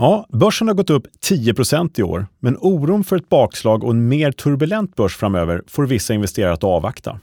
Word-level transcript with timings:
Ja, 0.00 0.26
börsen 0.28 0.68
har 0.68 0.74
gått 0.74 0.90
upp 0.90 1.06
10% 1.28 2.00
i 2.00 2.02
år, 2.02 2.26
men 2.38 2.56
oron 2.60 3.04
för 3.04 3.16
ett 3.16 3.28
bakslag 3.28 3.84
och 3.84 3.90
en 3.90 4.08
mer 4.08 4.32
turbulent 4.32 4.96
börs 4.96 5.16
framöver 5.16 5.62
får 5.66 5.86
vissa 5.86 6.14
investerare 6.14 6.52
att 6.52 6.64
avvakta. 6.64 7.20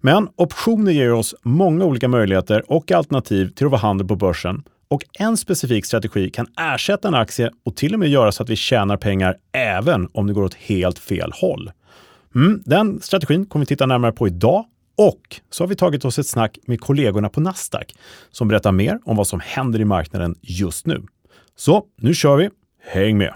Men 0.00 0.28
optioner 0.36 0.92
ger 0.92 1.12
oss 1.12 1.34
många 1.42 1.84
olika 1.84 2.08
möjligheter 2.08 2.72
och 2.72 2.92
alternativ 2.92 3.48
till 3.48 3.66
att 3.66 3.70
vara 3.70 3.80
handel 3.80 4.06
på 4.06 4.16
börsen 4.16 4.62
och 4.88 5.02
en 5.18 5.36
specifik 5.36 5.86
strategi 5.86 6.30
kan 6.30 6.46
ersätta 6.60 7.08
en 7.08 7.14
aktie 7.14 7.50
och 7.64 7.76
till 7.76 7.94
och 7.94 8.00
med 8.00 8.08
göra 8.08 8.32
så 8.32 8.42
att 8.42 8.50
vi 8.50 8.56
tjänar 8.56 8.96
pengar 8.96 9.36
även 9.52 10.08
om 10.12 10.26
det 10.26 10.32
går 10.32 10.44
åt 10.44 10.54
helt 10.54 10.98
fel 10.98 11.32
håll. 11.34 11.70
Mm, 12.34 12.62
den 12.64 13.00
strategin 13.00 13.46
kommer 13.46 13.64
vi 13.64 13.66
titta 13.66 13.86
närmare 13.86 14.12
på 14.12 14.26
idag 14.26 14.64
och 14.98 15.40
så 15.50 15.64
har 15.64 15.68
vi 15.68 15.76
tagit 15.76 16.04
oss 16.04 16.18
ett 16.18 16.26
snack 16.26 16.58
med 16.66 16.80
kollegorna 16.80 17.28
på 17.28 17.40
Nasdaq 17.40 17.94
som 18.30 18.48
berättar 18.48 18.72
mer 18.72 18.98
om 19.04 19.16
vad 19.16 19.26
som 19.26 19.40
händer 19.40 19.80
i 19.80 19.84
marknaden 19.84 20.34
just 20.42 20.86
nu. 20.86 21.02
Så 21.58 21.84
nu 21.96 22.14
kör 22.14 22.36
vi. 22.36 22.50
Häng 22.82 23.18
med! 23.18 23.32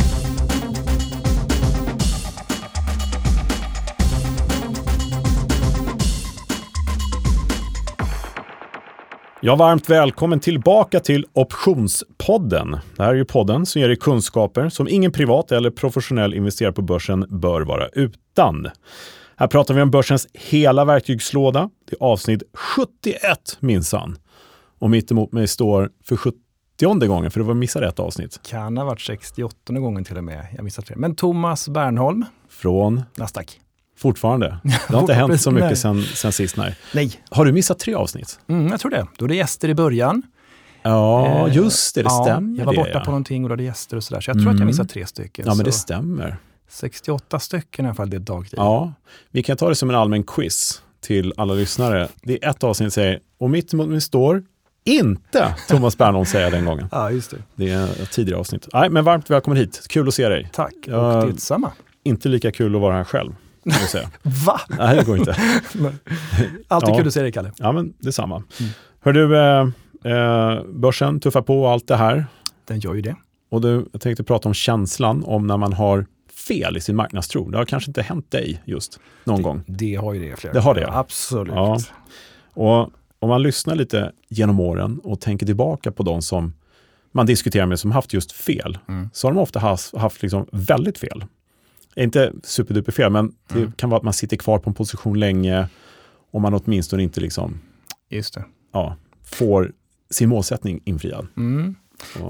Ja, 9.43 9.57
varmt 9.57 9.91
välkommen 9.91 10.41
tillbaka 10.41 11.01
till 11.01 11.27
Optionspodden. 11.33 12.71
Det 12.97 13.03
här 13.03 13.11
är 13.11 13.15
ju 13.15 13.25
podden 13.25 13.67
som 13.67 13.81
ger 13.81 13.89
dig 13.89 13.97
kunskaper 13.97 14.69
som 14.69 14.89
ingen 14.89 15.13
privat 15.13 15.53
eller 15.53 15.71
professionell 15.71 16.35
investerare 16.35 16.73
på 16.73 16.83
börsen 16.83 17.27
bör 17.29 17.61
vara 17.61 17.89
utan. 17.89 18.69
Här 19.37 19.47
pratar 19.47 19.75
vi 19.75 19.83
om 19.83 19.91
börsens 19.91 20.27
hela 20.33 20.85
verktygslåda. 20.85 21.71
Det 21.91 21.97
är 21.97 22.05
avsnitt 22.05 22.43
71 22.55 23.59
minsann. 23.61 24.19
Och 24.79 24.91
mitt 24.91 25.11
emot 25.11 25.33
mig 25.33 25.49
står 25.49 25.91
för 26.05 26.17
70 26.17 26.39
gången, 26.87 27.31
för 27.31 27.41
var 27.41 27.55
missade 27.55 27.89
ett 27.89 27.99
avsnitt. 27.99 28.41
Kan 28.43 28.77
ha 28.77 28.85
varit 28.85 29.01
68 29.01 29.73
gången 29.73 30.05
till 30.05 30.17
och 30.17 30.25
med. 30.25 30.47
Jag 30.57 30.65
missat 30.65 30.89
fel. 30.89 30.99
Men 30.99 31.15
Thomas 31.15 31.69
Bernholm. 31.69 32.25
Från? 32.49 33.03
Nasdaq. 33.15 33.61
Fortfarande? 33.99 34.59
Det 34.65 34.95
har 34.95 35.01
inte 35.01 35.15
hänt 35.15 35.41
så 35.41 35.51
mycket 35.51 35.79
sen, 35.79 36.03
sen 36.03 36.33
sist. 36.33 36.57
Nej. 36.57 36.77
nej. 36.95 37.13
Har 37.31 37.45
du 37.45 37.53
missat 37.53 37.79
tre 37.79 37.95
avsnitt? 37.95 38.41
Mm, 38.49 38.69
jag 38.69 38.81
tror 38.81 38.91
det. 38.91 39.07
Då 39.17 39.25
är 39.25 39.29
det 39.29 39.37
gäster 39.37 39.69
i 39.69 39.75
början. 39.75 40.23
Ja, 40.83 41.47
eh, 41.49 41.57
just 41.57 41.95
det. 41.95 42.03
Det 42.03 42.09
ja, 42.09 42.25
stämmer 42.25 42.59
Jag 42.59 42.67
var 42.67 42.75
borta 42.75 42.99
det, 42.99 43.05
på 43.05 43.11
någonting 43.11 43.43
och 43.45 43.49
då 43.49 43.53
hade 43.53 43.63
gäster 43.63 43.97
och 43.97 44.05
sådär. 44.05 44.21
Så 44.21 44.31
jag 44.31 44.35
tror 44.35 44.43
mm. 44.43 44.51
att 44.51 44.55
jag 44.55 44.61
mm. 44.61 44.67
missat 44.67 44.89
tre 44.89 45.07
stycken. 45.07 45.45
Ja, 45.49 45.55
men 45.55 45.65
det 45.65 45.73
stämmer. 45.73 46.37
68 46.69 47.39
stycken 47.39 47.85
i 47.85 47.89
alla 47.89 47.95
fall, 47.95 48.11
det 48.11 48.17
är 48.17 48.21
dagtid. 48.21 48.59
Ja, 48.59 48.93
vi 49.31 49.43
kan 49.43 49.57
ta 49.57 49.69
det 49.69 49.75
som 49.75 49.91
en 49.91 49.97
allmän 49.97 50.23
quiz 50.23 50.83
till 51.01 51.33
alla 51.37 51.55
lyssnare. 51.55 52.09
Det 52.23 52.45
är 52.45 52.51
ett 52.51 52.65
avsnitt 52.65 52.93
som 52.93 53.03
säger, 53.03 53.21
och 53.39 53.51
mitt 53.51 53.75
emot 53.75 53.89
mig 53.89 54.01
står 54.01 54.45
inte 54.85 55.55
Thomas 55.69 55.99
Bernholm 55.99 56.27
säga 56.27 56.51
den 56.51 56.65
gången. 56.65 56.89
Ja, 56.93 57.11
just 57.11 57.31
det. 57.31 57.37
Det 57.55 57.71
är 57.71 58.03
ett 58.03 58.11
tidigare 58.11 58.41
avsnitt. 58.41 58.69
Nej, 58.73 58.91
men 58.91 59.05
varmt 59.05 59.31
välkommen 59.31 59.57
hit. 59.57 59.87
Kul 59.89 60.09
att 60.09 60.15
se 60.15 60.29
dig. 60.29 60.51
Tack, 60.53 60.75
och 60.87 61.27
detsamma. 61.33 61.73
Inte 62.05 62.29
lika 62.29 62.53
kul 62.53 62.75
att 62.75 62.81
vara 62.81 62.95
här 62.95 63.05
själv. 63.05 63.35
Säga. 63.89 64.11
Va? 64.47 64.61
Nej, 64.69 64.97
det 64.97 65.05
går 65.05 65.19
inte. 65.19 65.31
Alltid 66.69 66.89
ja. 66.89 66.97
kul 66.97 67.07
att 67.07 67.15
se 67.15 67.23
dig, 67.23 67.33
Kalle. 67.33 67.53
Ja, 67.57 67.73
men 67.73 67.95
detsamma. 67.99 68.37
Mm. 68.37 68.73
Hör 69.01 69.13
du, 69.13 69.39
eh, 69.39 69.69
eh, 70.15 70.63
börsen 70.65 71.21
tuffar 71.21 71.43
på 71.43 71.63
och 71.63 71.71
allt 71.71 71.89
det 71.89 71.97
här. 71.97 72.27
Den 72.65 72.81
gör 72.81 72.95
ju 72.95 73.01
det. 73.01 73.17
Och 73.51 73.61
du, 73.61 73.89
jag 73.93 74.01
tänkte 74.01 74.25
prata 74.25 74.49
om 74.49 74.55
känslan 74.55 75.25
om 75.25 75.47
när 75.47 75.57
man 75.57 75.73
har 75.73 76.07
fel 76.49 76.77
i 76.77 76.81
sin 76.81 76.97
marknadstro. 76.97 77.51
Det 77.51 77.59
har 77.59 77.65
kanske 77.65 77.91
inte 77.91 78.03
hänt 78.03 78.31
dig 78.31 78.63
just 78.65 79.01
någon 79.25 79.37
det, 79.37 79.43
gång. 79.43 79.63
Det 79.67 79.95
har 79.95 80.15
ju 80.15 80.31
det 80.31 80.37
flera 80.37 80.55
Det 80.55 80.61
har 80.61 80.75
det, 80.75 80.89
Absolut. 80.93 81.55
Ja. 81.55 81.79
Och 82.55 82.91
om 83.21 83.29
man 83.29 83.43
lyssnar 83.43 83.75
lite 83.75 84.13
genom 84.29 84.61
åren 84.61 85.01
och 85.05 85.21
tänker 85.21 85.47
tillbaka 85.47 85.93
på 85.93 86.03
de 86.03 86.23
som 86.23 86.53
man 87.13 87.27
diskuterar 87.27 87.67
med 87.67 87.81
som 87.81 87.91
haft 87.91 88.13
just 88.13 88.33
fel, 88.33 88.79
mm. 88.89 89.09
så 89.13 89.27
har 89.27 89.35
de 89.35 89.41
ofta 89.41 89.59
haft, 89.59 89.97
haft 89.97 90.23
liksom 90.23 90.47
väldigt 90.53 90.99
fel. 90.99 91.25
Inte 91.97 92.33
superduper 92.43 92.93
fel, 92.93 93.13
men 93.13 93.33
mm. 93.51 93.65
det 93.67 93.77
kan 93.77 93.91
vara 93.91 93.99
att 93.99 94.05
man 94.05 94.13
sitter 94.13 94.37
kvar 94.37 94.59
på 94.59 94.71
en 94.71 94.75
position 94.75 95.19
länge 95.19 95.69
och 96.31 96.41
man 96.41 96.55
åtminstone 96.55 97.03
inte 97.03 97.21
liksom, 97.21 97.61
just 98.09 98.35
det. 98.35 98.45
Ja, 98.73 98.97
får 99.25 99.73
sin 100.11 100.29
målsättning 100.29 100.81
infriad. 100.85 101.27
Mm. 101.37 101.75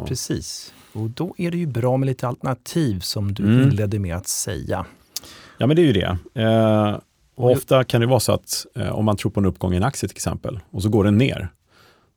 Precis. 0.07 0.75
Och 0.93 1.11
då 1.11 1.35
är 1.39 1.51
det 1.51 1.59
ju 1.59 1.67
bra 1.67 1.97
med 1.97 2.07
lite 2.07 2.29
alternativ 2.29 3.01
som 3.01 3.35
du 3.35 3.43
mm. 3.43 3.63
inledde 3.63 3.99
med 3.99 4.17
att 4.17 4.29
säga. 4.29 4.87
Ja, 5.59 5.67
men 5.67 5.77
det 5.77 5.83
är 5.83 5.87
ju 5.87 5.93
det. 5.93 6.19
Eh, 6.35 6.99
ofta 7.45 7.85
kan 7.85 8.01
det 8.01 8.07
vara 8.07 8.21
så 8.21 8.33
att 8.33 8.67
eh, 8.77 8.89
om 8.89 9.05
man 9.05 9.17
tror 9.17 9.31
på 9.33 9.41
en 9.41 9.47
uppgång 9.47 9.75
i 9.75 9.77
en 9.77 9.83
aktie 9.83 10.09
till 10.09 10.17
exempel 10.17 10.61
och 10.71 10.83
så 10.83 10.89
går 10.89 11.05
den 11.05 11.19
ner, 11.19 11.49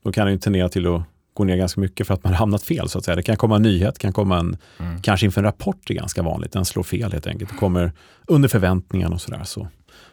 då 0.04 0.12
kan 0.12 0.28
den 0.28 0.40
tendera 0.40 0.70
till 0.70 0.88
att 0.88 1.04
gå 1.34 1.44
ner 1.44 1.58
ganska 1.58 1.82
mycket 1.82 2.08
för 2.08 2.14
att 2.14 2.24
man 2.24 2.34
har 2.34 2.38
hamnat 2.38 2.64
fel. 2.64 2.90
så 2.90 2.98
att 2.98 3.06
säga. 3.06 3.16
Det 3.16 3.24
kan 3.24 3.36
komma 3.36 3.56
en 3.56 3.62
nyhet, 3.62 3.98
kan 3.98 4.14
komma 4.14 4.40
en, 4.40 4.58
mm. 4.80 5.02
kanske 5.02 5.26
inför 5.26 5.42
en 5.42 5.46
rapport 5.46 5.90
är 5.90 5.94
ganska 5.94 6.22
vanligt, 6.22 6.52
den 6.52 6.66
slår 6.66 6.84
fel 6.84 7.12
helt 7.12 7.28
enkelt. 7.28 7.52
Det 7.52 7.58
kommer 7.58 7.92
under 8.28 8.50
förväntningarna 8.50 9.16
och 9.16 9.22
sådär. 9.22 9.44
Så 9.44 9.68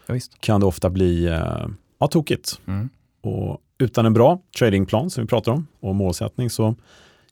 ja, 0.07 0.15
kan 0.41 0.61
det 0.61 0.67
ofta 0.67 0.91
bli 0.91 1.27
eh, 1.27 1.67
ja, 1.99 2.07
tokigt. 2.07 2.61
Mm. 2.67 2.89
Och 3.23 3.61
utan 3.79 4.07
en 4.07 4.13
bra 4.13 4.41
tradingplan 4.59 5.11
som 5.11 5.25
vi 5.25 5.29
pratar 5.29 5.53
om 5.53 5.67
och 5.81 5.95
målsättning 5.95 6.51
så 6.51 6.75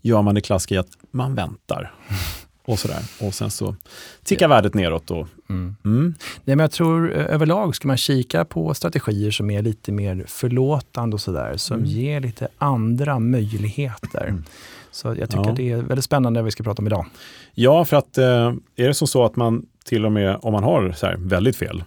gör 0.02 0.22
man 0.22 0.34
det 0.34 0.40
klassiska 0.40 0.74
i 0.74 0.78
att 0.78 0.90
man 1.10 1.34
väntar. 1.34 1.94
och 2.68 2.78
sådär. 2.78 3.02
Och 3.20 3.34
sen 3.34 3.50
så 3.50 3.74
tickar 4.24 4.44
ja. 4.44 4.48
värdet 4.48 4.74
neråt. 4.74 5.10
Och, 5.10 5.28
mm. 5.50 5.76
Mm. 5.84 6.14
Nej, 6.44 6.56
men 6.56 6.58
jag 6.58 6.70
tror 6.70 7.16
eh, 7.16 7.34
överlag 7.34 7.76
ska 7.76 7.88
man 7.88 7.96
kika 7.96 8.44
på 8.44 8.74
strategier 8.74 9.30
som 9.30 9.50
är 9.50 9.62
lite 9.62 9.92
mer 9.92 10.24
förlåtande 10.26 11.14
och 11.14 11.20
sådär, 11.20 11.56
som 11.56 11.76
mm. 11.76 11.88
ger 11.88 12.20
lite 12.20 12.48
andra 12.58 13.18
möjligheter. 13.18 14.26
Mm. 14.26 14.44
Så 14.90 15.08
jag 15.08 15.30
tycker 15.30 15.44
ja. 15.44 15.54
det 15.56 15.70
är 15.72 15.76
väldigt 15.76 16.04
spännande 16.04 16.40
det 16.40 16.44
vi 16.44 16.50
ska 16.50 16.64
prata 16.64 16.82
om 16.82 16.86
idag. 16.86 17.06
Ja, 17.54 17.84
för 17.84 17.96
att 17.96 18.18
eh, 18.18 18.52
är 18.76 18.86
det 18.86 18.94
som 18.94 19.08
så 19.08 19.24
att 19.24 19.36
man 19.36 19.66
till 19.84 20.06
och 20.06 20.12
med, 20.12 20.38
om 20.42 20.52
man 20.52 20.64
har 20.64 20.92
så 20.92 21.06
här, 21.06 21.16
väldigt 21.18 21.56
fel, 21.56 21.84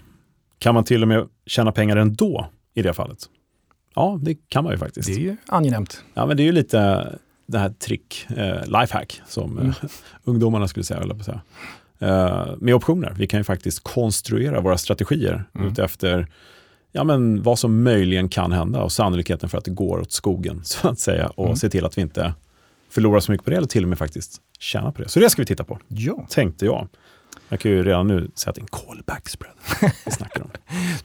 kan 0.60 0.76
man 0.76 0.84
till 0.84 1.02
och 1.02 1.08
med 1.08 1.28
tjäna 1.46 1.72
pengar 1.72 1.96
ändå 1.98 2.50
i 2.74 2.82
det 2.82 2.94
fallet? 2.94 3.20
Ja, 3.96 4.20
det 4.22 4.36
kan 4.50 4.64
man 4.64 4.74
ju 4.74 4.80
faktiskt. 4.80 5.08
Det 5.08 5.14
är 5.14 5.20
ju 5.20 5.38
angenämt. 5.46 6.04
Ja, 6.14 6.26
men 6.26 6.38
det 6.38 6.44
är 6.44 6.46
ju 6.46 6.52
lite 6.52 7.10
det 7.52 7.60
här 7.60 7.70
trick, 7.70 8.28
eh, 8.38 8.66
lifehack, 8.66 9.22
som 9.28 9.58
eh, 9.58 9.64
mm. 9.64 9.74
ungdomarna 10.24 10.68
skulle 10.68 10.84
säga, 10.84 11.00
eller 11.00 11.16
på 11.16 11.24
säga. 11.24 11.42
Eh, 12.00 12.48
med 12.58 12.76
optioner. 12.76 13.16
Vi 13.18 13.28
kan 13.28 13.40
ju 13.40 13.44
faktiskt 13.44 13.84
konstruera 13.84 14.62
våra 14.62 14.78
strategier 14.78 15.44
mm. 15.56 15.68
utefter 15.68 16.28
ja, 16.92 17.04
men 17.04 17.44
vad 17.44 17.60
som 17.60 17.84
möjligen 17.84 18.30
kan 18.30 18.52
hända 18.52 18.82
och 18.82 18.92
sannolikheten 18.92 19.50
för 19.50 19.58
att 19.58 19.66
det 19.66 19.72
går 19.72 20.00
åt 20.00 20.12
skogen, 20.12 20.62
så 20.64 20.88
att 20.88 21.00
säga, 21.00 21.28
och 21.28 21.46
mm. 21.46 21.56
se 21.56 21.70
till 21.70 21.86
att 21.86 21.98
vi 21.98 22.02
inte 22.02 22.34
förlorar 22.90 23.20
så 23.20 23.32
mycket 23.32 23.46
på 23.46 23.52
det, 23.52 23.58
eller 23.58 23.68
till 23.68 23.84
och 23.84 23.90
med 23.90 23.98
faktiskt 23.98 24.42
tjäna 24.60 24.92
på 24.92 25.02
det. 25.02 25.10
Så 25.10 25.20
det 25.20 25.30
ska 25.30 25.42
vi 25.42 25.46
titta 25.46 25.64
på, 25.64 25.80
ja. 25.88 26.28
tänkte 26.30 26.66
jag. 26.66 26.88
Jag 27.52 27.60
kan 27.60 27.72
ju 27.72 27.84
redan 27.84 28.08
nu 28.08 28.32
säga 28.36 28.50
att 28.50 28.56
det 28.56 28.60
är 28.60 28.64
en 28.64 28.68
callback 28.68 29.30
vi 30.06 30.12
snackar 30.12 30.42
om. 30.42 30.50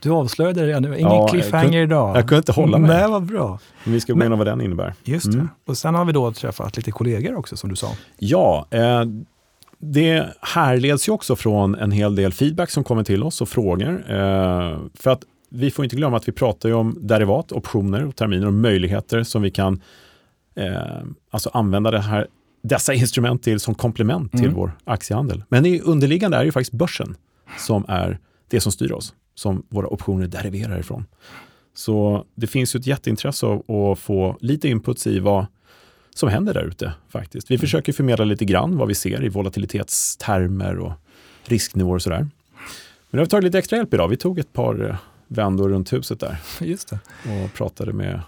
du 0.01 0.11
avslöjade 0.11 0.61
det 0.61 0.67
redan 0.67 0.83
nu, 0.83 0.97
ingen 0.97 1.11
ja, 1.11 1.27
cliffhanger 1.27 1.63
kunde, 1.63 1.81
idag. 1.81 2.17
Jag 2.17 2.27
kunde 2.27 2.37
inte 2.37 2.51
hålla 2.51 2.77
mig. 2.77 2.89
Nej, 2.89 3.09
vad 3.09 3.23
bra. 3.23 3.59
Men 3.83 3.93
vi 3.93 3.99
ska 3.99 4.13
gå 4.13 4.19
igenom 4.19 4.37
vad 4.37 4.47
den 4.47 4.61
innebär. 4.61 4.93
Just 5.03 5.25
mm. 5.25 5.39
det. 5.39 5.71
Och 5.71 5.77
sen 5.77 5.95
har 5.95 6.05
vi 6.05 6.11
då 6.11 6.33
träffat 6.33 6.77
lite 6.77 6.91
kollegor 6.91 7.35
också, 7.35 7.57
som 7.57 7.69
du 7.69 7.75
sa. 7.75 7.91
Ja, 8.17 8.67
eh, 8.69 9.03
det 9.77 10.27
härleds 10.41 11.07
ju 11.07 11.11
också 11.11 11.35
från 11.35 11.75
en 11.75 11.91
hel 11.91 12.15
del 12.15 12.33
feedback 12.33 12.71
som 12.71 12.83
kommer 12.83 13.03
till 13.03 13.23
oss 13.23 13.41
och 13.41 13.49
frågor. 13.49 14.03
Eh, 14.09 14.77
för 14.93 15.09
att 15.09 15.21
vi 15.49 15.71
får 15.71 15.85
inte 15.85 15.95
glömma 15.95 16.17
att 16.17 16.27
vi 16.27 16.31
pratar 16.31 16.73
om 16.73 16.97
derivat, 17.01 17.51
optioner 17.51 18.05
och 18.05 18.15
terminer 18.15 18.47
och 18.47 18.53
möjligheter 18.53 19.23
som 19.23 19.41
vi 19.41 19.51
kan 19.51 19.81
eh, 20.55 20.77
alltså 21.31 21.49
använda 21.53 21.91
det 21.91 21.99
här 21.99 22.27
dessa 22.61 22.93
instrument 22.93 23.43
till 23.43 23.59
som 23.59 23.75
komplement 23.75 24.31
till 24.31 24.41
mm. 24.41 24.55
vår 24.55 24.71
aktiehandel. 24.83 25.43
Men 25.49 25.63
det 25.63 25.81
underliggande 25.81 26.37
är 26.37 26.43
ju 26.43 26.51
faktiskt 26.51 26.73
börsen 26.73 27.15
som 27.57 27.85
är 27.87 28.19
det 28.47 28.61
som 28.61 28.71
styr 28.71 28.91
oss, 28.91 29.13
som 29.35 29.63
våra 29.69 29.87
optioner 29.87 30.27
deriverar 30.27 30.79
ifrån. 30.79 31.05
Så 31.73 32.25
det 32.35 32.47
finns 32.47 32.75
ju 32.75 32.77
ett 32.77 32.87
jätteintresse 32.87 33.45
av 33.45 33.91
att 33.91 33.99
få 33.99 34.37
lite 34.39 34.69
inputs 34.69 35.07
i 35.07 35.19
vad 35.19 35.45
som 36.15 36.29
händer 36.29 36.53
där 36.53 36.63
ute 36.63 36.93
faktiskt. 37.09 37.51
Vi 37.51 37.55
mm. 37.55 37.61
försöker 37.61 37.93
förmedla 37.93 38.25
lite 38.25 38.45
grann 38.45 38.77
vad 38.77 38.87
vi 38.87 38.95
ser 38.95 39.23
i 39.23 39.29
volatilitetstermer 39.29 40.79
och 40.79 40.91
risknivåer 41.45 41.95
och 41.95 42.01
sådär. 42.01 42.19
Men 42.19 42.29
nu 43.09 43.19
har 43.19 43.25
vi 43.25 43.29
tagit 43.29 43.43
lite 43.43 43.57
extra 43.57 43.77
hjälp 43.77 43.93
idag. 43.93 44.07
Vi 44.07 44.17
tog 44.17 44.39
ett 44.39 44.53
par 44.53 44.89
eh, 44.89 44.95
vändor 45.27 45.69
runt 45.69 45.93
huset 45.93 46.19
där. 46.19 46.37
Just 46.61 46.89
det. 46.89 46.99
Och 47.23 47.53
pratade 47.53 47.93
med 47.93 48.21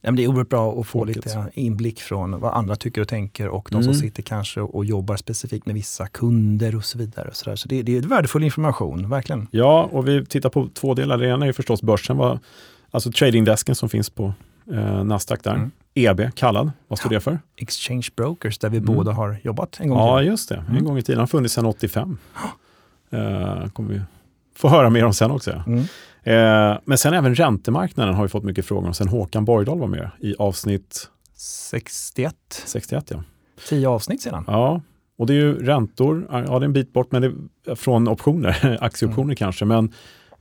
Ja, 0.00 0.10
men 0.10 0.16
det 0.16 0.24
är 0.24 0.28
oerhört 0.28 0.48
bra 0.48 0.70
att 0.70 0.86
få 0.86 0.98
Folket. 0.98 1.16
lite 1.16 1.50
inblick 1.54 2.00
från 2.00 2.40
vad 2.40 2.54
andra 2.54 2.76
tycker 2.76 3.00
och 3.00 3.08
tänker 3.08 3.48
och 3.48 3.68
de 3.70 3.74
mm. 3.74 3.84
som 3.84 3.94
sitter 3.94 4.22
kanske 4.22 4.60
och 4.60 4.84
jobbar 4.84 5.16
specifikt 5.16 5.66
med 5.66 5.74
vissa 5.74 6.06
kunder 6.06 6.76
och 6.76 6.84
så 6.84 6.98
vidare. 6.98 7.28
Och 7.28 7.36
så 7.36 7.56
så 7.56 7.68
det, 7.68 7.82
det 7.82 7.96
är 7.96 8.00
värdefull 8.00 8.44
information, 8.44 9.10
verkligen. 9.10 9.48
Ja, 9.50 9.88
och 9.92 10.08
vi 10.08 10.26
tittar 10.26 10.50
på 10.50 10.68
två 10.74 10.94
delar. 10.94 11.18
Det 11.18 11.28
ena 11.28 11.46
är 11.46 11.52
förstås 11.52 11.82
börsen, 11.82 12.16
vad, 12.16 12.38
alltså 12.90 13.12
tradingdesken 13.12 13.74
som 13.74 13.88
finns 13.88 14.10
på 14.10 14.32
eh, 14.72 15.04
Nasdaq 15.04 15.42
där. 15.42 15.54
Mm. 15.54 15.70
EB 15.94 16.34
kallad, 16.34 16.70
vad 16.88 16.98
står 16.98 17.12
ja. 17.12 17.16
det 17.16 17.20
för? 17.20 17.38
Exchange 17.56 18.08
Brokers, 18.16 18.58
där 18.58 18.68
vi 18.68 18.78
mm. 18.78 18.94
båda 18.94 19.12
har 19.12 19.36
jobbat 19.42 19.80
en 19.80 19.88
gång 19.88 19.98
i 19.98 20.00
tiden. 20.00 20.14
Ja, 20.14 20.22
just 20.22 20.48
det. 20.48 20.56
En 20.56 20.66
mm. 20.66 20.84
gång 20.84 20.98
i 20.98 21.02
tiden. 21.02 21.20
har 21.20 21.26
funnits 21.26 21.54
sedan 21.54 21.66
85. 21.66 22.18
eh, 23.10 23.68
kommer 23.68 23.92
vi 23.92 24.00
få 24.56 24.68
höra 24.68 24.90
mer 24.90 25.04
om 25.04 25.14
sen 25.14 25.30
också. 25.30 25.62
Mm. 25.66 25.84
Eh, 26.28 26.78
men 26.84 26.98
sen 26.98 27.14
även 27.14 27.34
räntemarknaden 27.34 28.14
har 28.14 28.22
vi 28.22 28.28
fått 28.28 28.44
mycket 28.44 28.66
frågor 28.66 28.86
om 28.86 28.94
sen 28.94 29.08
Håkan 29.08 29.44
Borgdahl 29.44 29.78
var 29.78 29.86
med 29.86 30.10
i 30.20 30.34
avsnitt 30.38 31.10
61. 31.34 32.34
61 32.66 33.10
ja. 33.10 33.22
Tio 33.68 33.88
avsnitt 33.88 34.22
sedan. 34.22 34.44
Ja, 34.46 34.80
Och 35.18 35.26
det 35.26 35.32
är 35.32 35.36
ju 35.36 35.66
räntor, 35.66 36.26
ja 36.30 36.40
det 36.40 36.54
är 36.54 36.64
en 36.64 36.72
bit 36.72 36.92
bort 36.92 37.12
men 37.12 37.22
det 37.22 37.76
från 37.76 38.08
optioner, 38.08 38.78
aktieoptioner 38.80 39.24
mm. 39.24 39.36
kanske, 39.36 39.64
men 39.64 39.92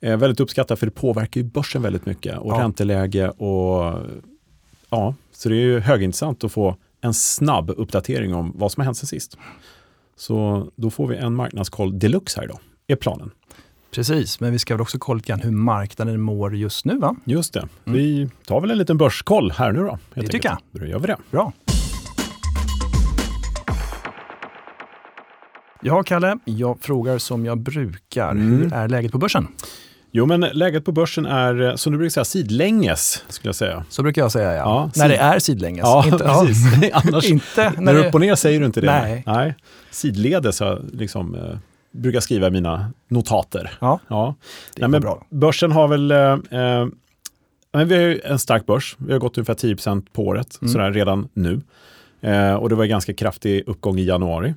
eh, 0.02 0.18
väldigt 0.18 0.40
uppskattat 0.40 0.80
för 0.80 0.86
det 0.86 0.92
påverkar 0.92 1.42
ju 1.42 1.48
börsen 1.48 1.82
väldigt 1.82 2.06
mycket 2.06 2.38
och 2.38 2.54
ja. 2.54 2.60
ränteläge 2.60 3.30
och 3.30 3.96
ja, 4.90 5.16
så 5.32 5.50
det 5.50 5.56
är 5.56 5.62
ju 5.62 5.80
högintressant 5.80 6.44
att 6.44 6.52
få 6.52 6.76
en 7.02 7.14
snabb 7.14 7.70
uppdatering 7.78 8.34
om 8.34 8.54
vad 8.56 8.72
som 8.72 8.82
har 8.82 8.86
hänt 8.86 8.98
sen 8.98 9.08
sist. 9.08 9.38
Så 10.16 10.68
då 10.76 10.90
får 10.90 11.08
vi 11.08 11.18
en 11.18 11.36
marknadskoll 11.36 12.00
deluxe 12.00 12.40
här 12.40 12.46
idag, 12.46 12.60
är 12.88 12.96
planen. 12.96 13.32
Precis, 13.92 14.40
men 14.40 14.52
vi 14.52 14.60
ska 14.60 14.74
väl 14.74 14.82
också 14.82 14.98
kolla 15.00 15.18
lite 15.18 15.28
grann 15.28 15.40
hur 15.40 15.52
marknaden 15.52 16.22
mår 16.22 16.56
just 16.56 16.86
nu 16.86 16.98
va? 16.98 17.16
Just 17.24 17.54
det. 17.54 17.60
Mm. 17.60 18.00
Vi 18.00 18.30
tar 18.46 18.62
väl 18.62 18.72
en 18.72 18.78
liten 18.78 18.98
börskoll 18.98 19.52
här 19.52 19.72
nu 19.72 19.80
då. 19.80 20.00
Det 20.14 20.28
tycker 20.28 20.50
jag. 20.50 20.58
Då 20.72 20.86
gör 20.86 21.00
vi 21.00 21.08
det. 21.08 21.18
Bra. 21.32 21.54
Ja, 25.82 26.04
Kalle, 26.04 26.38
jag 26.46 26.78
frågar 26.82 27.18
som 27.18 27.46
jag 27.46 27.58
brukar. 27.58 28.32
Mm. 28.32 28.58
Hur 28.58 28.74
är 28.74 28.88
läget 28.88 29.12
på 29.12 29.18
börsen? 29.18 29.48
Jo, 30.12 30.26
men 30.26 30.40
läget 30.40 30.86
på 30.86 30.92
börsen 30.92 31.26
är, 31.26 31.76
som 31.76 31.92
du 31.92 31.98
brukar 31.98 32.10
säga, 32.10 32.26
sidlänges, 32.26 33.24
skulle 33.28 33.50
jag 33.50 33.56
säga. 33.56 33.86
Så 33.90 34.04
brukar 34.04 34.22
jag 34.22 34.32
säga, 34.32 34.54
ja. 34.54 34.64
ja 34.64 34.92
när 34.96 35.10
det 35.10 35.18
är 35.18 35.40
sidlänges. 35.40 35.84
Ja, 35.84 36.06
inte, 36.06 36.18
precis. 36.18 36.58
Ja. 36.92 37.02
Annars, 37.08 37.26
inte 37.26 37.74
när, 37.76 37.82
när 37.82 37.94
du 37.94 38.00
är 38.00 38.08
upp 38.08 38.14
och 38.14 38.22
ner 38.22 38.36
säger 38.36 38.60
du 38.60 38.66
inte 38.66 38.82
det. 38.82 39.02
Nej. 39.02 39.24
Nej. 39.26 39.56
Sidledes 39.92 40.60
har 40.60 40.82
liksom, 40.94 41.36
eh, 41.36 41.58
brukar 41.92 42.20
skriva 42.20 42.48
i 42.48 42.52
mina 42.52 42.92
notater. 43.08 43.72
Ja, 43.80 44.00
ja. 44.08 44.36
det 44.76 44.82
Nej, 44.82 44.90
men 44.90 45.02
bra. 45.02 45.26
Börsen 45.30 45.72
har 45.72 45.88
väl 45.88 46.12
eh, 46.12 46.18
eh, 46.62 46.88
men 47.72 47.88
vi 47.88 47.96
har 47.96 48.32
en 48.32 48.40
stark 48.40 48.66
börs. 48.66 48.96
Vi 49.00 49.12
har 49.14 49.20
gått 49.20 49.38
ungefär 49.38 49.54
10% 49.54 50.06
på 50.14 50.24
året 50.24 50.58
mm. 50.62 50.74
sådär 50.74 50.92
redan 50.92 51.30
nu. 51.34 51.62
Eh, 52.22 52.54
och 52.54 52.70
det 52.70 52.76
var 52.76 52.84
en 52.84 52.90
ganska 52.90 53.14
kraftig 53.14 53.64
uppgång 53.68 54.00
i 54.00 54.04
januari. 54.04 54.54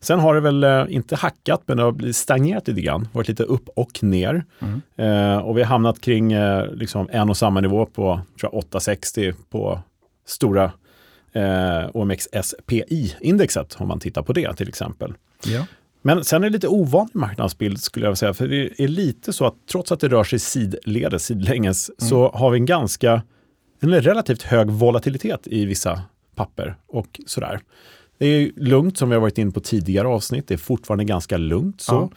Sen 0.00 0.20
har 0.20 0.34
det 0.34 0.40
väl 0.40 0.64
eh, 0.64 0.84
inte 0.88 1.16
hackat, 1.16 1.62
men 1.66 1.76
det 1.76 1.82
har 1.82 1.92
blivit 1.92 2.16
stagnerat 2.16 2.68
lite 2.68 2.80
grann. 2.80 3.08
Varit 3.12 3.28
lite 3.28 3.42
upp 3.42 3.68
och 3.76 4.02
ner. 4.02 4.44
Mm. 4.58 4.80
Eh, 4.96 5.38
och 5.38 5.56
vi 5.56 5.62
har 5.62 5.68
hamnat 5.68 6.00
kring 6.00 6.32
eh, 6.32 6.66
liksom 6.72 7.08
en 7.12 7.30
och 7.30 7.36
samma 7.36 7.60
nivå 7.60 7.86
på 7.86 8.20
860 8.52 9.32
på 9.50 9.80
stora 10.26 10.72
eh, 11.32 11.86
OMXSPI-indexet, 11.94 13.76
om 13.78 13.88
man 13.88 14.00
tittar 14.00 14.22
på 14.22 14.32
det 14.32 14.54
till 14.54 14.68
exempel. 14.68 15.14
Ja. 15.46 15.66
Men 16.02 16.24
sen 16.24 16.44
är 16.44 16.50
det 16.50 16.52
lite 16.52 16.68
ovanlig 16.68 17.16
marknadsbild 17.16 17.80
skulle 17.80 18.06
jag 18.06 18.18
säga, 18.18 18.34
för 18.34 18.48
det 18.48 18.80
är 18.82 18.88
lite 18.88 19.32
så 19.32 19.46
att 19.46 19.54
trots 19.70 19.92
att 19.92 20.00
det 20.00 20.08
rör 20.08 20.24
sig 20.24 20.38
sidledes, 20.38 21.24
sidlänges, 21.24 21.88
mm. 21.88 22.08
så 22.08 22.30
har 22.34 22.50
vi 22.50 22.58
en 22.58 22.66
ganska, 22.66 23.22
en 23.80 24.02
relativt 24.02 24.42
hög 24.42 24.70
volatilitet 24.70 25.46
i 25.46 25.64
vissa 25.64 26.02
papper 26.34 26.76
och 26.86 27.20
sådär. 27.26 27.60
Det 28.18 28.26
är 28.26 28.50
lugnt 28.56 28.98
som 28.98 29.08
vi 29.08 29.14
har 29.14 29.20
varit 29.20 29.38
inne 29.38 29.50
på 29.50 29.60
tidigare 29.60 30.08
avsnitt. 30.08 30.48
Det 30.48 30.54
är 30.54 30.58
fortfarande 30.58 31.04
ganska 31.04 31.36
lugnt. 31.36 31.80
så. 31.80 31.92
Ja. 31.92 32.10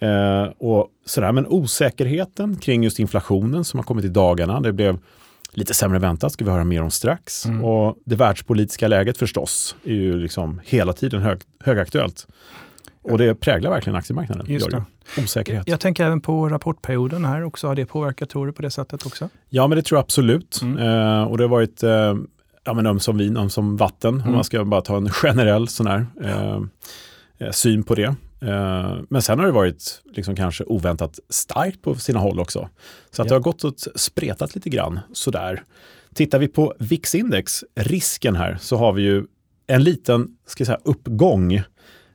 Eh, 0.00 0.52
och 0.58 0.88
sådär. 1.06 1.32
Men 1.32 1.46
osäkerheten 1.46 2.56
kring 2.56 2.84
just 2.84 2.98
inflationen 2.98 3.64
som 3.64 3.78
har 3.78 3.84
kommit 3.84 4.04
i 4.04 4.08
dagarna, 4.08 4.60
det 4.60 4.72
blev 4.72 4.98
lite 5.52 5.74
sämre 5.74 5.98
väntat, 5.98 6.32
ska 6.32 6.44
vi 6.44 6.50
höra 6.50 6.64
mer 6.64 6.82
om 6.82 6.90
strax. 6.90 7.46
Mm. 7.46 7.64
Och 7.64 7.98
det 8.04 8.16
världspolitiska 8.16 8.88
läget 8.88 9.18
förstås 9.18 9.76
är 9.84 9.94
ju 9.94 10.16
liksom 10.16 10.60
hela 10.64 10.92
tiden 10.92 11.22
hög, 11.22 11.38
högaktuellt. 11.60 12.26
Och 13.10 13.18
det 13.18 13.34
präglar 13.34 13.70
verkligen 13.70 13.96
aktiemarknaden. 13.96 14.46
Just 14.48 14.70
det. 14.70 14.84
Osäkerhet. 15.18 15.68
Jag 15.68 15.80
tänker 15.80 16.04
även 16.04 16.20
på 16.20 16.48
rapportperioden 16.48 17.24
här 17.24 17.44
också. 17.44 17.66
Har 17.66 17.74
det 17.74 17.86
påverkat, 17.86 18.30
tror 18.30 18.46
du, 18.46 18.52
på 18.52 18.62
det 18.62 18.70
sättet 18.70 19.06
också? 19.06 19.28
Ja, 19.48 19.66
men 19.66 19.76
det 19.76 19.82
tror 19.82 19.96
jag 19.96 20.02
absolut. 20.02 20.60
Mm. 20.62 20.78
Eh, 20.78 21.22
och 21.22 21.38
det 21.38 21.44
har 21.44 21.48
varit 21.48 21.82
eh, 21.82 22.14
ja, 22.64 22.74
men 22.74 22.86
öm 22.86 23.00
som 23.00 23.18
vin, 23.18 23.36
öm 23.36 23.50
som 23.50 23.76
vatten. 23.76 24.14
Mm. 24.14 24.26
Om 24.26 24.34
man 24.34 24.44
ska 24.44 24.64
bara 24.64 24.80
ta 24.80 24.96
en 24.96 25.10
generell 25.10 25.68
sån 25.68 25.86
här 25.86 26.06
eh, 26.22 26.62
eh, 27.38 27.50
syn 27.50 27.82
på 27.82 27.94
det. 27.94 28.14
Eh, 28.40 28.96
men 29.08 29.22
sen 29.22 29.38
har 29.38 29.46
det 29.46 29.52
varit 29.52 30.02
liksom 30.12 30.36
kanske 30.36 30.64
oväntat 30.64 31.18
starkt 31.28 31.82
på 31.82 31.94
sina 31.94 32.18
håll 32.18 32.40
också. 32.40 32.68
Så 33.10 33.22
att 33.22 33.26
ja. 33.26 33.28
det 33.28 33.34
har 33.34 33.40
gått 33.40 33.64
och 33.64 33.74
spretat 33.94 34.54
lite 34.54 34.70
grann 34.70 35.00
sådär. 35.12 35.62
Tittar 36.14 36.38
vi 36.38 36.48
på 36.48 36.74
VIX-index, 36.78 37.64
risken 37.74 38.36
här, 38.36 38.58
så 38.60 38.76
har 38.76 38.92
vi 38.92 39.02
ju 39.02 39.24
en 39.66 39.84
liten 39.84 40.28
ska 40.46 40.64
säga, 40.64 40.78
uppgång. 40.84 41.62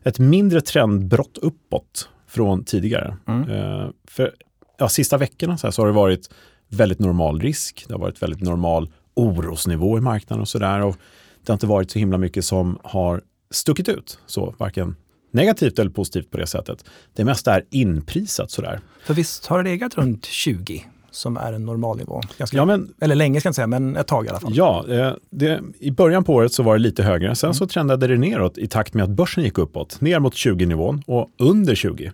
Ett 0.03 0.19
mindre 0.19 0.61
trendbrott 0.61 1.37
uppåt 1.37 2.09
från 2.27 2.63
tidigare. 2.63 3.17
Mm. 3.27 3.49
Eh, 3.49 3.89
för 4.07 4.33
ja, 4.77 4.89
sista 4.89 5.17
veckorna 5.17 5.57
så, 5.57 5.71
så 5.71 5.81
har 5.81 5.87
det 5.87 5.93
varit 5.93 6.29
väldigt 6.69 6.99
normal 6.99 7.41
risk. 7.41 7.85
Det 7.87 7.93
har 7.93 7.99
varit 7.99 8.21
väldigt 8.21 8.41
normal 8.41 8.91
orosnivå 9.13 9.97
i 9.97 10.01
marknaden 10.01 10.41
och 10.41 10.47
sådär. 10.47 10.79
Det 10.79 11.51
har 11.51 11.53
inte 11.53 11.67
varit 11.67 11.91
så 11.91 11.99
himla 11.99 12.17
mycket 12.17 12.45
som 12.45 12.79
har 12.83 13.21
stuckit 13.51 13.89
ut, 13.89 14.19
så 14.25 14.55
varken 14.57 14.95
negativt 15.31 15.79
eller 15.79 15.91
positivt 15.91 16.31
på 16.31 16.37
det 16.37 16.47
sättet. 16.47 16.85
Det 17.13 17.25
mesta 17.25 17.55
är 17.55 17.65
inprisat 17.69 18.51
sådär. 18.51 18.79
För 19.05 19.13
visst 19.13 19.45
har 19.45 19.63
det 19.63 19.69
legat 19.69 19.97
runt 19.97 20.25
20 20.25 20.85
som 21.15 21.37
är 21.37 21.53
en 21.53 21.65
normalnivå? 21.65 22.21
Ganska, 22.37 22.57
ja, 22.57 22.65
men, 22.65 22.93
eller 23.01 23.15
länge 23.15 23.39
ska 23.39 23.47
jag 23.47 23.51
inte 23.51 23.55
säga, 23.55 23.67
men 23.67 23.95
ett 23.95 24.07
tag 24.07 24.25
i 24.25 24.29
alla 24.29 24.39
fall. 24.39 24.51
Ja, 24.55 24.85
eh, 24.89 25.13
det, 25.29 25.61
i 25.79 25.91
början 25.91 26.23
på 26.23 26.33
året 26.33 26.53
så 26.53 26.63
var 26.63 26.73
det 26.73 26.79
lite 26.79 27.03
högre. 27.03 27.35
Sen 27.35 27.47
mm. 27.47 27.53
så 27.53 27.67
trendade 27.67 28.07
det 28.07 28.17
neråt 28.17 28.57
i 28.57 28.67
takt 28.67 28.93
med 28.93 29.03
att 29.03 29.09
börsen 29.09 29.43
gick 29.43 29.57
uppåt, 29.57 30.01
ner 30.01 30.19
mot 30.19 30.33
20-nivån 30.33 31.03
och 31.07 31.29
under 31.39 31.75
20. 31.75 32.11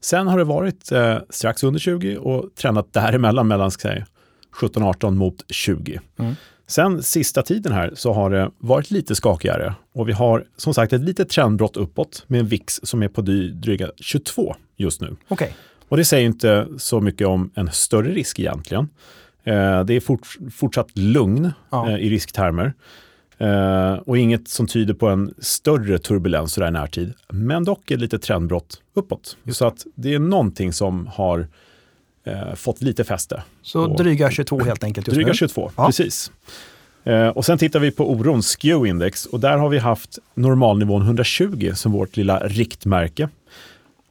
Sen 0.00 0.26
har 0.26 0.38
det 0.38 0.44
varit 0.44 0.92
eh, 0.92 1.18
strax 1.30 1.64
under 1.64 1.80
20 1.80 2.16
och 2.16 2.44
trendat 2.54 2.92
däremellan, 2.92 3.48
mellan 3.48 3.70
ska 3.70 3.88
säga, 3.88 4.06
17-18 4.60 5.10
mot 5.10 5.44
20. 5.48 6.00
Mm. 6.18 6.34
Sen 6.66 7.02
sista 7.02 7.42
tiden 7.42 7.72
här 7.72 7.92
så 7.94 8.12
har 8.12 8.30
det 8.30 8.50
varit 8.58 8.90
lite 8.90 9.14
skakigare 9.14 9.74
och 9.92 10.08
vi 10.08 10.12
har 10.12 10.44
som 10.56 10.74
sagt 10.74 10.92
ett 10.92 11.00
litet 11.00 11.28
trendbrott 11.28 11.76
uppåt 11.76 12.24
med 12.26 12.40
en 12.40 12.46
VIX 12.46 12.80
som 12.82 13.02
är 13.02 13.08
på 13.08 13.20
dryga 13.22 13.90
22 13.96 14.54
just 14.76 15.00
nu. 15.00 15.16
Okay. 15.28 15.48
Och 15.88 15.96
det 15.96 16.04
säger 16.04 16.26
inte 16.26 16.68
så 16.78 17.00
mycket 17.00 17.26
om 17.26 17.50
en 17.54 17.70
större 17.72 18.12
risk 18.12 18.38
egentligen. 18.38 18.88
Eh, 19.44 19.84
det 19.84 19.94
är 19.94 20.00
fort, 20.00 20.36
fortsatt 20.54 20.98
lugn 20.98 21.52
ja. 21.70 21.90
eh, 21.90 21.96
i 21.96 22.10
risktermer. 22.10 22.74
Eh, 23.38 23.92
och 23.92 24.18
inget 24.18 24.48
som 24.48 24.66
tyder 24.66 24.94
på 24.94 25.08
en 25.08 25.34
större 25.38 25.98
turbulens 25.98 26.58
i 26.58 26.60
närtid. 26.60 27.14
Men 27.28 27.64
dock 27.64 27.90
ett 27.90 28.00
litet 28.00 28.22
trendbrott 28.22 28.82
uppåt. 28.94 29.36
Så 29.52 29.66
att 29.66 29.86
det 29.94 30.14
är 30.14 30.18
någonting 30.18 30.72
som 30.72 31.06
har 31.06 31.46
eh, 32.24 32.54
fått 32.54 32.82
lite 32.82 33.04
fäste. 33.04 33.42
Så 33.62 33.82
och, 33.82 33.96
dryga 33.96 34.30
22 34.30 34.60
helt 34.60 34.84
enkelt 34.84 35.06
just 35.06 35.14
Dryga 35.14 35.28
nu. 35.28 35.34
22, 35.34 35.70
ja. 35.76 35.86
precis. 35.86 36.32
Eh, 37.04 37.28
och 37.28 37.44
sen 37.44 37.58
tittar 37.58 37.80
vi 37.80 37.90
på 37.90 38.10
oron, 38.10 38.40
SKEW-index, 38.42 39.26
och 39.26 39.40
där 39.40 39.56
har 39.56 39.68
vi 39.68 39.78
haft 39.78 40.18
normalnivån 40.34 41.02
120 41.02 41.72
som 41.74 41.92
vårt 41.92 42.16
lilla 42.16 42.38
riktmärke. 42.38 43.28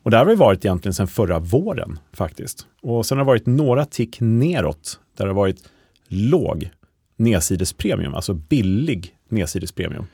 Och 0.08 0.12
där 0.12 0.18
har 0.18 0.26
vi 0.26 0.36
varit 0.36 0.66
egentligen 0.66 0.94
sedan 0.94 1.08
förra 1.08 1.40
våren 1.40 2.00
faktiskt. 2.14 2.68
Och 2.82 3.06
sen 3.06 3.18
har 3.18 3.26
det 3.26 3.28
varit 3.28 3.46
några 3.46 3.86
tick 3.86 4.18
neråt 4.20 5.00
där 5.18 5.26
det 5.26 5.30
har 5.32 5.36
varit 5.36 5.70
låg 6.08 6.70
nedsidespremium, 7.16 8.16
alltså 8.16 8.34
billig 8.34 9.16
nedsidespremium. 9.30 10.06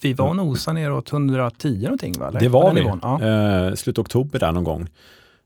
Vi 0.00 0.12
var 0.12 0.34
nosa 0.34 0.72
neråt 0.72 1.12
110 1.12 1.82
någonting 1.82 2.18
va? 2.18 2.30
Det 2.30 2.48
var 2.48 2.74
vi, 2.74 2.80
ja. 3.02 3.22
eh, 3.22 3.74
slut 3.74 3.98
oktober 3.98 4.38
där 4.38 4.52
någon 4.52 4.64
gång. 4.64 4.88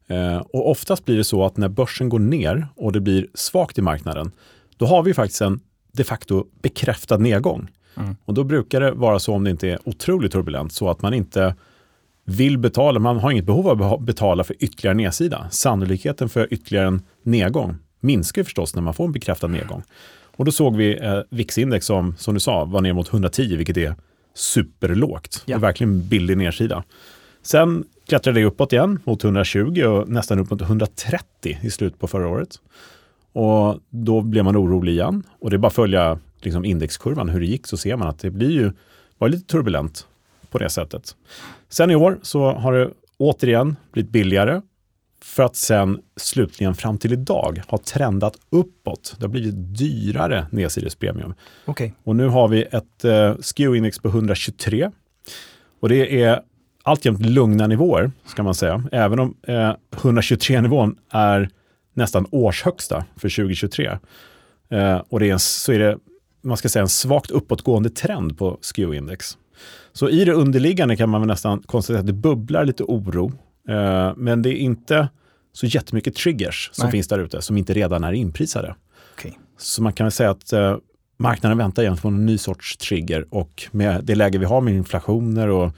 Eh, 0.07 0.37
och 0.37 0.71
oftast 0.71 1.05
blir 1.05 1.17
det 1.17 1.25
så 1.25 1.45
att 1.45 1.57
när 1.57 1.69
börsen 1.69 2.09
går 2.09 2.19
ner 2.19 2.69
och 2.77 2.93
det 2.93 3.01
blir 3.01 3.27
svagt 3.35 3.79
i 3.79 3.83
marknaden, 3.83 4.31
då 4.77 4.87
har 4.87 5.03
vi 5.03 5.15
faktiskt 5.15 5.41
en 5.41 5.61
de 5.93 6.05
facto 6.05 6.47
bekräftad 6.63 7.17
nedgång. 7.17 7.69
Mm. 7.97 8.17
Och 8.25 8.35
då 8.35 8.45
brukar 8.45 8.81
det 8.81 8.93
vara 8.93 9.19
så 9.19 9.35
om 9.35 9.45
det 9.45 9.51
inte 9.51 9.69
är 9.69 9.79
otroligt 9.85 10.33
turbulent, 10.33 10.73
så 10.73 10.91
att 10.91 11.03
man 11.03 11.15
inte 11.15 11.55
vill 12.25 12.59
betala, 12.59 12.99
man 12.99 13.19
har 13.19 13.31
inget 13.31 13.45
behov 13.45 13.69
av 13.69 13.83
att 13.83 14.01
betala 14.01 14.45
för 14.45 14.57
ytterligare 14.59 14.97
nedsida. 14.97 15.47
Sannolikheten 15.51 16.29
för 16.29 16.53
ytterligare 16.55 16.87
en 16.87 17.03
nedgång 17.23 17.77
minskar 18.01 18.45
förstås 18.45 18.75
när 18.75 18.83
man 18.83 18.95
får 18.95 19.05
en 19.05 19.13
bekräftad 19.13 19.47
nedgång. 19.47 19.83
Och 20.37 20.45
då 20.45 20.53
såg 20.53 20.77
vi 20.77 20.99
eh, 20.99 21.21
VIX-index 21.31 21.87
som, 21.87 22.17
som 22.17 22.35
du 22.35 22.41
sa, 22.41 22.65
var 22.65 22.81
ner 22.81 22.93
mot 22.93 23.09
110, 23.09 23.57
vilket 23.57 23.77
är 23.77 23.95
superlågt. 24.35 25.43
Ja. 25.47 25.55
Det 25.55 25.59
är 25.59 25.61
verkligen 25.61 26.09
billig 26.09 26.37
nedsida. 26.37 26.85
Sen 27.43 27.85
klättrade 28.09 28.41
det 28.41 28.47
uppåt 28.47 28.73
igen 28.73 28.99
mot 29.05 29.25
120 29.25 29.83
och 29.83 30.09
nästan 30.09 30.39
upp 30.39 30.51
mot 30.51 30.61
130 30.63 31.59
i 31.63 31.71
slutet 31.71 32.01
på 32.01 32.07
förra 32.07 32.29
året. 32.29 32.61
Och 33.33 33.81
då 33.91 34.21
blev 34.21 34.45
man 34.45 34.57
orolig 34.57 34.93
igen. 34.93 35.23
Och 35.41 35.51
det 35.51 35.57
är 35.57 35.59
bara 35.59 35.67
att 35.67 35.75
följa 35.75 36.19
liksom 36.41 36.65
indexkurvan, 36.65 37.29
hur 37.29 37.41
det 37.41 37.47
gick, 37.47 37.67
så 37.67 37.77
ser 37.77 37.97
man 37.97 38.09
att 38.09 38.19
det 38.19 38.31
blir 38.31 38.51
ju, 38.51 38.73
var 39.19 39.29
lite 39.29 39.47
turbulent 39.47 40.07
på 40.51 40.59
det 40.59 40.71
sättet. 40.71 41.17
Sen 41.73 41.91
i 41.91 41.97
år 41.97 42.19
så 42.23 42.53
har 42.53 42.73
det 42.73 42.91
återigen 43.19 43.77
blivit 43.93 44.11
billigare 44.11 44.61
för 45.23 45.43
att 45.43 45.57
sen 45.57 46.01
slutligen 46.17 46.75
fram 46.75 46.99
till 46.99 47.13
idag 47.13 47.63
ha 47.69 47.79
trendat 47.79 48.37
uppåt. 48.51 49.17
Det 49.19 49.25
har 49.25 49.29
blivit 49.29 49.55
dyrare 49.57 50.47
nedsidespremium. 50.51 51.35
Okay. 51.67 51.93
Och 52.05 52.17
nu 52.17 52.29
har 52.29 52.49
vi 52.49 52.63
ett 52.63 53.05
eh, 53.05 53.35
SKEW-index 53.41 54.03
på 54.03 54.09
123. 54.09 54.91
Och 55.81 55.89
det 55.89 56.23
är 56.23 56.41
alltjämt 56.83 57.27
lugna 57.27 57.67
nivåer, 57.67 58.13
ska 58.27 58.43
man 58.43 58.55
säga. 58.55 58.85
Även 58.93 59.19
om 59.19 59.37
eh, 59.43 59.75
123-nivån 59.91 60.97
är 61.11 61.51
nästan 61.95 62.27
årshögsta 62.31 63.05
för 63.17 63.29
2023. 63.29 63.99
Eh, 64.71 65.03
och 65.09 65.21
det 65.21 65.29
är 65.29 65.33
en, 65.33 65.39
så 65.39 65.73
är 65.73 65.79
det, 65.79 65.99
man 66.43 66.57
ska 66.57 66.69
säga, 66.69 66.83
en 66.83 66.89
svagt 66.89 67.31
uppåtgående 67.31 67.91
trend 67.91 68.39
på 68.39 68.59
SKEW-index. 68.61 69.37
Så 69.93 70.09
i 70.09 70.25
det 70.25 70.33
underliggande 70.33 70.97
kan 70.97 71.09
man 71.09 71.21
väl 71.21 71.29
nästan 71.29 71.63
konstatera 71.63 72.01
att 72.01 72.07
det 72.07 72.13
bubblar 72.13 72.65
lite 72.65 72.85
oro. 72.85 73.33
Eh, 73.69 74.13
men 74.17 74.43
det 74.43 74.51
är 74.51 74.57
inte 74.57 75.09
så 75.53 75.67
jättemycket 75.67 76.15
triggers 76.15 76.71
som 76.73 76.85
Nej. 76.85 76.93
finns 76.93 77.09
där 77.09 77.19
ute 77.19 77.43
som 77.43 77.57
inte 77.57 77.73
redan 77.73 78.05
är 78.05 78.13
inprisade. 78.13 78.75
Okej. 79.15 79.39
Så 79.59 79.83
man 79.83 79.93
kan 79.93 80.05
väl 80.05 80.13
säga 80.13 80.31
att 80.31 80.53
eh, 80.53 80.77
marknaden 81.17 81.59
väntar 81.59 81.83
egentligen 81.83 82.03
på 82.03 82.09
en 82.09 82.27
ny 82.27 82.39
sorts 82.39 82.77
trigger 82.77 83.27
och 83.31 83.63
med 83.71 84.05
det 84.05 84.15
läge 84.15 84.39
vi 84.39 84.45
har 84.45 84.61
med 84.61 84.75
inflationer 84.75 85.49
och 85.49 85.73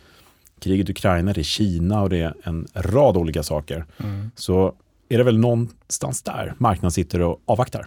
kriget 0.61 0.89
i 0.89 0.93
Ukraina, 0.93 1.33
det 1.33 1.41
är 1.41 1.43
Kina 1.43 2.03
och 2.03 2.11
det 2.11 2.21
är 2.21 2.35
en 2.43 2.67
rad 2.75 3.17
olika 3.17 3.43
saker. 3.43 3.85
Mm. 3.99 4.31
Så 4.37 4.75
är 5.09 5.19
det 5.19 5.25
väl 5.25 5.39
någonstans 5.39 6.23
där 6.23 6.55
marknaden 6.59 6.91
sitter 6.91 7.21
och 7.21 7.43
avvaktar. 7.45 7.87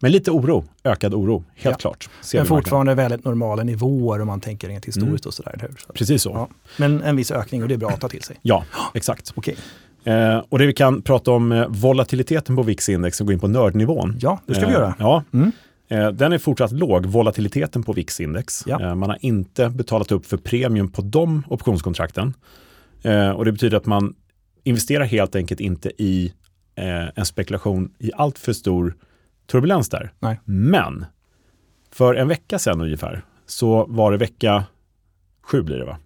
Men 0.00 0.12
lite 0.12 0.30
oro, 0.30 0.64
ökad 0.84 1.14
oro, 1.14 1.44
helt 1.54 1.64
Ja. 1.64 1.78
klart. 1.78 2.08
Ser 2.20 2.38
Men 2.38 2.44
vi 2.44 2.50
marknaden. 2.50 2.62
fortfarande 2.64 2.94
väldigt 2.94 3.24
normala 3.24 3.62
nivåer 3.62 4.20
om 4.20 4.26
man 4.26 4.40
tänker 4.40 4.68
rent 4.68 4.84
historiskt 4.84 5.26
och 5.26 5.34
sådär. 5.34 5.50
eller 5.54 5.62
hur? 5.68 5.74
Så 5.86 5.92
Precis 5.92 6.22
så. 6.22 6.30
Ja. 6.30 6.48
Men 6.78 7.02
en 7.02 7.16
viss 7.16 7.30
ökning 7.30 7.62
och 7.62 7.68
det 7.68 7.74
är 7.74 7.78
bra 7.78 7.88
att 7.90 8.00
ta 8.00 8.08
till 8.08 8.22
sig. 8.22 8.36
Ja, 8.42 8.64
exakt. 8.94 9.32
Okej. 9.34 9.56
Eh, 10.04 10.38
och 10.48 10.58
det 10.58 10.66
vi 10.66 10.72
kan 10.72 11.02
prata 11.02 11.30
om 11.30 11.52
eh, 11.52 11.66
volatiliteten 11.68 12.56
på 12.56 12.62
VIX-index 12.62 13.20
och 13.20 13.26
gå 13.26 13.32
in 13.32 13.40
på 13.40 13.48
nördnivån. 13.48 14.16
Ja, 14.20 14.40
det 14.46 14.54
ska 14.54 14.60
vi 14.66 14.72
Eh, 14.72 14.78
göra. 14.78 14.94
Ja, 14.98 15.24
Mm. 15.32 15.52
eh, 15.88 16.08
den 16.10 16.32
är 16.32 16.38
fortsatt 16.38 16.72
låg, 16.72 17.06
volatiliteten 17.06 17.82
på 17.82 17.92
VIX-index. 17.92 18.62
Ja. 18.66 18.80
Eh, 18.82 18.94
man 18.94 19.10
har 19.10 19.18
inte 19.20 19.68
betalat 19.68 20.12
upp 20.12 20.26
för 20.26 20.36
premium 20.36 20.88
på 20.88 21.02
de 21.02 21.42
optionskontrakten. 21.48 22.34
Eh, 23.02 23.30
och 23.30 23.44
det 23.44 23.52
betyder 23.52 23.76
att 23.76 23.86
man 23.86 24.14
investerar 24.64 25.04
helt 25.04 25.36
enkelt 25.36 25.60
inte 25.60 25.90
i 26.02 26.32
en 27.14 27.26
spekulation 27.26 27.90
i 27.98 28.10
allt 28.16 28.38
för 28.38 28.52
stor 28.52 28.94
turbulens 29.46 29.88
där. 29.88 30.12
Nej. 30.18 30.40
Men 30.44 31.06
för 31.92 32.14
en 32.14 32.28
vecka 32.28 32.58
sedan 32.58 32.80
ungefär 32.80 33.24
så 33.46 33.86
var 33.88 34.12
det 34.12 34.18
vecka 34.18 34.64
sju 35.42 35.62
blir 35.62 35.76
det 35.76 35.84
va? 35.84 35.98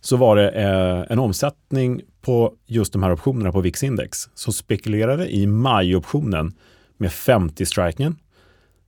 Så 0.00 0.16
var 0.16 0.36
det 0.36 0.50
eh, 0.50 1.12
en 1.12 1.18
omsättning 1.18 2.02
på 2.20 2.54
just 2.66 2.92
de 2.92 3.02
här 3.02 3.12
optionerna 3.12 3.52
på 3.52 3.60
VIX-index 3.60 4.28
som 4.34 4.52
spekulerade 4.52 5.34
i 5.34 5.46
majoptionen 5.46 6.54
med 6.96 7.10
50-striken 7.10 8.16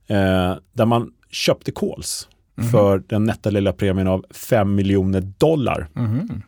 eh, 0.07 0.55
där 0.73 0.85
man 0.85 1.11
köpte 1.29 1.71
calls 1.71 2.27
för 2.71 3.03
den 3.07 3.23
nätta 3.23 3.49
lilla 3.49 3.73
premien 3.73 4.07
av 4.07 4.25
5 4.31 4.75
miljoner 4.75 5.21
dollar. 5.21 5.87
Mhm. 5.93 6.41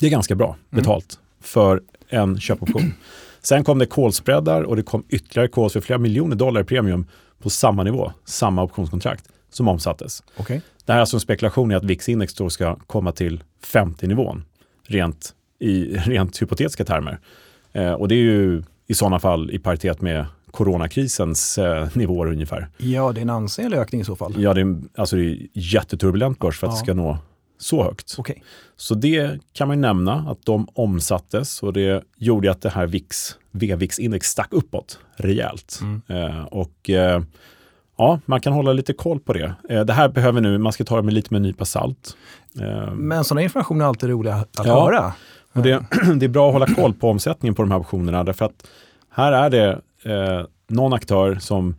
Det 0.00 0.06
är 0.06 0.10
ganska 0.10 0.34
bra 0.34 0.56
betalt 0.70 1.20
för 1.40 1.82
en 2.08 2.40
köpoption. 2.40 2.94
Sen 3.42 3.64
kom 3.64 3.78
det 3.78 3.86
callspreadar 3.86 4.62
och 4.62 4.76
det 4.76 4.82
kom 4.82 5.04
ytterligare 5.08 5.48
calls 5.48 5.72
för 5.72 5.80
flera 5.80 5.98
miljoner 5.98 6.36
dollar 6.36 6.60
i 6.60 6.64
premium 6.64 7.06
på 7.42 7.50
samma 7.50 7.82
nivå, 7.82 8.12
samma 8.24 8.62
optionskontrakt 8.62 9.28
som 9.50 9.68
omsattes. 9.68 10.22
Okej. 10.36 10.62
Det 10.84 10.92
här 10.92 10.98
är 10.98 11.00
alltså 11.00 11.16
en 11.16 11.20
spekulation 11.20 11.72
i 11.72 11.74
att 11.74 11.84
VIX-index 11.84 12.34
då 12.34 12.50
ska 12.50 12.76
komma 12.76 13.12
till 13.12 13.42
50-nivån 13.66 14.42
rent 14.86 15.34
i 15.58 15.84
rent 15.96 16.42
hypotetiska 16.42 16.84
termer. 16.84 17.18
Eh, 17.72 17.92
och 17.92 18.08
det 18.08 18.14
är 18.14 18.22
ju 18.22 18.62
i 18.86 18.94
sådana 18.94 19.18
fall 19.18 19.50
i 19.50 19.58
paritet 19.58 20.00
med 20.00 20.26
coronakrisens 20.50 21.58
eh, 21.58 21.88
nivåer 21.94 22.26
ungefär. 22.32 22.68
Ja, 22.78 23.12
det 23.12 23.20
är 23.20 23.22
en 23.22 23.30
ansenlig 23.30 23.76
ökning 23.78 24.00
i 24.00 24.04
så 24.04 24.16
fall. 24.16 24.34
Ja, 24.38 24.54
det 24.54 24.60
är, 24.60 24.76
alltså 24.96 25.16
det 25.16 25.22
är 25.24 25.38
jätteturbulent 25.52 26.38
börs 26.38 26.58
för 26.58 26.66
att 26.66 26.72
Ja. 26.72 26.76
det 26.78 26.84
ska 26.84 26.94
nå 26.94 27.18
så 27.62 27.82
högt. 27.82 28.14
Okej. 28.18 28.42
Så 28.76 28.94
det 28.94 29.38
kan 29.52 29.68
man 29.68 29.76
ju 29.76 29.80
nämna 29.80 30.12
att 30.30 30.44
de 30.46 30.68
omsattes 30.74 31.62
och 31.62 31.72
det 31.72 32.04
gjorde 32.16 32.50
att 32.50 32.62
det 32.62 32.70
här 32.70 32.86
VIX, 32.86 33.36
VVIX-index 33.50 34.26
stack 34.28 34.48
uppåt 34.50 34.98
rejält. 35.16 35.78
Mm. 35.82 36.02
Eh, 36.08 36.44
och 36.44 36.90
eh, 36.90 37.22
ja, 37.98 38.20
man 38.26 38.40
kan 38.40 38.52
hålla 38.52 38.72
lite 38.72 38.92
koll 38.92 39.20
på 39.20 39.32
det. 39.32 39.54
Eh, 39.68 39.80
det 39.84 39.92
här 39.92 40.08
behöver 40.08 40.40
nu, 40.40 40.58
man 40.58 40.72
ska 40.72 40.84
ta 40.84 40.96
det 40.96 41.02
med 41.02 41.14
lite 41.14 41.28
med 41.30 41.36
en 41.38 41.42
nypa 41.42 41.64
salt. 41.64 42.16
Eh, 42.60 42.92
Men 42.94 43.24
sådana 43.24 43.42
information 43.42 43.80
är 43.80 43.84
alltid 43.84 44.10
roliga 44.10 44.34
att 44.34 44.48
Ja. 44.64 44.84
höra. 44.84 45.12
och 45.52 45.62
det, 45.62 45.84
det 46.16 46.26
är 46.26 46.28
bra 46.28 46.46
att 46.48 46.52
hålla 46.52 46.66
koll 46.66 46.94
på 46.94 47.10
omsättningen 47.10 47.54
på 47.54 47.62
de 47.62 47.70
här 47.70 47.78
optionerna 47.78 48.24
därför 48.24 48.44
att 48.44 48.66
här 49.10 49.32
är 49.32 49.50
det 49.50 49.70
eh, 50.04 50.46
någon 50.68 50.92
aktör 50.92 51.34
som 51.34 51.74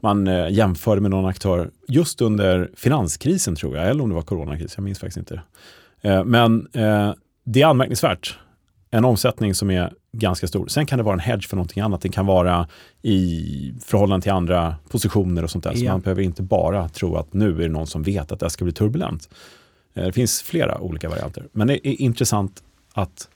man 0.00 0.26
eh, 0.26 0.48
jämför 0.50 1.00
med 1.00 1.10
någon 1.10 1.26
aktör 1.26 1.70
just 1.88 2.20
under 2.20 2.70
finanskrisen 2.76 3.56
tror 3.56 3.76
jag, 3.76 3.88
eller 3.88 4.02
om 4.02 4.08
det 4.08 4.14
var 4.14 4.22
coronakris, 4.22 4.72
jag 4.76 4.84
minns 4.84 4.98
faktiskt 4.98 5.16
inte. 5.16 5.40
Eh, 6.00 6.24
men 6.24 6.68
eh, 6.72 7.12
det 7.44 7.62
är 7.62 7.66
anmärkningsvärt. 7.66 8.38
En 8.90 9.04
omsättning 9.04 9.54
som 9.54 9.70
är 9.70 9.92
ganska 10.12 10.46
stor. 10.46 10.66
Sen 10.66 10.86
kan 10.86 10.98
det 10.98 11.02
vara 11.02 11.12
en 11.14 11.20
hedge 11.20 11.48
för 11.48 11.56
någonting 11.56 11.82
annat. 11.82 12.00
Det 12.00 12.08
kan 12.08 12.26
vara 12.26 12.68
i 13.02 13.74
förhållande 13.84 14.22
till 14.22 14.32
andra 14.32 14.76
positioner 14.90 15.44
och 15.44 15.50
sånt 15.50 15.64
där. 15.64 15.74
Så 15.74 15.84
Ja. 15.84 15.92
man 15.92 16.00
behöver 16.00 16.22
inte 16.22 16.42
bara 16.42 16.88
tro 16.88 17.16
att 17.16 17.32
nu 17.32 17.50
är 17.54 17.62
det 17.62 17.68
någon 17.68 17.86
som 17.86 18.02
vet 18.02 18.32
att 18.32 18.40
det 18.40 18.50
ska 18.50 18.64
bli 18.64 18.72
turbulent. 18.72 19.28
Det 19.94 20.12
finns 20.12 20.42
flera 20.42 20.80
olika 20.80 21.08
varianter. 21.08 21.46
Men 21.52 21.66
det 21.66 21.88
är 21.88 22.00
intressant 22.00 22.62
att 22.92 23.28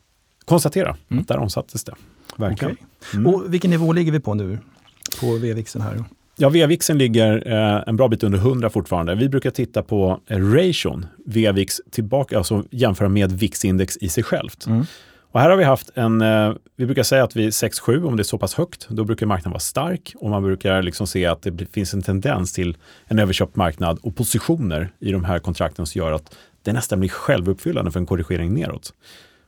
konstatera 0.44 0.96
Mm. 1.08 1.20
att 1.22 1.28
där 1.28 1.38
omsattes 1.38 1.84
det. 1.84 1.94
Verkligen. 2.36 2.74
Okej. 2.74 2.86
Mm. 3.20 3.34
Och 3.34 3.54
vilken 3.54 3.70
nivå 3.70 3.92
ligger 3.92 4.12
vi 4.12 4.20
på 4.20 4.34
nu 4.34 4.58
på 5.20 5.36
VVixen 5.36 5.82
här? 5.82 6.04
Ja, 6.42 6.48
V-vixen 6.48 6.98
ligger 6.98 7.52
eh, 7.52 7.82
en 7.86 7.96
bra 7.96 8.08
bit 8.08 8.22
under 8.22 8.38
100 8.38 8.70
fortfarande. 8.70 9.14
Vi 9.14 9.28
brukar 9.28 9.50
titta 9.50 9.82
på 9.82 10.20
eh, 10.26 10.38
ration, 10.38 11.06
V-vix 11.26 11.80
tillbaka, 11.90 12.38
alltså 12.38 12.64
jämföra 12.70 13.08
med 13.08 13.32
VIX-index 13.32 13.98
i 14.00 14.08
sig 14.08 14.24
självt. 14.24 14.66
Mm. 14.66 14.84
Och 15.32 15.40
här 15.40 15.50
har 15.50 15.56
vi 15.56 15.64
haft 15.64 15.90
en, 15.94 16.20
eh, 16.20 16.52
vi 16.76 16.86
brukar 16.86 17.02
säga 17.02 17.24
att 17.24 17.36
vi 17.36 17.50
6-7, 17.50 18.04
om 18.04 18.16
det 18.16 18.20
är 18.20 18.24
så 18.24 18.38
pass 18.38 18.54
högt, 18.54 18.88
då 18.88 19.04
brukar 19.04 19.26
marknaden 19.26 19.52
vara 19.52 19.60
stark 19.60 20.14
och 20.16 20.30
man 20.30 20.42
brukar 20.42 20.82
liksom 20.82 21.06
se 21.06 21.26
att 21.26 21.42
det 21.42 21.72
finns 21.72 21.94
en 21.94 22.02
tendens 22.02 22.52
till 22.52 22.76
en 23.04 23.18
överköpt 23.18 23.56
marknad 23.56 23.98
och 24.02 24.16
positioner 24.16 24.92
i 24.98 25.12
de 25.12 25.24
här 25.24 25.38
kontrakten 25.38 25.86
som 25.86 25.98
gör 25.98 26.12
att 26.12 26.36
det 26.62 26.72
nästan 26.72 27.00
blir 27.00 27.10
självuppfyllande 27.10 27.90
för 27.90 28.00
en 28.00 28.06
korrigering 28.06 28.54
neråt. 28.54 28.92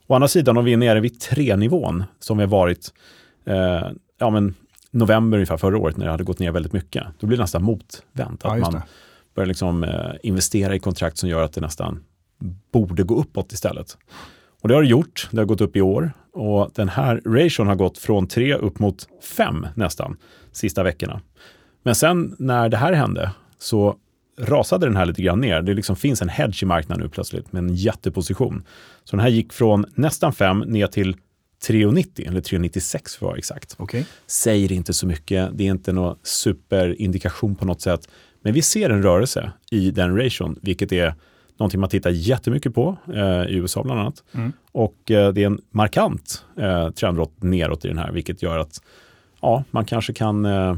Å 0.07 0.15
andra 0.15 0.29
sidan, 0.29 0.57
om 0.57 0.65
vi 0.65 0.73
är 0.73 0.77
nere 0.77 1.01
vid 1.01 1.13
3-nivån, 1.13 2.05
som 2.21 2.39
vi 2.39 2.45
har 2.45 2.51
varit 2.51 2.93
eh, 3.47 3.89
ja, 4.19 4.31
men 4.31 4.55
november 4.93 5.39
ungefär 5.39 5.57
förra 5.57 5.79
året 5.79 5.97
när 5.97 6.05
det 6.05 6.11
hade 6.11 6.25
gått 6.25 6.39
ner 6.39 6.51
väldigt 6.51 6.73
mycket, 6.73 7.07
då 7.21 7.27
blir 7.27 7.39
det 7.39 7.43
nästan 7.43 7.65
motvänt. 7.65 8.41
Ja, 8.45 8.51
Att 8.53 8.59
just 8.59 8.73
man 8.73 8.83
börjar 9.35 9.47
liksom, 9.47 9.85
eh, 9.85 10.11
investera 10.23 10.75
i 10.75 10.79
kontrakt 10.79 11.19
som 11.19 11.29
gör 11.29 11.43
att 11.43 11.53
det 11.53 11.61
nästan 11.61 12.05
borde 12.73 13.03
gå 13.03 13.17
uppåt 13.21 13.53
istället. 13.53 13.97
Och 14.63 14.69
det 14.69 14.75
har 14.75 14.83
det 14.83 14.89
gjort, 14.89 15.29
det 15.31 15.39
har 15.39 15.45
gått 15.45 15.61
upp 15.61 15.77
i 15.77 15.81
år 15.81 16.13
och 16.33 16.71
den 16.75 16.89
här 16.89 17.21
ration 17.25 17.67
har 17.67 17.75
gått 17.75 17.99
från 17.99 18.27
3 18.27 18.55
upp 18.55 18.79
mot 18.79 19.09
5 19.37 19.67
nästan 19.75 20.17
sista 20.53 20.83
veckorna. 20.83 21.21
Men 21.83 21.95
sen 21.95 22.37
när 22.39 22.69
det 22.69 22.77
här 22.77 22.93
hände 22.93 23.31
så 23.59 23.97
rasade 24.39 24.87
den 24.87 24.97
här 24.97 25.07
lite 25.07 25.23
grann 25.23 25.41
ner. 25.41 25.63
Det 25.63 25.75
liksom 25.75 25.97
finns 25.97 26.23
en 26.23 26.29
hedge 26.29 26.63
i 26.63 26.67
marknaden 26.67 27.03
nu 27.03 27.09
plötsligt 27.09 27.53
med 27.53 27.65
en 27.65 27.75
jätteposition. 27.75 28.65
Så 29.05 29.17
den 29.17 29.23
här 29.23 29.31
gick 29.31 29.53
från 29.53 29.85
nästan 29.95 30.33
5 30.33 30.59
ner 30.59 30.87
till 30.87 31.17
3,90 31.67 32.29
eller 32.29 32.41
3,96 32.41 32.91
för 32.91 32.99
att 33.17 33.23
vara 33.23 33.37
exakt 33.37 33.75
Okej. 33.79 34.07
säger 34.27 34.73
inte 34.73 34.93
så 34.93 35.07
mycket. 35.07 35.51
Det 35.53 35.67
är 35.67 35.71
inte 35.71 35.93
någon 35.93 36.17
superindikation 36.23 37.55
på 37.55 37.65
något 37.65 37.81
sätt. 37.81 38.09
Men 38.43 38.55
vi 38.55 38.63
ser 38.63 38.91
en 38.91 39.03
rörelse 39.03 39.53
i 39.71 39.91
den 39.91 40.17
ration, 40.17 40.59
vilket 40.63 40.93
är 40.93 41.15
någonting 41.57 41.81
man 41.81 41.89
tittar 41.89 42.11
jättemycket 42.11 42.75
på 42.75 42.97
eh, 43.15 43.43
i 43.43 43.55
USA 43.55 43.83
bland 43.83 44.01
annat. 44.01 44.23
Mm. 44.33 44.53
Och 44.73 45.11
eh, 45.11 45.33
det 45.33 45.43
är 45.43 45.47
en 45.47 45.61
markant 45.71 46.45
eh, 46.57 46.91
trendbrott 46.91 47.43
neråt 47.43 47.85
i 47.85 47.89
den 47.89 47.99
här, 47.99 48.13
vilket 48.13 48.43
gör 48.43 48.59
att 48.59 48.83
ja, 49.41 49.65
man 49.71 49.85
kanske 49.85 50.13
kan 50.13 50.45
eh, 50.45 50.77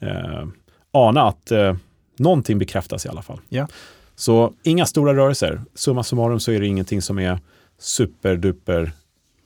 eh, 0.00 0.46
ana 0.90 1.22
att 1.22 1.50
eh, 1.50 1.76
någonting 2.16 2.58
bekräftas 2.58 3.06
i 3.06 3.08
alla 3.08 3.22
fall. 3.22 3.40
Ja. 3.48 3.68
Så 4.14 4.52
inga 4.62 4.86
stora 4.86 5.14
rörelser. 5.14 5.60
Summa 5.74 6.02
summarum 6.02 6.40
så 6.40 6.52
är 6.52 6.60
det 6.60 6.66
ingenting 6.66 7.02
som 7.02 7.18
är 7.18 7.38
superduper 7.78 8.92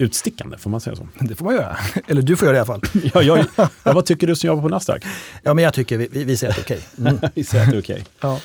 utstickande, 0.00 0.59
får 0.59 0.71
man 0.71 0.80
säga 0.80 0.97
så? 0.97 1.09
Det 1.21 1.35
får 1.35 1.45
man 1.45 1.54
göra. 1.54 1.76
Eller 2.07 2.23
du 2.23 2.37
får 2.37 2.47
göra 2.49 2.52
det 2.52 2.57
i 2.59 2.61
alla 2.61 2.80
fall. 2.80 3.00
Ja, 3.14 3.23
jag, 3.23 3.45
ja, 3.57 3.92
vad 3.92 4.07
tycker 4.07 4.26
du 4.26 4.37
som 4.37 4.47
jobbar 4.47 4.62
på 4.62 4.69
Nasdaq? 4.69 5.04
Ja, 5.42 5.54
men 5.54 5.64
jag 5.64 5.75
tycker 5.75 5.99
vi, 5.99 6.09
vi, 6.12 6.25
vi 6.25 6.37
säger 6.37 6.50
att 6.52 6.66
det 6.66 6.75
är 6.75 6.78
okej. 6.78 6.87
Mm. 6.99 7.19
Vi 7.35 7.45
säger 7.45 7.64
att 7.64 7.71
det 7.71 7.76
är 7.76 7.80
okej. 7.83 8.04
Ja. 8.21 8.38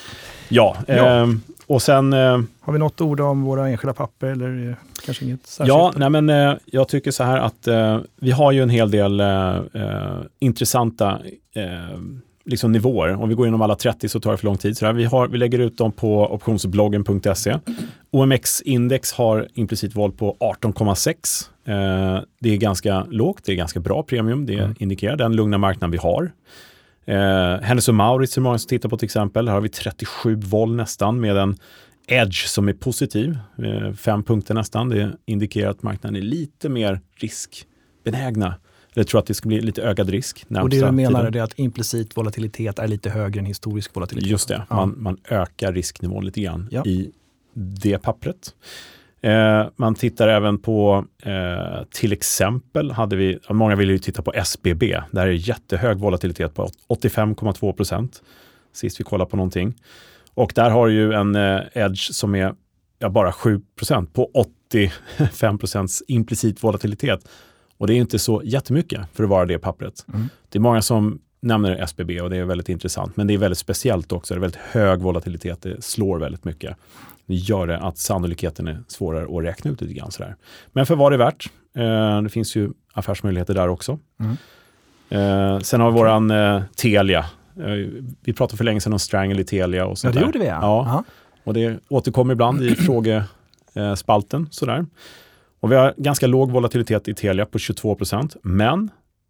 Ja, 0.50 0.78
Ja. 0.88 0.94
ehm, 0.94 1.42
och 1.68 1.82
sen, 1.82 2.14
eh, 2.14 2.40
Har 2.60 2.74
vi 2.74 2.80
något 2.80 3.02
ord 3.02 3.20
om 3.20 3.44
våra 3.44 3.70
enskilda 3.70 3.94
papper 3.94 4.28
eller 4.28 4.70
eh, 4.70 4.76
kanske 5.06 5.26
inget 5.26 5.48
särskilt? 5.48 5.68
ja, 5.68 5.94
nej 5.98 6.10
men 6.10 6.30
eh, 6.30 6.54
jag 6.66 6.88
tycker 6.88 7.12
så 7.12 7.24
här 7.24 7.38
att 7.38 7.68
eh, 7.68 8.00
vi 8.22 8.32
har 8.32 8.52
ju 8.52 8.64
en 8.64 8.70
hel 8.70 8.92
del 8.92 9.20
eh, 9.20 9.56
eh, 9.74 10.18
intressanta 10.40 11.20
eh, 11.56 12.00
liksom 12.46 12.72
nivåer. 12.72 13.22
Om 13.24 13.30
vi 13.30 13.36
går 13.36 13.46
igenom 13.46 13.62
alla 13.62 13.76
30 13.76 14.10
så 14.10 14.20
tar 14.20 14.32
det 14.32 14.38
för 14.38 14.46
lång 14.46 14.58
tid. 14.58 14.78
Så 14.78 14.86
där. 14.86 14.94
Vi, 14.94 15.06
har, 15.06 15.28
vi 15.28 15.38
lägger 15.38 15.60
ut 15.60 15.78
dem 15.78 15.92
på 15.92 16.34
optionsbloggen.se. 16.34 17.58
OMX-index 18.16 19.14
har 19.14 19.48
implicit 19.54 19.96
val 19.96 20.12
på 20.12 20.38
18,6. 20.40 21.50
Eh, 21.66 22.24
det 22.40 22.50
är 22.54 22.58
ganska 22.58 23.04
lågt, 23.10 23.42
det 23.46 23.52
är 23.52 23.56
ganska 23.56 23.80
bra 23.80 24.04
premium. 24.04 24.46
Det 24.46 24.54
Mm. 24.54 24.76
indikerar 24.80 25.16
den 25.16 25.36
lugna 25.36 25.58
marknad 25.58 25.92
vi 25.92 25.98
har. 25.98 26.32
Eh, 27.06 27.62
Hennes 27.62 27.88
och 27.88 27.96
Mauritz 27.96 28.38
är 28.38 28.42
många 28.42 28.58
som 28.58 28.68
tittar 28.68 28.90
på 28.90 28.98
till 28.98 29.06
exempel. 29.06 29.48
Här 29.48 29.54
har 29.56 29.62
vi 29.62 29.70
37 29.70 30.36
vol 30.36 30.76
nästan 30.76 31.20
med 31.22 31.38
en 31.38 31.58
edge 32.08 32.48
som 32.48 32.70
är 32.70 32.74
positiv. 32.74 33.38
Eh, 33.64 33.94
fem 33.94 34.24
punkter 34.24 34.54
nästan. 34.54 34.90
Det 34.90 35.12
indikerar 35.26 35.70
att 35.72 35.84
marknaden 35.84 36.16
är 36.16 36.22
lite 36.22 36.70
mer 36.70 37.02
riskbenägna. 37.16 38.56
Eller 38.94 39.04
tror 39.04 39.20
att 39.20 39.26
det 39.28 39.34
ska 39.34 39.48
bli 39.50 39.62
lite 39.62 39.82
ökad 39.84 40.10
risk. 40.10 40.46
Och 40.62 40.70
det 40.70 40.86
du 40.86 40.92
menar 40.92 41.20
tiden. 41.20 41.42
är 41.42 41.44
att 41.44 41.60
implicit 41.60 42.18
volatilitet 42.18 42.80
är 42.80 42.88
lite 42.88 43.10
högre 43.10 43.40
än 43.40 43.46
historisk 43.46 43.96
volatilitet? 43.96 44.30
Just 44.30 44.48
det, 44.48 44.62
Ja. 44.70 44.76
man, 44.76 44.96
man 44.98 45.18
ökar 45.30 45.74
risknivån 45.74 46.26
lite 46.26 46.42
grann 46.42 46.68
Ja. 46.72 46.86
i 46.86 47.12
det 47.56 47.98
pappret. 47.98 48.54
Eh, 49.22 49.68
man 49.76 49.96
tittar 49.96 50.28
även 50.28 50.58
på, 50.58 51.06
eh, 51.24 51.84
till 51.92 52.14
exempel, 52.14 52.92
hade 52.92 53.16
vi, 53.16 53.40
många 53.50 53.76
vill 53.76 53.90
ju 53.90 54.00
titta 54.00 54.22
på 54.22 54.34
SBB. 54.34 55.02
Där 55.12 55.28
är 55.28 55.32
jättehög 55.32 55.98
volatilitet 55.98 56.54
på 56.54 56.70
85,2 56.88 57.74
procent. 57.74 58.22
Sist 58.74 59.00
vi 59.00 59.04
kollade 59.04 59.32
på 59.32 59.38
någonting. 59.38 59.76
Och 60.34 60.52
där 60.56 60.70
har 60.70 60.88
ju 60.88 61.14
en 61.14 61.36
eh, 61.36 61.62
edge 61.74 62.14
som 62.14 62.36
är 62.36 62.54
ja, 63.00 63.10
bara 63.10 63.32
7 63.32 63.62
procent 63.78 64.14
på 64.14 64.32
85 64.34 65.58
procents 65.58 66.04
implicit 66.08 66.64
volatilitet. 66.64 67.28
Och 67.78 67.88
det 67.88 67.94
är 67.94 67.98
inte 67.98 68.20
så 68.20 68.42
jättemycket 68.46 69.02
för 69.14 69.24
att 69.24 69.30
vara 69.30 69.46
det 69.46 69.60
pappret. 69.60 70.06
Mm. 70.14 70.30
Det 70.50 70.58
är 70.58 70.62
många 70.62 70.82
som 70.82 71.20
nämner 71.40 71.76
SBB 71.76 72.22
och 72.22 72.30
det 72.30 72.38
är 72.38 72.44
väldigt 72.44 72.70
intressant. 72.70 73.18
Men 73.18 73.28
det 73.28 73.34
är 73.34 73.38
väldigt 73.38 73.58
speciellt 73.58 74.12
också. 74.12 74.34
Det 74.34 74.38
är 74.38 74.42
väldigt 74.42 74.62
hög 74.62 75.02
volatilitet. 75.02 75.62
Det 75.62 75.84
slår 75.84 76.20
väldigt 76.20 76.44
mycket. 76.44 76.78
Det 77.28 77.36
gör 77.36 77.68
det 77.68 77.78
att 77.78 77.98
sannolikheten 77.98 78.68
är 78.68 78.84
svårare 78.88 79.38
att 79.38 79.44
räkna 79.44 79.72
ut 79.72 79.82
lite 79.82 79.94
grann. 79.94 80.12
Sådär. 80.12 80.36
Men 80.72 80.86
för 80.86 80.96
vad 80.96 81.12
det 81.12 81.16
är 81.16 81.18
värt. 81.18 81.50
Eh, 81.76 82.22
det 82.22 82.30
finns 82.30 82.56
ju 82.56 82.70
affärsmöjligheter 82.94 83.54
där 83.54 83.68
också. 83.68 84.00
Mm. 84.20 84.38
Eh, 85.10 85.60
sen 85.60 85.82
har 85.82 85.92
vi 85.92 85.98
våran 85.98 86.32
eh, 86.32 86.64
Telia. 86.76 87.26
Eh, 87.58 88.04
vi 88.22 88.34
pratade 88.34 88.58
för 88.58 88.64
länge 88.64 88.82
sedan 88.82 88.94
om 88.94 89.00
Strangle 89.00 89.42
i 89.42 89.44
Telia. 89.44 89.86
Och 89.86 89.98
sånt 89.98 90.16
ja, 90.16 90.22
det 90.22 90.26
gjorde 90.26 90.40
vi 90.40 90.46
ja. 90.46 90.60
ja. 90.62 91.04
Och 91.44 91.54
det 91.54 91.80
återkommer 91.90 92.34
ibland 92.34 92.62
i 92.62 92.76
frågespalten. 92.76 94.48
Sådär. 94.52 94.86
Och 95.60 95.72
vi 95.72 95.76
har 95.76 95.94
ganska 95.98 96.28
låg 96.28 96.52
volatilitet 96.52 97.08
i 97.08 97.14
Telia 97.14 97.46
på 97.46 97.60
22 97.60 97.96
procent, 97.96 98.36
men 98.42 98.90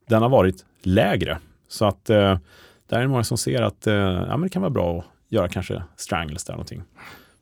den 0.10 0.22
har 0.22 0.30
varit 0.30 0.66
lägre. 0.84 1.38
Så 1.68 1.86
att 1.86 2.10
eh, 2.10 2.38
där 2.88 2.98
är 2.98 3.02
det 3.02 3.08
många 3.08 3.24
som 3.24 3.38
ser 3.38 3.62
att 3.62 3.88
eh, 3.88 3.94
ja, 3.94 4.38
men 4.38 4.42
det 4.42 4.50
kan 4.50 4.62
vara 4.62 4.70
bra 4.70 5.00
att 5.00 5.06
göra 5.30 5.48
kanske 5.48 5.84
strangles 5.96 6.44
där 6.44 6.54
någonting. 6.54 6.84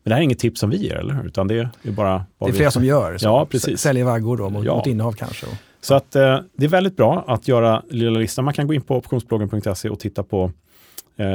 Men 0.04 0.10
det 0.10 0.14
här 0.16 0.22
är 0.22 0.24
inget 0.24 0.40
tips 0.40 0.60
som 0.60 0.70
vi 0.70 0.78
ger, 0.78 0.96
eller 0.96 1.14
hur? 1.14 1.26
Utan 1.26 1.48
det 1.48 1.70
är 1.84 1.92
bara... 1.92 2.26
Det 2.40 2.46
är 2.46 2.52
flera 2.52 2.72
som 2.72 2.86
gör, 2.86 3.18
så 3.18 3.26
ja, 3.26 3.46
precis. 3.46 3.80
säljer 3.80 4.06
vaggor 4.06 4.38
då 4.38 4.50
mot, 4.50 4.66
ja. 4.66 4.76
mot 4.76 4.88
innehav 4.88 5.12
kanske. 5.12 5.48
Så 5.82 5.94
att 5.94 6.16
eh, 6.16 6.40
det 6.58 6.66
är 6.66 6.70
väldigt 6.70 6.98
bra 6.98 7.24
att 7.28 7.48
göra 7.48 7.84
lilla 7.90 8.20
listan. 8.20 8.46
Man 8.46 8.54
kan 8.54 8.68
gå 8.68 8.74
in 8.74 8.82
på 8.82 8.98
optionsbloggen.se 8.98 9.90
och 9.90 10.00
titta 10.00 10.24
på 10.24 10.52
eh, 11.18 11.28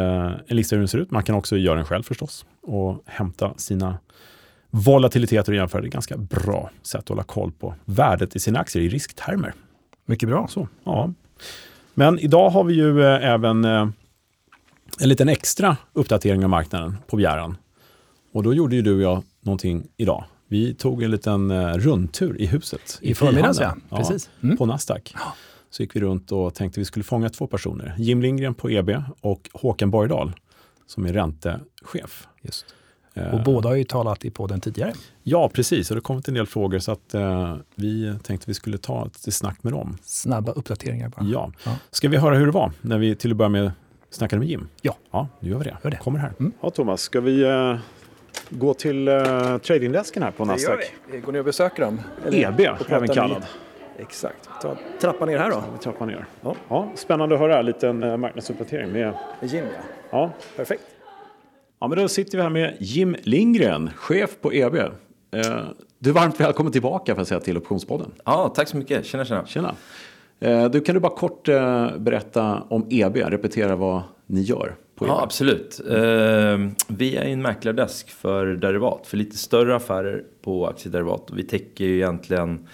en 0.47 0.57
lista 0.57 0.77
hur 0.77 0.81
den 0.81 0.89
ser 0.89 0.99
ut. 0.99 1.11
Man 1.11 1.23
kan 1.23 1.35
också 1.35 1.57
göra 1.57 1.77
den 1.77 1.85
själv 1.85 2.03
förstås 2.03 2.47
och 2.63 3.03
hämta 3.07 3.55
sina 3.57 3.99
volatiliteter 4.71 5.53
och 5.53 5.57
jämföra. 5.57 5.83
Det 5.83 5.89
är 5.89 5.91
ganska 5.91 6.17
bra 6.17 6.71
sätt 6.83 7.01
att 7.01 7.09
hålla 7.09 7.23
koll 7.23 7.53
på 7.53 7.75
värdet 7.85 8.37
i 8.37 8.41
sina 8.41 8.59
aktier 8.59 8.83
i 8.83 8.89
risktermer. 8.89 9.55
Mycket 10.07 10.29
bra. 10.29 10.47
Så, 10.49 10.69
ja. 10.85 11.13
Men 11.95 12.19
idag 12.19 12.51
har 12.51 12.65
vi 12.65 12.75
ju 12.75 13.05
eh, 13.05 13.29
även 13.29 13.65
eh, 13.65 13.89
en 15.01 15.09
liten 15.09 15.29
extra 15.29 15.77
uppdatering 15.93 16.45
av 16.45 16.51
marknaden 16.51 16.97
på 17.07 17.17
begäran. 17.17 17.57
Och 18.33 18.43
då 18.43 18.55
gjorde 18.55 18.77
ju 18.77 18.83
du 18.83 18.95
och 18.95 19.03
jag 19.03 19.23
någonting 19.41 19.87
idag. 19.97 20.25
Vi 20.49 20.75
tog 20.75 21.03
en 21.03 21.11
liten 21.11 21.51
eh, 21.51 21.75
rundtur 21.75 22.41
i 22.41 22.47
huset. 22.47 22.99
I, 23.03 23.11
I 23.11 23.15
förmiddags 23.15 23.61
ja, 23.61 23.77
precis. 23.91 24.31
Mm. 24.43 24.57
På 24.57 24.67
Nasdaq. 24.67 25.15
Så 25.71 25.83
gick 25.83 25.97
vi 25.97 26.01
runt 26.01 26.33
och 26.33 26.55
tänkte 26.55 26.79
att 26.79 26.81
vi 26.81 26.85
skulle 26.85 27.05
fånga 27.05 27.29
två 27.29 27.47
personer. 27.47 27.95
Jim 27.99 28.23
Lindgren 28.23 28.55
på 28.55 28.71
EB 28.71 29.03
och 29.21 29.51
Håkan 29.53 29.91
Borgdahl 29.91 30.33
som 30.87 31.07
är 31.07 31.13
räntechef. 31.13 32.29
Just. 32.43 32.75
Och 33.15 33.35
uh, 33.35 33.45
båda 33.45 33.69
har 33.69 33.77
ju 33.77 33.85
talat 33.85 34.25
i 34.25 34.31
podden 34.31 34.61
tidigare. 34.61 34.93
Ja, 35.23 35.49
precis. 35.49 35.91
Och 35.91 35.95
det 35.95 35.99
har 35.99 36.03
kommit 36.03 36.29
en 36.29 36.35
del 36.35 36.47
frågor 36.47 36.79
så 36.79 36.93
att 36.93 37.15
uh, 37.15 37.57
vi 37.75 38.15
tänkte 38.23 38.45
att 38.45 38.49
vi 38.49 38.55
skulle 38.55 38.79
ta 38.79 39.07
ett 39.07 39.35
snack 39.35 39.63
med 39.63 39.73
dem. 39.73 39.99
Snabba 40.03 40.53
uppdateringar 40.53 41.09
bara. 41.09 41.25
Ja. 41.25 41.53
ja. 41.65 41.77
Ska 41.91 42.09
vi 42.09 42.17
höra 42.17 42.35
hur 42.35 42.47
det 42.47 42.53
var 42.53 42.73
när 42.81 42.99
vi 42.99 43.17
till 43.17 43.31
att 43.31 43.37
börja 43.37 43.49
med 43.49 43.73
snackade 44.11 44.41
med 44.41 44.49
Jim? 44.49 44.69
Ja. 44.83 44.97
Ja, 45.11 45.29
nu 45.41 45.51
gör 45.51 45.59
vi 45.59 45.65
det. 45.65 45.77
Gör 45.85 45.91
det. 45.91 45.97
Kommer 45.97 46.19
här. 46.19 46.33
Mm. 46.41 46.53
Ja, 46.61 46.71
Thomas, 46.71 47.01
ska 47.01 47.21
vi 47.21 47.45
uh, 47.45 47.77
gå 48.49 48.75
till 48.75 49.09
uh, 49.09 49.59
tradingdesken 49.59 50.23
här 50.23 50.31
på 50.31 50.45
Nasdaq? 50.45 50.79
Det 50.79 50.85
gör 50.85 50.93
vi. 51.07 51.17
Vi 51.17 51.21
går 51.21 51.33
ner 51.33 51.39
och 51.39 51.45
besöker 51.45 51.83
dem. 51.83 52.01
EB, 52.33 52.61
även 52.89 53.09
kallad. 53.09 53.47
Exakt. 53.99 54.49
Ta 54.63 54.77
trappa 55.01 55.27
ner 55.27 55.39
här 55.39 55.51
då. 55.51 55.63
Vi 55.73 55.79
trappar 55.79 56.07
ner. 56.07 56.25
Ja. 56.41 56.55
ja 56.69 56.89
spännande 56.95 57.35
att 57.35 57.41
höra. 57.41 57.59
En 57.59 57.67
liten 57.67 58.03
uh, 58.03 58.17
marknadsuppdatering 58.17 58.93
med 58.93 59.15
Jim. 59.43 59.65
Ja. 59.65 59.81
ja, 60.11 60.31
perfekt. 60.57 60.83
Ja, 61.81 61.89
men 61.89 61.99
då 61.99 62.09
sitter 62.09 62.39
vi 62.39 62.43
här 62.43 62.51
med 62.51 62.77
Jim 62.81 63.17
Lindgren, 63.23 63.91
chef 63.97 64.31
på 64.41 64.53
EB. 64.53 64.75
Eh, 64.75 64.91
du 65.99 66.11
är 66.11 66.15
varmt 66.15 66.41
välkommen 66.41 66.73
tillbaka 66.73 67.15
för 67.15 67.23
att 67.23 67.29
säga 67.29 67.41
till 67.41 67.57
Optionspodden. 67.57 68.13
Ja, 68.25 68.53
tack 68.55 68.69
så 68.69 68.77
mycket. 68.77 69.07
Tjena, 69.07 69.25
tjena. 69.25 69.47
Tjena. 69.47 69.75
Eh, 70.41 70.71
du, 70.71 70.81
kan 70.81 70.95
du 70.95 71.01
bara 71.01 71.17
kort 71.17 71.49
eh, 71.49 71.97
berätta 71.99 72.63
om 72.69 72.87
EB, 72.91 73.17
repetera 73.17 73.77
vad 73.77 74.03
ni 74.27 74.41
gör? 74.41 74.75
På 74.99 75.05
EB? 75.05 75.09
Ja, 75.09 75.23
absolut. 75.23 75.81
Vi 76.89 77.17
är 77.17 77.25
en 77.25 77.43
mäklardesk 77.43 78.11
för 78.11 78.47
derivat, 78.47 79.07
för 79.07 79.17
lite 79.17 79.37
större 79.37 79.77
affärer 79.77 80.25
på 80.43 80.67
aktiederivat. 80.67 81.31
Vi 81.33 81.43
täcker 81.43 81.85
ju 81.85 81.97
egentligen 81.97 82.67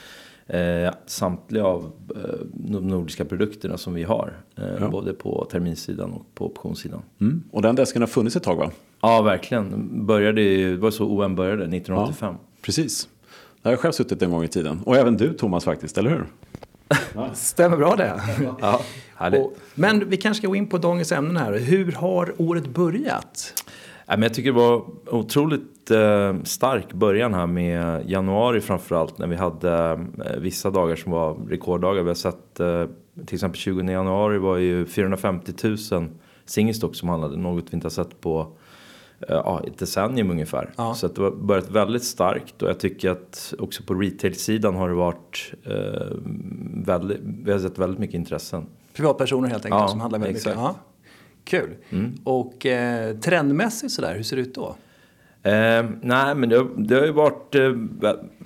eh, 0.46 0.94
samtliga 1.06 1.64
av 1.64 1.92
eh, 2.16 2.46
de 2.52 2.88
nordiska 2.88 3.24
produkterna 3.24 3.78
som 3.78 3.94
vi 3.94 4.02
har. 4.02 4.32
Eh, 4.56 4.64
ja. 4.80 4.88
Både 4.88 5.12
på 5.12 5.46
terminsidan 5.50 6.12
och 6.12 6.34
på 6.34 6.46
optionssidan. 6.46 7.02
Mm. 7.20 7.42
Och 7.50 7.62
den 7.62 7.74
desken 7.74 8.02
har 8.02 8.06
funnits 8.06 8.37
ett 8.37 8.42
tag 8.42 8.56
va? 8.56 8.70
Ja, 9.00 9.22
verkligen. 9.22 9.90
Började, 10.06 10.42
det 10.42 10.76
var 10.76 10.90
så 10.90 11.04
OM 11.04 11.34
började, 11.34 11.62
1985. 11.62 12.34
Ja, 12.40 12.48
precis. 12.62 13.08
Där 13.62 13.70
har 13.70 13.72
jag 13.72 13.80
själv 13.80 13.92
suttit 13.92 14.22
en 14.22 14.30
gång 14.30 14.44
i 14.44 14.48
tiden. 14.48 14.80
Och 14.84 14.96
även 14.96 15.16
du 15.16 15.32
Thomas 15.32 15.64
faktiskt, 15.64 15.98
eller 15.98 16.10
hur? 16.10 16.26
Stämmer 17.35 17.76
bra 17.76 17.96
det. 17.96 18.20
ja, 18.61 18.80
och, 19.18 19.57
men 19.74 20.09
vi 20.09 20.16
kanske 20.16 20.40
ska 20.40 20.48
gå 20.48 20.57
in 20.57 20.66
på 20.66 20.78
dagens 20.78 21.12
ämnen 21.12 21.37
här. 21.37 21.52
Hur 21.59 21.92
har 21.92 22.35
året 22.38 22.66
börjat? 22.66 23.54
jag 24.07 24.35
tycker 24.35 24.52
det 24.52 24.59
var 24.59 24.85
otroligt 25.07 25.90
eh, 25.90 26.35
stark 26.44 26.92
början 26.92 27.35
här 27.35 27.46
med 27.46 28.11
januari 28.11 28.61
framförallt 28.61 29.18
när 29.18 29.26
vi 29.26 29.37
hade 29.37 29.92
eh, 30.26 30.37
vissa 30.38 30.70
dagar 30.70 30.96
som 30.96 31.12
var 31.12 31.35
rekorddagar. 31.48 32.02
Vi 32.02 32.09
har 32.09 32.14
sett 32.14 32.61
eh, 32.61 32.85
till 33.26 33.35
exempel 33.35 33.59
20 33.59 33.83
januari 33.83 34.38
var 34.38 34.57
ju 34.57 34.87
450 34.87 35.52
000 35.92 36.09
singelstock 36.44 36.96
som 36.96 37.09
handlade, 37.09 37.37
något 37.37 37.64
vi 37.70 37.74
inte 37.74 37.85
har 37.85 37.90
sett 37.90 38.20
på 38.20 38.57
ja, 39.28 39.62
ett 39.66 39.78
decennium 39.78 40.30
ungefär. 40.30 40.70
Ja. 40.76 40.94
Så 40.94 41.08
det 41.08 41.22
har 41.22 41.30
börjat 41.30 41.70
väldigt 41.70 42.04
starkt 42.04 42.62
och 42.62 42.68
jag 42.68 42.80
tycker 42.80 43.10
att 43.10 43.54
också 43.58 43.82
på 43.82 43.94
retail-sidan 43.94 44.74
har 44.74 44.88
det 44.88 44.94
varit 44.94 45.52
eh, 45.64 46.16
väldigt, 46.84 47.20
vi 47.22 47.52
har 47.52 47.58
sett 47.58 47.78
väldigt 47.78 47.98
mycket 47.98 48.14
intressen. 48.14 48.66
Privatpersoner 48.92 49.48
helt 49.48 49.64
enkelt 49.64 49.80
ja, 49.80 49.88
som 49.88 50.00
handlar 50.00 50.18
väldigt 50.18 50.37
exakt. 50.37 50.56
mycket. 50.56 50.64
Ja. 50.64 50.76
Kul. 51.44 51.76
Mm. 51.90 52.14
Och 52.24 52.66
eh, 52.66 53.16
trendmässigt 53.16 53.92
sådär, 53.92 54.14
hur 54.14 54.22
ser 54.22 54.37
det 54.37 54.42
ut 54.42 54.54
då? 54.54 54.76
Eh, 55.44 55.85
nej, 56.00 56.35
men 56.35 56.48
det 56.48 56.57
har, 56.57 56.68
det 56.76 56.94
har 56.94 57.07
ju 57.07 57.12
varit 57.12 57.54
eh, 57.54 57.72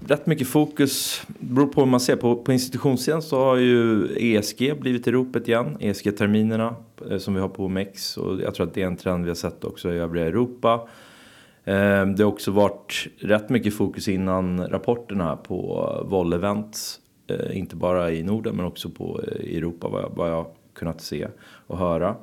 rätt 0.06 0.26
mycket 0.26 0.48
fokus. 0.48 1.22
Det 1.26 1.54
beror 1.54 1.66
på 1.66 1.80
hur 1.80 1.88
man 1.88 2.00
ser. 2.00 2.16
På, 2.16 2.36
på 2.36 2.52
institutionssidan 2.52 3.22
så 3.22 3.44
har 3.44 3.56
ju 3.56 4.06
ESG 4.16 4.80
blivit 4.80 5.06
i 5.06 5.10
ropet 5.10 5.48
igen. 5.48 5.76
ESG-terminerna 5.80 6.74
eh, 7.10 7.18
som 7.18 7.34
vi 7.34 7.40
har 7.40 7.48
på 7.48 7.68
MEX. 7.68 8.16
Och 8.16 8.40
jag 8.40 8.54
tror 8.54 8.66
att 8.66 8.74
det 8.74 8.82
är 8.82 8.86
en 8.86 8.96
trend 8.96 9.24
vi 9.24 9.30
har 9.30 9.34
sett 9.34 9.64
också 9.64 9.92
i 9.92 9.98
övriga 9.98 10.26
Europa. 10.26 10.88
Eh, 11.64 12.06
det 12.06 12.22
har 12.22 12.24
också 12.24 12.50
varit 12.50 13.08
rätt 13.18 13.48
mycket 13.48 13.74
fokus 13.74 14.08
innan 14.08 14.68
rapporterna 14.68 15.36
på 15.36 15.88
eh, 16.00 16.10
Vol 16.10 16.32
Events. 16.32 17.00
Eh, 17.26 17.58
inte 17.58 17.76
bara 17.76 18.10
i 18.10 18.22
Norden 18.22 18.56
men 18.56 18.66
också 18.66 18.90
på 18.90 19.20
eh, 19.26 19.56
Europa 19.56 19.88
vad 19.88 20.02
jag, 20.02 20.12
vad 20.16 20.30
jag 20.30 20.46
kunnat 20.74 21.00
se 21.00 21.28
och 21.66 21.78
höra. 21.78 22.16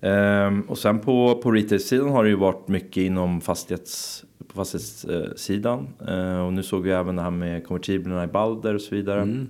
Um, 0.00 0.60
och 0.60 0.78
sen 0.78 0.98
på, 0.98 1.40
på 1.42 1.50
retail-sidan 1.50 2.08
har 2.08 2.24
det 2.24 2.30
ju 2.30 2.36
varit 2.36 2.68
mycket 2.68 2.96
inom 2.96 3.40
fastighets, 3.40 4.24
på 4.48 4.54
fastighetssidan. 4.54 5.88
Uh, 6.08 6.46
och 6.46 6.52
nu 6.52 6.62
såg 6.62 6.82
vi 6.82 6.90
även 6.90 7.16
det 7.16 7.22
här 7.22 7.30
med 7.30 7.66
konvertiblerna 7.66 8.24
i 8.24 8.26
Balder 8.26 8.74
och 8.74 8.80
så 8.80 8.94
vidare. 8.94 9.22
Mm. 9.22 9.48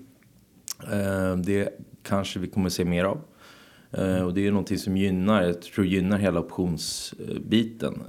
Uh, 0.92 1.36
det 1.36 1.68
kanske 2.02 2.38
vi 2.38 2.46
kommer 2.46 2.68
se 2.68 2.84
mer 2.84 3.04
av. 3.04 3.20
Uh, 3.98 4.22
och 4.22 4.34
det 4.34 4.40
är 4.40 4.42
ju 4.42 4.50
någonting 4.50 4.78
som 4.78 4.96
gynnar, 4.96 5.42
jag 5.42 5.62
tror 5.62 5.86
gynnar 5.86 6.18
hela 6.18 6.40
optionsbiten. 6.40 8.02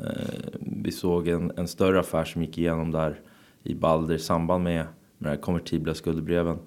vi 0.59 0.91
såg 0.91 1.27
en, 1.27 1.51
en 1.57 1.67
större 1.67 1.99
affär 1.99 2.25
som 2.25 2.41
gick 2.41 2.57
igenom 2.57 2.91
där 2.91 3.19
i 3.63 3.75
Balder 3.75 4.15
i 4.15 4.19
samband 4.19 4.63
med, 4.63 4.75
med 4.75 4.85
de 5.17 5.29
här 5.29 5.41
konvertibla 5.41 5.93
skuldebreven. 5.93 6.57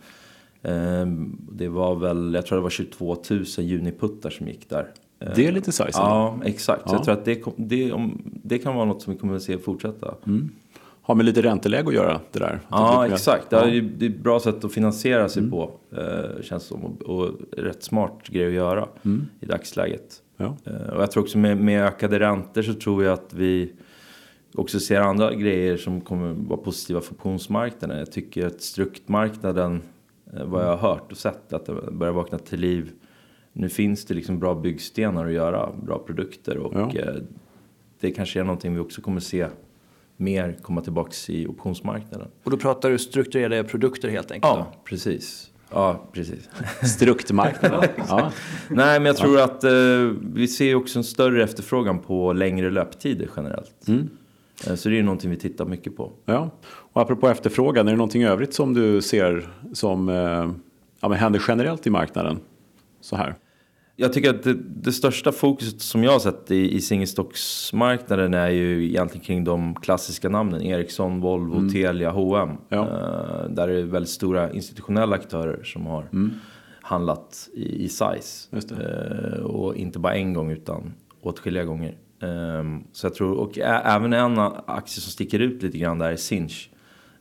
Det 1.53 1.69
var 1.69 1.95
väl, 1.95 2.35
jag 2.35 2.47
tror 2.47 2.59
det 2.59 2.63
var 2.63 2.71
22 2.71 3.17
000 3.31 3.45
juniputtar 3.59 4.31
som 4.31 4.49
gick 4.49 4.69
där. 4.69 4.93
Det 5.35 5.47
är 5.47 5.53
lite 5.53 5.73
size. 5.73 5.91
Ja, 5.93 6.39
exakt. 6.45 6.83
Ja. 6.87 6.93
Jag 6.93 7.05
tror 7.05 7.15
att 7.15 7.25
det, 7.25 7.43
det, 7.57 7.93
det, 8.25 8.59
kan 8.59 8.75
vara 8.75 8.85
något 8.85 9.03
som 9.03 9.13
vi 9.13 9.19
kommer 9.19 9.37
att 9.37 9.43
se 9.43 9.59
fortsätta. 9.59 10.15
Mm. 10.27 10.51
Har 11.05 11.15
med 11.15 11.27
lite 11.27 11.43
ränteläge 11.43 11.89
att 11.89 11.95
göra 11.95 12.21
det 12.33 12.39
där? 12.39 12.61
Ja, 12.69 13.07
exakt. 13.07 13.47
Ja. 13.51 13.65
Det, 13.65 13.77
är, 13.77 13.83
det 13.83 14.07
ett 14.07 14.19
bra 14.19 14.41
sätt 14.41 14.65
att 14.65 14.73
finansiera 14.73 15.29
sig 15.29 15.41
mm. 15.41 15.51
på. 15.51 15.71
Eh, 15.97 16.43
känns 16.43 16.65
som. 16.65 16.85
Och, 16.85 17.31
rätt 17.57 17.83
smart 17.83 18.29
grej 18.29 18.47
att 18.47 18.53
göra 18.53 18.89
mm. 19.05 19.27
i 19.41 19.47
dagsläget. 19.47 20.23
Ja. 20.37 20.57
Eh, 20.65 20.95
och 20.95 21.03
jag 21.03 21.11
tror 21.11 21.23
också 21.23 21.39
med, 21.39 21.57
med 21.57 21.85
ökade 21.85 22.21
räntor 22.21 22.63
så 22.63 22.75
tror 22.75 23.05
jag 23.05 23.13
att 23.13 23.35
vi 23.35 23.73
också 24.55 24.81
ser 24.81 25.01
andra 25.01 25.35
grejer 25.35 25.77
som 25.77 26.01
kommer 26.01 26.33
vara 26.33 26.61
positiva 26.61 27.01
för 27.01 27.15
optionsmarknaden. 27.15 27.99
Jag 27.99 28.13
tycker 28.13 28.47
att 28.47 28.63
struktmarknaden, 28.63 29.83
eh, 30.37 30.45
vad 30.45 30.63
jag 30.63 30.77
har 30.77 30.89
hört 30.89 31.13
och 31.13 31.19
sett, 31.19 31.53
att 31.53 31.67
det 31.67 31.75
börjar 31.93 32.13
vakna 32.13 32.39
till 32.39 32.61
liv 32.61 32.91
nu 33.53 33.69
finns 33.69 34.05
det 34.05 34.15
liksom 34.15 34.39
bra 34.39 34.55
byggstenar 34.55 35.27
att 35.27 35.33
göra, 35.33 35.73
bra 35.83 35.99
produkter 35.99 36.57
och 36.57 36.75
ja. 36.75 37.01
Eh, 37.01 37.15
det 38.01 38.11
kanske 38.11 38.41
är 38.41 38.45
någonting 38.45 38.75
vi 38.75 38.81
också 38.81 39.01
kommer 39.01 39.21
se 39.21 39.47
mer 40.17 40.57
komma 40.63 40.81
tillbaks 40.81 41.31
i 41.31 41.47
optionsmarknaden. 41.47 42.29
Och 42.45 42.51
då 42.51 42.57
pratar 42.57 42.91
du 42.91 42.99
strukturerade 42.99 43.65
produkter 43.65 44.09
helt 44.09 44.31
enkelt? 44.31 44.55
Ja, 44.55 44.73
precis. 44.85 45.51
Ja, 45.71 46.09
precis. 46.13 46.49
Struktmarknaden. 46.83 47.89
ja. 48.09 48.33
Nej, 48.69 49.01
men 49.01 49.07
jag 49.07 49.17
tror 49.17 49.39
ja. 49.39 49.45
att 49.45 49.65
eh, 49.65 49.71
vi 50.35 50.49
ser 50.49 50.75
också 50.75 50.99
en 50.99 51.05
större 51.05 51.43
efterfrågan 51.43 51.99
på 51.99 52.33
längre 52.33 52.71
löptider 52.71 53.31
generellt. 53.37 53.89
Mm. 53.89 54.09
Eh, 54.67 54.75
så 54.75 54.89
det 54.89 54.99
är 54.99 55.03
någonting 55.03 55.31
vi 55.31 55.37
tittar 55.37 55.65
mycket 55.65 55.97
på. 55.97 56.13
Ja, 56.25 56.51
och 56.65 57.03
apropå 57.03 57.29
efterfrågan, 57.29 57.87
är 57.89 57.93
det 57.93 57.97
någonting 57.97 58.25
övrigt 58.25 58.55
som 58.55 58.75
du 58.75 59.03
ser 59.03 59.49
som 59.73 60.09
eh, 60.09 60.51
ja, 61.01 61.09
men 61.09 61.13
händer 61.13 61.43
generellt 61.49 61.87
i 61.87 61.91
marknaden? 61.91 62.41
Så 63.01 63.17
här. 63.17 63.35
Jag 64.03 64.13
tycker 64.13 64.31
att 64.31 64.43
det, 64.43 64.55
det, 64.55 64.93
största 64.93 65.33
fokuset 65.33 65.81
som 65.81 66.05
jag 66.05 66.13
har 66.13 66.19
sett 66.19 66.51
i, 66.51 66.75
i 66.75 66.81
singelstocksmarknaden 66.81 68.35
är 68.35 68.49
ju 68.49 68.89
egentligen 68.89 69.25
kring 69.25 69.45
de 69.45 69.75
klassiska 69.75 70.29
namnen. 70.29 70.63
Ericsson, 70.63 71.21
Volvo, 71.21 71.59
mm. 71.59 71.73
Telia, 71.73 72.11
H&M. 72.11 72.57
Ja. 72.69 72.79
Uh, 72.79 73.55
där 73.55 73.69
är 73.69 73.73
det 73.73 73.83
väldigt 73.83 74.11
stora 74.11 74.53
institutionella 74.53 75.17
aktörer 75.17 75.65
som 75.65 75.87
har 75.87 76.03
mm. 76.13 76.31
handlat 76.81 77.49
i, 77.55 77.85
i 77.85 77.89
size. 77.89 78.49
Uh, 78.73 79.45
och 79.45 79.77
inte 79.77 79.99
bara 79.99 80.15
en 80.15 80.35
gång 80.35 80.51
utan 80.51 80.95
åtskilliga 81.21 81.65
gånger. 81.65 81.97
Um, 82.21 82.85
så 82.93 83.07
jag 83.07 83.15
tror, 83.15 83.33
och 83.33 83.59
även 83.59 84.13
en 84.13 84.39
aktie 84.67 85.01
som 85.01 85.11
sticker 85.11 85.39
ut 85.39 85.63
lite 85.63 85.79
grann 85.79 85.99
där 85.99 86.13
är 86.13 86.17
Sinch. 86.17 86.71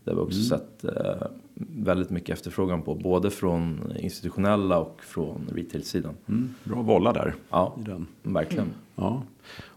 Där 0.04 0.14
vi 0.14 0.20
också 0.20 0.38
mm. 0.38 0.46
sett 0.46 0.86
uh, 0.86 1.28
väldigt 1.56 2.10
mycket 2.10 2.30
efterfrågan 2.30 2.82
på. 2.82 2.96
Både 2.96 3.30
från 3.30 3.94
institutionella 4.00 4.80
och 4.80 5.02
från 5.04 5.50
retail-sidan. 5.54 6.14
Mm, 6.30 6.54
bra 6.64 6.82
volla 6.82 7.14
där. 7.14 7.36
Ja, 7.50 7.76
verkligen. 8.24 8.66
Mm. 8.66 8.76
Ja. 8.96 9.24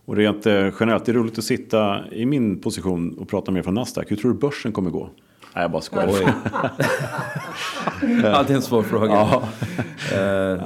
Och 0.06 0.16
rent 0.16 0.46
eh, 0.46 0.72
generellt, 0.80 1.04
det 1.04 1.12
är 1.12 1.14
roligt 1.14 1.38
att 1.38 1.44
sitta 1.44 2.10
i 2.10 2.26
min 2.26 2.60
position 2.60 3.18
och 3.18 3.28
prata 3.28 3.52
mer 3.52 3.62
från 3.62 3.74
Nasdaq. 3.74 4.10
Hur 4.10 4.16
tror 4.16 4.32
du 4.32 4.38
börsen 4.38 4.72
kommer 4.72 4.90
gå? 4.90 5.10
Nej, 5.54 5.64
jag 5.64 5.70
bara 5.70 5.82
skojar. 5.82 6.34
Alltid 8.34 8.56
en 8.56 8.62
svår 8.62 8.82
fråga. 8.82 9.14
Ja. 9.14 9.42
Uh, 10.12 10.62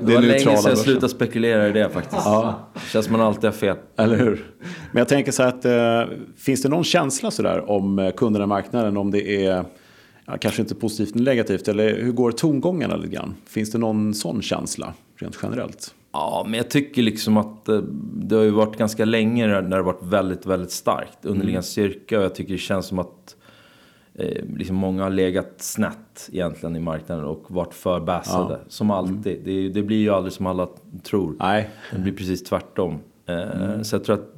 det 0.00 0.14
var 0.14 0.20
länge 0.20 0.38
sedan 0.38 0.52
jag 0.64 0.78
slutade 0.78 1.08
spekulera 1.08 1.68
i 1.68 1.72
det 1.72 1.90
faktiskt. 1.90 2.22
Ja. 2.24 2.68
Det 2.74 2.80
känns 2.80 3.06
som 3.06 3.12
man 3.12 3.26
alltid 3.26 3.44
har 3.44 3.52
fel. 3.52 3.76
Eller 3.96 4.16
hur? 4.16 4.46
Men 4.92 4.98
jag 4.98 5.08
tänker 5.08 5.32
så 5.32 5.42
här 5.42 5.48
att, 5.48 6.08
uh, 6.08 6.16
finns 6.36 6.62
det 6.62 6.68
någon 6.68 6.84
känsla 6.84 7.30
sådär 7.30 7.70
om 7.70 8.12
kunderna 8.16 8.44
i 8.44 8.46
marknaden? 8.46 8.96
Om 8.96 9.10
det 9.10 9.46
är 9.46 9.64
ja, 10.26 10.36
kanske 10.40 10.62
inte 10.62 10.74
positivt 10.74 11.14
eller 11.14 11.24
negativt, 11.24 11.68
eller 11.68 11.96
hur 12.02 12.12
går 12.12 12.32
tongångarna 12.32 12.96
lite 12.96 13.14
grann? 13.14 13.34
Finns 13.46 13.70
det 13.72 13.78
någon 13.78 14.14
sån 14.14 14.42
känsla 14.42 14.94
rent 15.16 15.38
generellt? 15.42 15.94
Ja, 16.12 16.44
men 16.48 16.54
jag 16.54 16.70
tycker 16.70 17.02
liksom 17.02 17.36
att 17.36 17.68
eh, 17.68 17.78
det 18.14 18.36
har 18.36 18.42
ju 18.42 18.50
varit 18.50 18.76
ganska 18.76 19.04
länge 19.04 19.46
när 19.46 19.62
det 19.62 19.76
har 19.76 19.82
varit 19.82 20.02
väldigt, 20.02 20.46
väldigt 20.46 20.70
starkt. 20.70 21.24
Underliggande 21.24 21.52
mm. 21.52 21.62
styrka 21.62 22.18
och 22.18 22.24
jag 22.24 22.34
tycker 22.34 22.52
det 22.52 22.58
känns 22.58 22.86
som 22.86 22.98
att 22.98 23.36
eh, 24.18 24.44
liksom 24.56 24.76
många 24.76 25.02
har 25.02 25.10
legat 25.10 25.54
snett 25.56 26.28
egentligen 26.32 26.76
i 26.76 26.80
marknaden 26.80 27.24
och 27.24 27.44
varit 27.48 27.74
för 27.74 28.00
bassade. 28.00 28.54
Ja. 28.54 28.60
Som 28.68 28.90
alltid. 28.90 29.32
Mm. 29.32 29.44
Det, 29.44 29.68
det, 29.68 29.82
blir 29.82 29.96
ju 29.96 30.10
aldrig 30.10 30.32
som 30.32 30.46
alla 30.46 30.68
tror. 31.02 31.36
Nej. 31.38 31.70
Det 31.92 31.98
blir 31.98 32.12
precis 32.12 32.44
tvärtom. 32.44 32.98
Eh, 33.26 33.62
mm. 33.62 33.84
Så 33.84 33.96
jag 33.96 34.04
tror 34.04 34.14
att, 34.14 34.34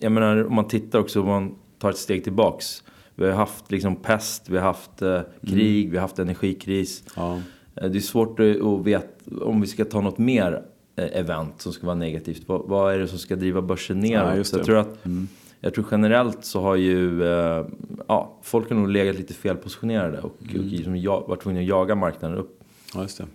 jag 0.00 0.12
menar 0.12 0.44
om 0.44 0.54
man 0.54 0.68
tittar 0.68 0.98
också, 0.98 1.20
om 1.20 1.26
man 1.26 1.54
tar 1.78 1.90
ett 1.90 1.96
steg 1.96 2.24
tillbaks. 2.24 2.82
Vi 3.14 3.26
har 3.26 3.32
haft 3.32 3.70
liksom 3.70 3.96
pest, 3.96 4.48
vi 4.48 4.56
har 4.56 4.64
haft 4.64 5.02
eh, 5.02 5.20
krig, 5.46 5.80
mm. 5.80 5.90
vi 5.90 5.96
har 5.96 6.02
haft 6.02 6.18
energikris. 6.18 7.04
Ja. 7.16 7.40
Eh, 7.74 7.90
det 7.90 7.98
är 7.98 8.00
svårt 8.00 8.40
att 8.40 8.86
veta 8.86 9.08
om 9.40 9.60
vi 9.60 9.66
ska 9.66 9.84
ta 9.84 10.00
något 10.00 10.18
mer 10.18 10.62
event 10.96 11.60
som 11.60 11.72
ska 11.72 11.86
vara 11.86 11.96
negativt. 11.96 12.42
Vad, 12.46 12.68
vad 12.68 12.94
är 12.94 12.98
det 12.98 13.08
som 13.08 13.18
ska 13.18 13.36
driva 13.36 13.62
börsen 13.62 14.00
neråt? 14.00 14.36
Ja, 14.36 14.44
så 14.44 14.56
jag, 14.56 14.66
tror 14.66 14.78
att, 14.78 15.06
mm. 15.06 15.28
Jag 15.60 15.74
tror 15.74 15.86
generellt 15.90 16.44
så 16.44 16.60
har 16.60 16.76
ju 16.76 17.24
eh, 17.24 17.66
ja, 18.08 18.38
folk 18.42 18.68
har 18.68 18.76
nog 18.76 18.88
legat 18.88 19.16
lite 19.16 19.34
felpositionerade 19.34 20.20
och, 20.20 20.36
mm. 20.50 20.60
och 20.60 20.66
liksom 20.66 20.96
jag, 20.96 21.28
varit 21.28 21.42
tvungna 21.42 21.60
att 21.60 21.66
jaga 21.66 21.94
marknaden 21.94 22.38
upp. 22.38 22.60
Ja, 22.94 23.02
just 23.02 23.18
det. 23.18 23.26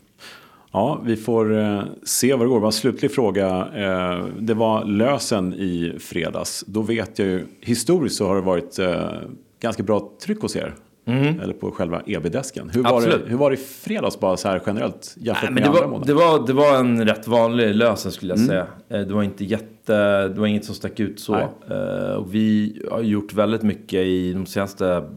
Ja, 0.72 1.02
vi 1.06 1.16
får 1.16 1.58
eh, 1.58 1.84
se 2.04 2.34
vad 2.34 2.46
det 2.46 2.50
går. 2.50 2.60
Bara 2.60 2.66
en 2.66 2.72
slutlig 2.72 3.12
fråga. 3.12 3.68
Eh, 3.76 4.26
det 4.40 4.54
var 4.54 4.86
lösen 4.86 5.54
i 5.54 5.98
fredags. 6.00 6.64
Då 6.68 6.82
vet 6.82 7.20
jag 7.20 7.28
ju, 7.28 7.46
historiskt 7.62 8.16
så 8.16 8.28
har 8.28 8.36
det 8.36 8.42
varit 8.42 8.80
eh, 8.80 9.12
ganska 9.60 9.84
bra 9.84 10.12
tryck 10.22 10.42
hos 10.42 10.56
er. 10.56 10.76
Mm. 11.06 11.40
Eller 11.40 11.54
på 11.54 11.72
själva 11.72 12.02
EB-desken. 12.06 12.70
Hur, 12.70 12.84
var 12.84 13.02
det, 13.02 13.22
hur 13.26 13.38
var 13.38 13.50
det 13.50 13.54
i 13.54 13.60
fredags 13.60 14.20
bara 14.20 14.38
så 14.38 14.48
här 14.48 14.62
generellt 14.66 15.16
jämfört 15.18 15.44
Nej, 15.44 15.54
med 15.54 15.68
andra 15.68 15.88
månader? 15.88 16.08
Det 16.08 16.14
var, 16.14 16.48
det 16.48 16.54
var 16.54 16.78
en 16.80 17.06
rätt 17.06 17.28
vanlig 17.28 17.76
lösen 17.76 18.12
skulle 18.12 18.32
jag 18.32 18.38
mm. 18.38 18.48
säga. 18.48 18.68
Eh, 18.90 19.08
det 19.08 19.14
var 19.14 19.24
inte 19.24 19.46
jätte, 19.46 20.28
det 20.28 20.40
var 20.40 20.48
inget 20.48 20.66
som 20.66 20.76
stack 20.76 21.00
ut 21.00 21.20
så. 21.20 21.36
Uh, 21.36 22.14
och 22.16 22.36
vi 22.36 22.78
har 22.92 23.02
gjort 23.02 23.34
väldigt 23.34 23.64
mycket 23.64 24.00
i 24.00 24.34
de 24.34 24.46
senaste, 24.46 25.10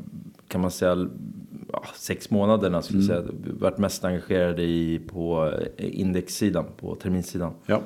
kan 0.49 0.61
man 0.61 0.71
säga, 0.71 1.09
sex 1.95 2.31
månaderna 2.31 2.83
skulle 2.83 3.03
jag 3.03 3.11
mm. 3.11 3.27
säga. 3.27 3.39
Vi 3.45 3.51
varit 3.61 3.79
mest 3.79 4.05
engagerade 4.05 4.63
i, 4.63 5.01
på 5.07 5.53
indexsidan, 5.79 6.65
på 6.77 6.95
terminsidan. 6.95 7.53
Ja. 7.67 7.81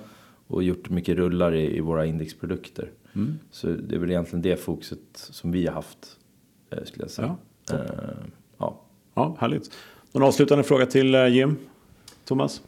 Och 0.47 0.63
gjort 0.63 0.91
mycket 0.91 1.17
rullar 1.17 1.55
i, 1.55 1.77
i 1.77 1.81
våra 1.81 2.07
indexprodukter. 2.07 2.91
Mm. 3.15 3.39
Så 3.51 3.67
det 3.67 3.95
är 3.95 3.99
väl 3.99 4.11
egentligen 4.11 4.43
det 4.43 4.57
fokuset 4.57 4.99
som 5.13 5.53
vi 5.53 5.67
har 5.67 5.75
haft 5.75 6.17
Eh, 6.71 6.85
skulle 6.85 7.05
jag 7.05 7.11
säga. 7.11 7.29
Ja, 7.29 7.37
ja. 8.59 8.81
ja, 9.15 9.37
härligt. 9.41 9.71
Någon 10.13 10.23
avslutande 10.23 10.65
fråga 10.65 10.87
till 10.87 11.15
eh, 11.15 11.29
Jim? 11.29 11.57
Thomas? 12.25 12.63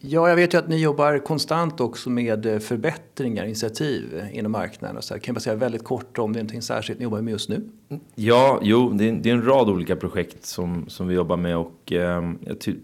Ja, 0.00 0.28
jag 0.28 0.36
vet 0.36 0.54
ju 0.54 0.58
att 0.58 0.68
ni 0.68 0.82
jobbar 0.82 1.18
konstant 1.18 1.80
också 1.80 2.10
med 2.10 2.62
förbättringar, 2.62 3.44
initiativ 3.44 4.22
inom 4.32 4.52
marknaden. 4.52 5.02
Så 5.02 5.14
här, 5.14 5.20
kan 5.20 5.32
jag 5.32 5.34
bara 5.34 5.40
säga 5.40 5.56
väldigt 5.56 5.84
kort 5.84 6.18
om 6.18 6.32
det 6.32 6.38
är 6.38 6.42
någonting 6.42 6.62
särskilt 6.62 6.98
ni 6.98 7.02
jobbar 7.02 7.20
med 7.20 7.32
just 7.32 7.48
nu? 7.48 7.68
Ja, 8.14 8.60
jo, 8.62 8.90
det 8.90 9.08
är, 9.08 9.12
det 9.12 9.30
är 9.30 9.34
en 9.34 9.44
rad 9.44 9.68
olika 9.68 9.96
projekt 9.96 10.44
som, 10.46 10.84
som 10.88 11.08
vi 11.08 11.14
jobbar 11.14 11.36
med 11.36 11.56
och 11.56 11.92
eh, 11.92 12.32
jag 12.46 12.60
ty, 12.60 12.74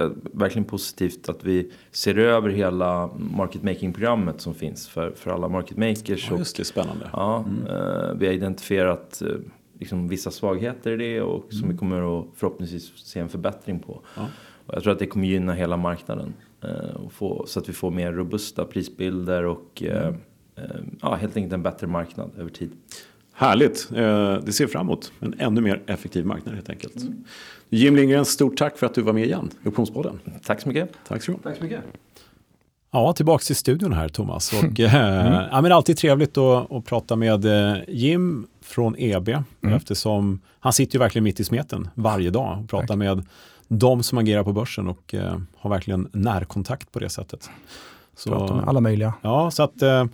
eh, 0.00 0.10
verkligen 0.32 0.64
positivt 0.64 1.28
att 1.28 1.44
vi 1.44 1.72
ser 1.92 2.18
över 2.18 2.48
hela 2.48 3.10
market 3.16 3.62
making-programmet 3.62 4.40
som 4.40 4.54
finns 4.54 4.88
för, 4.88 5.10
för 5.10 5.30
alla 5.30 5.48
market 5.48 5.76
makers. 5.76 6.28
Ja, 6.30 6.38
just 6.38 6.56
det, 6.56 6.64
spännande. 6.64 7.10
Ja, 7.12 7.44
mm. 7.48 7.66
eh, 7.66 8.14
vi 8.18 8.26
har 8.26 8.32
identifierat 8.32 9.22
liksom 9.78 10.08
vissa 10.08 10.30
svagheter 10.30 10.92
i 10.92 10.96
det 10.96 11.20
och 11.20 11.46
som 11.50 11.58
mm. 11.58 11.70
vi 11.70 11.78
kommer 11.78 12.20
att 12.20 12.26
förhoppningsvis 12.34 12.92
se 12.96 13.20
en 13.20 13.28
förbättring 13.28 13.78
på. 13.78 14.00
Ja. 14.16 14.26
Och 14.66 14.74
jag 14.74 14.82
tror 14.82 14.92
att 14.92 14.98
det 14.98 15.06
kommer 15.06 15.26
gynna 15.26 15.52
hela 15.52 15.76
marknaden. 15.76 16.34
Eh, 16.62 16.96
och 16.96 17.12
få, 17.12 17.44
så 17.46 17.60
att 17.60 17.68
vi 17.68 17.72
får 17.72 17.90
mer 17.90 18.12
robusta 18.12 18.64
prisbilder 18.64 19.44
och 19.44 19.82
eh, 19.82 20.06
mm. 20.06 20.20
eh, 20.56 20.64
ja, 21.02 21.14
helt 21.14 21.36
enkelt 21.36 21.52
en 21.52 21.62
bättre 21.62 21.86
marknad 21.86 22.30
över 22.38 22.50
tid. 22.50 22.70
Härligt, 23.32 23.90
eh, 23.94 24.38
det 24.44 24.52
ser 24.52 24.66
fram 24.66 24.86
emot 24.86 25.12
en 25.20 25.34
ännu 25.38 25.60
mer 25.60 25.82
effektiv 25.86 26.26
marknad 26.26 26.54
helt 26.54 26.70
enkelt. 26.70 26.96
Mm. 26.96 27.24
Jim 27.68 27.96
Lindgren, 27.96 28.24
stort 28.24 28.56
tack 28.56 28.78
för 28.78 28.86
att 28.86 28.94
du 28.94 29.02
var 29.02 29.12
med 29.12 29.24
igen 29.24 29.50
i 29.64 29.68
Optionspodden. 29.68 30.20
Tack 30.42 30.60
så 30.60 30.68
mycket. 30.68 30.92
Tack 31.08 31.22
så, 31.22 31.32
tack 31.42 31.56
så 31.56 31.64
mycket. 31.64 31.80
Ja, 32.94 33.12
tillbaka 33.12 33.42
till 33.42 33.56
studion 33.56 33.92
här 33.92 34.08
Thomas. 34.08 34.52
Och, 34.52 34.64
mm. 34.80 35.32
ja, 35.50 35.60
men 35.60 35.72
alltid 35.72 35.96
trevligt 35.96 36.38
att, 36.38 36.72
att 36.72 36.84
prata 36.84 37.16
med 37.16 37.46
Jim 37.88 38.46
från 38.62 38.94
EB 38.98 39.28
mm. 39.28 39.44
eftersom 39.62 40.40
han 40.60 40.72
sitter 40.72 40.94
ju 40.94 40.98
verkligen 40.98 41.24
mitt 41.24 41.40
i 41.40 41.44
smeten 41.44 41.88
varje 41.94 42.30
dag 42.30 42.60
och 42.62 42.70
pratar 42.70 42.96
med 42.96 43.26
de 43.68 44.02
som 44.02 44.18
agerar 44.18 44.44
på 44.44 44.52
börsen 44.52 44.88
och 44.88 45.14
eh, 45.14 45.38
har 45.58 45.70
verkligen 45.70 46.08
närkontakt 46.12 46.92
på 46.92 46.98
det 46.98 47.08
sättet. 47.08 47.50
Så, 48.16 48.30
pratar 48.30 48.54
med 48.54 48.68
alla 48.68 48.80
möjliga. 48.80 49.14
Ja, 49.22 49.50
så 49.50 49.62
att 49.62 49.82
eh, 49.82 50.04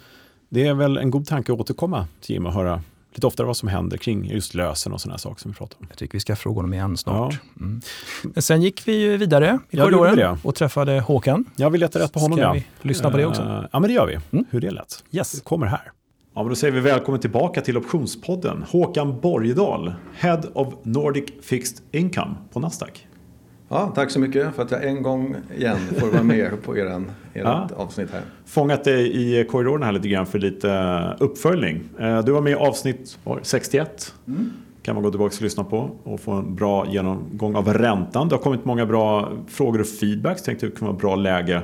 det 0.48 0.66
är 0.66 0.74
väl 0.74 0.96
en 0.96 1.10
god 1.10 1.26
tanke 1.26 1.52
att 1.52 1.60
återkomma 1.60 2.06
till 2.20 2.34
Jim 2.34 2.46
och 2.46 2.52
höra 2.52 2.82
lite 3.14 3.26
oftare 3.26 3.46
vad 3.46 3.56
som 3.56 3.68
händer 3.68 3.96
kring 3.96 4.30
just 4.30 4.54
lösen 4.54 4.92
och 4.92 5.00
sådana 5.00 5.18
saker 5.18 5.40
som 5.40 5.50
vi 5.50 5.56
pratar 5.56 5.76
om. 5.80 5.86
Jag 5.88 5.98
tycker 5.98 6.12
vi 6.12 6.20
ska 6.20 6.36
fråga 6.36 6.58
honom 6.58 6.74
igen 6.74 6.96
snart. 6.96 7.32
Ja. 7.32 7.64
Mm. 7.64 7.80
Men 8.22 8.42
sen 8.42 8.62
gick 8.62 8.88
vi 8.88 9.16
vidare 9.16 9.58
i 9.70 9.76
ja, 9.76 9.84
korridoren 9.84 10.38
och 10.42 10.54
träffade 10.54 11.00
Håkan. 11.00 11.44
Ja, 11.56 11.68
vi 11.68 11.78
letade 11.78 12.04
rätt 12.04 12.12
på 12.12 12.20
honom. 12.20 12.38
Ska 12.38 12.46
ja. 12.46 12.52
vi 12.52 12.64
lyssna 12.88 13.10
på 13.10 13.16
det 13.16 13.26
också? 13.26 13.42
Uh, 13.42 13.66
ja, 13.72 13.80
men 13.80 13.88
det 13.88 13.94
gör 13.94 14.06
vi. 14.06 14.18
Mm. 14.32 14.44
Hur 14.50 14.60
det 14.60 14.70
lät. 14.70 15.04
Yes. 15.10 15.32
Det 15.32 15.44
kommer 15.44 15.66
här. 15.66 15.92
Ja, 16.34 16.42
men 16.42 16.48
då 16.48 16.54
säger 16.54 16.74
vi 16.74 16.80
välkommen 16.80 17.20
tillbaka 17.20 17.60
till 17.60 17.76
Optionspodden. 17.76 18.64
Håkan 18.68 19.20
Borgedal, 19.20 19.94
Head 20.14 20.42
of 20.54 20.74
Nordic 20.82 21.24
Fixed 21.42 21.78
Income 21.92 22.34
på 22.52 22.60
Nasdaq. 22.60 23.06
Ja, 23.72 23.92
tack 23.94 24.10
så 24.10 24.20
mycket 24.20 24.54
för 24.54 24.62
att 24.62 24.70
jag 24.70 24.84
en 24.84 25.02
gång 25.02 25.36
igen 25.56 25.78
får 25.98 26.06
vara 26.06 26.22
med 26.22 26.62
på 26.62 26.76
er, 26.78 27.04
ja. 27.32 27.68
avsnitt 27.76 28.10
här. 28.12 28.22
Fångat 28.46 28.84
dig 28.84 29.40
i 29.40 29.44
korridoren 29.44 29.82
här 29.82 29.92
lite 29.92 30.08
grann 30.08 30.26
för 30.26 30.38
lite 30.38 30.70
eh, 30.72 31.24
uppföljning. 31.24 31.82
Eh, 31.98 32.24
du 32.24 32.32
var 32.32 32.40
med 32.40 32.52
i 32.52 32.54
avsnitt 32.54 33.18
61. 33.42 34.14
Mm. 34.26 34.50
kan 34.82 34.94
man 34.94 35.04
gå 35.04 35.10
tillbaka 35.10 35.36
och 35.36 35.42
lyssna 35.42 35.64
på 35.64 35.90
och 36.02 36.20
få 36.20 36.32
en 36.32 36.54
bra 36.54 36.86
genomgång 36.90 37.56
av 37.56 37.74
räntan. 37.74 38.28
Det 38.28 38.34
har 38.34 38.42
kommit 38.42 38.64
många 38.64 38.86
bra 38.86 39.32
frågor 39.48 39.80
och 39.80 39.86
feedback. 39.86 40.38
Så 40.38 40.44
tänkte 40.44 40.66
det 40.66 40.78
kan 40.78 40.88
vara 40.88 40.98
bra 40.98 41.16
läge 41.16 41.62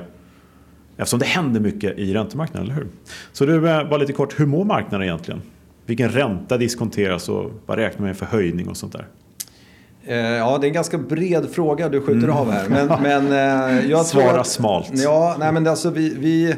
Eftersom 0.97 1.19
det 1.19 1.25
händer 1.25 1.59
mycket 1.59 1.97
i 1.97 2.13
räntemarknaden, 2.13 2.69
eller 2.69 2.75
hur? 2.75 2.87
Så 3.31 3.45
du, 3.45 3.61
bara 3.61 3.81
eh, 3.81 3.99
lite 3.99 4.13
kort, 4.13 4.39
hur 4.39 4.45
mår 4.45 4.65
marknaden 4.65 5.07
egentligen? 5.07 5.41
Vilken 5.85 6.09
ränta 6.09 6.57
diskonteras 6.57 7.29
och 7.29 7.51
vad 7.65 7.77
räknar 7.77 7.99
man 7.99 8.07
med 8.07 8.17
för 8.17 8.25
höjning 8.25 8.67
och 8.69 8.77
sånt 8.77 8.93
där? 8.93 9.07
Eh, 10.07 10.17
ja, 10.17 10.57
det 10.57 10.65
är 10.65 10.67
en 10.67 10.73
ganska 10.73 10.97
bred 10.97 11.49
fråga 11.51 11.89
du 11.89 12.01
skjuter 12.01 12.27
mm. 12.27 12.37
av 12.37 12.51
här. 12.51 12.69
Men, 12.69 12.87
men, 13.01 13.31
eh, 13.31 13.89
jag 13.89 14.05
Svara 14.05 14.41
att, 14.41 14.47
smalt. 14.47 14.91
Ja, 14.93 15.35
nej, 15.39 15.51
men 15.51 15.67
alltså 15.67 15.89
vi, 15.89 16.15
vi 16.19 16.55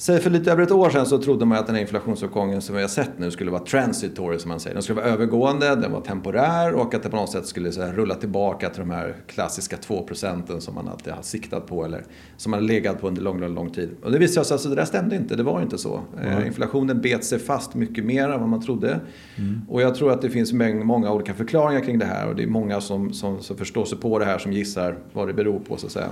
Säg 0.00 0.20
för 0.20 0.30
lite 0.30 0.52
över 0.52 0.62
ett 0.62 0.70
år 0.70 0.90
sedan 0.90 1.06
så 1.06 1.18
trodde 1.18 1.44
man 1.44 1.58
att 1.58 1.66
den 1.66 1.74
här 1.74 1.82
inflationsuppgången 1.82 2.62
som 2.62 2.76
vi 2.76 2.82
har 2.82 2.88
sett 2.88 3.18
nu 3.18 3.30
skulle 3.30 3.50
vara 3.50 3.64
transitory 3.64 4.38
som 4.38 4.48
man 4.48 4.60
säger. 4.60 4.74
Den 4.74 4.82
skulle 4.82 5.00
vara 5.00 5.10
övergående, 5.10 5.76
den 5.76 5.92
var 5.92 6.00
temporär 6.00 6.72
och 6.72 6.94
att 6.94 7.02
det 7.02 7.08
på 7.08 7.16
något 7.16 7.30
sätt 7.30 7.46
skulle 7.46 7.72
så 7.72 7.82
här, 7.82 7.92
rulla 7.92 8.14
tillbaka 8.14 8.70
till 8.70 8.80
de 8.80 8.90
här 8.90 9.16
klassiska 9.26 9.76
2 9.76 10.02
procenten 10.02 10.60
som 10.60 10.74
man 10.74 10.88
alltid 10.88 11.12
har 11.12 11.22
siktat 11.22 11.66
på 11.66 11.84
eller 11.84 12.04
som 12.36 12.50
man 12.50 12.60
har 12.60 12.66
legat 12.66 13.00
på 13.00 13.08
under 13.08 13.22
lång, 13.22 13.40
lång, 13.40 13.54
lång 13.54 13.70
tid. 13.70 13.90
Och 14.02 14.12
det 14.12 14.18
visade 14.18 14.44
sig 14.44 14.52
att 14.52 14.52
alltså, 14.52 14.68
det 14.68 14.74
där 14.74 14.84
stämde 14.84 15.16
inte, 15.16 15.36
det 15.36 15.42
var 15.42 15.62
inte 15.62 15.78
så. 15.78 16.00
Mm. 16.22 16.46
inflationen 16.46 17.00
bet 17.00 17.24
sig 17.24 17.38
fast 17.38 17.74
mycket 17.74 18.04
mer 18.04 18.28
än 18.28 18.40
vad 18.40 18.48
man 18.48 18.62
trodde. 18.62 19.00
Mm. 19.36 19.60
Och 19.68 19.82
jag 19.82 19.94
tror 19.94 20.12
att 20.12 20.22
det 20.22 20.30
finns 20.30 20.52
många 20.52 21.12
olika 21.12 21.34
förklaringar 21.34 21.80
kring 21.80 21.98
det 21.98 22.06
här 22.06 22.28
och 22.28 22.36
det 22.36 22.42
är 22.42 22.46
många 22.46 22.80
som, 22.80 23.12
som, 23.12 23.42
som 23.42 23.56
förstår 23.56 23.84
sig 23.84 23.98
på 23.98 24.18
det 24.18 24.24
här 24.24 24.38
som 24.38 24.52
gissar 24.52 24.96
vad 25.12 25.28
det 25.28 25.34
beror 25.34 25.58
på 25.58 25.76
så 25.76 25.86
att 25.86 25.92
säga. 25.92 26.08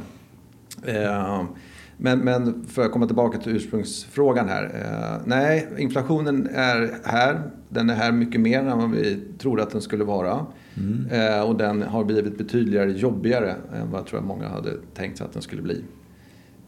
Eh, 0.86 1.42
men, 2.00 2.18
men 2.18 2.66
för 2.66 2.84
att 2.84 2.92
komma 2.92 3.06
tillbaka 3.06 3.38
till 3.38 3.56
ursprungsfrågan 3.56 4.48
här. 4.48 4.64
Eh, 4.64 5.22
nej, 5.26 5.68
inflationen 5.78 6.48
är 6.54 6.90
här. 7.04 7.42
Den 7.68 7.90
är 7.90 7.94
här 7.94 8.12
mycket 8.12 8.40
mer 8.40 8.58
än 8.58 8.78
vad 8.78 8.90
vi 8.90 9.20
trodde 9.38 9.62
att 9.62 9.70
den 9.70 9.80
skulle 9.82 10.04
vara. 10.04 10.46
Mm. 10.76 11.06
Eh, 11.10 11.40
och 11.40 11.56
den 11.56 11.82
har 11.82 12.04
blivit 12.04 12.38
betydligt 12.38 12.96
jobbigare 12.96 13.56
än 13.74 13.90
vad 13.90 14.00
jag 14.00 14.06
tror 14.06 14.20
många 14.20 14.48
hade 14.48 14.70
tänkt 14.94 15.18
sig 15.18 15.24
att 15.24 15.32
den 15.32 15.42
skulle 15.42 15.62
bli. 15.62 15.84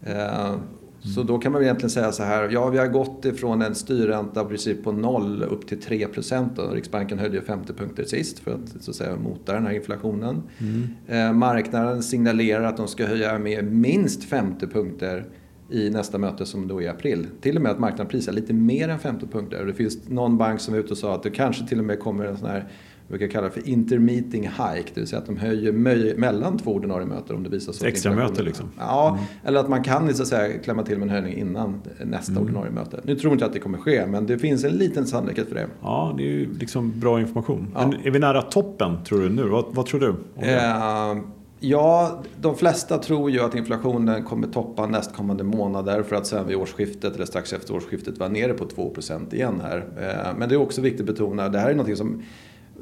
Eh, 0.02 0.54
så 1.02 1.22
då 1.22 1.38
kan 1.38 1.52
man 1.52 1.62
egentligen 1.62 1.90
säga 1.90 2.12
så 2.12 2.22
här, 2.22 2.48
ja 2.48 2.68
vi 2.68 2.78
har 2.78 2.86
gått 2.86 3.24
ifrån 3.24 3.62
en 3.62 3.74
styrränta 3.74 4.44
princip 4.44 4.84
på 4.84 4.92
noll 4.92 5.42
upp 5.42 5.66
till 5.66 5.80
3 5.80 6.06
procent. 6.06 6.58
Riksbanken 6.72 7.18
höjde 7.18 7.42
50 7.42 7.72
punkter 7.72 8.04
sist 8.04 8.38
för 8.38 8.50
att, 8.50 8.82
så 8.82 8.90
att 8.90 8.96
säga, 8.96 9.16
mota 9.16 9.52
den 9.52 9.66
här 9.66 9.72
inflationen. 9.72 10.42
Mm. 10.58 10.88
Eh, 11.08 11.32
marknaden 11.32 12.02
signalerar 12.02 12.62
att 12.62 12.76
de 12.76 12.88
ska 12.88 13.06
höja 13.06 13.38
med 13.38 13.72
minst 13.72 14.24
50 14.24 14.66
punkter 14.66 15.24
i 15.70 15.90
nästa 15.90 16.18
möte 16.18 16.46
som 16.46 16.68
då 16.68 16.78
är 16.78 16.82
i 16.82 16.88
april. 16.88 17.26
Till 17.40 17.56
och 17.56 17.62
med 17.62 17.72
att 17.72 17.78
marknaden 17.78 18.06
prisar 18.06 18.32
lite 18.32 18.52
mer 18.52 18.88
än 18.88 18.98
50 18.98 19.26
punkter. 19.26 19.64
Det 19.66 19.74
finns 19.74 20.08
någon 20.08 20.38
bank 20.38 20.60
som 20.60 20.74
är 20.74 20.78
ute 20.78 20.90
och 20.90 20.98
sa 20.98 21.14
att 21.14 21.22
det 21.22 21.30
kanske 21.30 21.66
till 21.66 21.78
och 21.78 21.84
med 21.84 22.00
kommer 22.00 22.24
en 22.24 22.36
sån 22.36 22.48
här 22.48 22.68
brukar 23.10 23.28
kalla 23.28 23.46
det 23.46 23.52
för 23.52 23.68
intermeeting 23.68 24.42
hike, 24.42 24.90
det 24.94 25.00
vill 25.00 25.06
säga 25.06 25.20
att 25.20 25.26
de 25.26 25.36
höjer 25.36 25.72
mellan 26.16 26.58
två 26.58 26.70
ordinarie 26.70 27.06
möten 27.06 27.36
om 27.36 27.42
det 27.42 27.50
visar 27.50 27.72
sig. 27.72 27.88
Extra 27.88 28.12
möte 28.12 28.42
liksom? 28.42 28.68
Ja, 28.78 29.08
mm. 29.08 29.24
eller 29.44 29.60
att 29.60 29.68
man 29.68 29.82
kan 29.82 30.14
så 30.14 30.22
att 30.22 30.28
säga, 30.28 30.58
klämma 30.58 30.82
till 30.82 30.98
med 30.98 31.08
en 31.08 31.14
höjning 31.14 31.38
innan 31.38 31.80
nästa 32.04 32.32
mm. 32.32 32.44
ordinarie 32.44 32.70
möte. 32.70 33.00
Nu 33.04 33.16
tror 33.16 33.30
jag 33.30 33.34
inte 33.34 33.46
att 33.46 33.52
det 33.52 33.58
kommer 33.58 33.78
ske, 33.78 34.06
men 34.06 34.26
det 34.26 34.38
finns 34.38 34.64
en 34.64 34.72
liten 34.72 35.06
sannolikhet 35.06 35.48
för 35.48 35.54
det. 35.54 35.66
Ja, 35.82 36.14
det 36.16 36.22
är 36.22 36.30
ju 36.30 36.54
liksom 36.54 37.00
bra 37.00 37.20
information. 37.20 37.66
Ja. 37.74 37.92
Är 38.04 38.10
vi 38.10 38.18
nära 38.18 38.42
toppen 38.42 39.04
tror 39.04 39.20
du 39.20 39.28
nu? 39.28 39.42
Vad, 39.42 39.64
vad 39.70 39.86
tror 39.86 40.00
du? 40.00 40.14
Eh, 40.46 41.22
ja, 41.60 42.22
de 42.40 42.56
flesta 42.56 42.98
tror 42.98 43.30
ju 43.30 43.40
att 43.40 43.54
inflationen 43.54 44.24
kommer 44.24 44.48
toppa 44.48 44.86
nästkommande 44.86 45.44
månader 45.44 46.02
för 46.02 46.16
att 46.16 46.26
sen 46.26 46.46
vid 46.46 46.56
årsskiftet 46.56 47.14
eller 47.14 47.26
strax 47.26 47.52
efter 47.52 47.74
årsskiftet 47.74 48.18
vara 48.18 48.28
nere 48.28 48.52
på 48.52 48.64
2% 48.64 49.34
igen 49.34 49.62
här. 49.62 49.78
Eh, 49.78 50.38
men 50.38 50.48
det 50.48 50.54
är 50.54 50.60
också 50.60 50.80
viktigt 50.80 51.00
att 51.00 51.06
betona, 51.06 51.48
det 51.48 51.58
här 51.58 51.70
är 51.70 51.74
något 51.74 51.98
som 51.98 52.22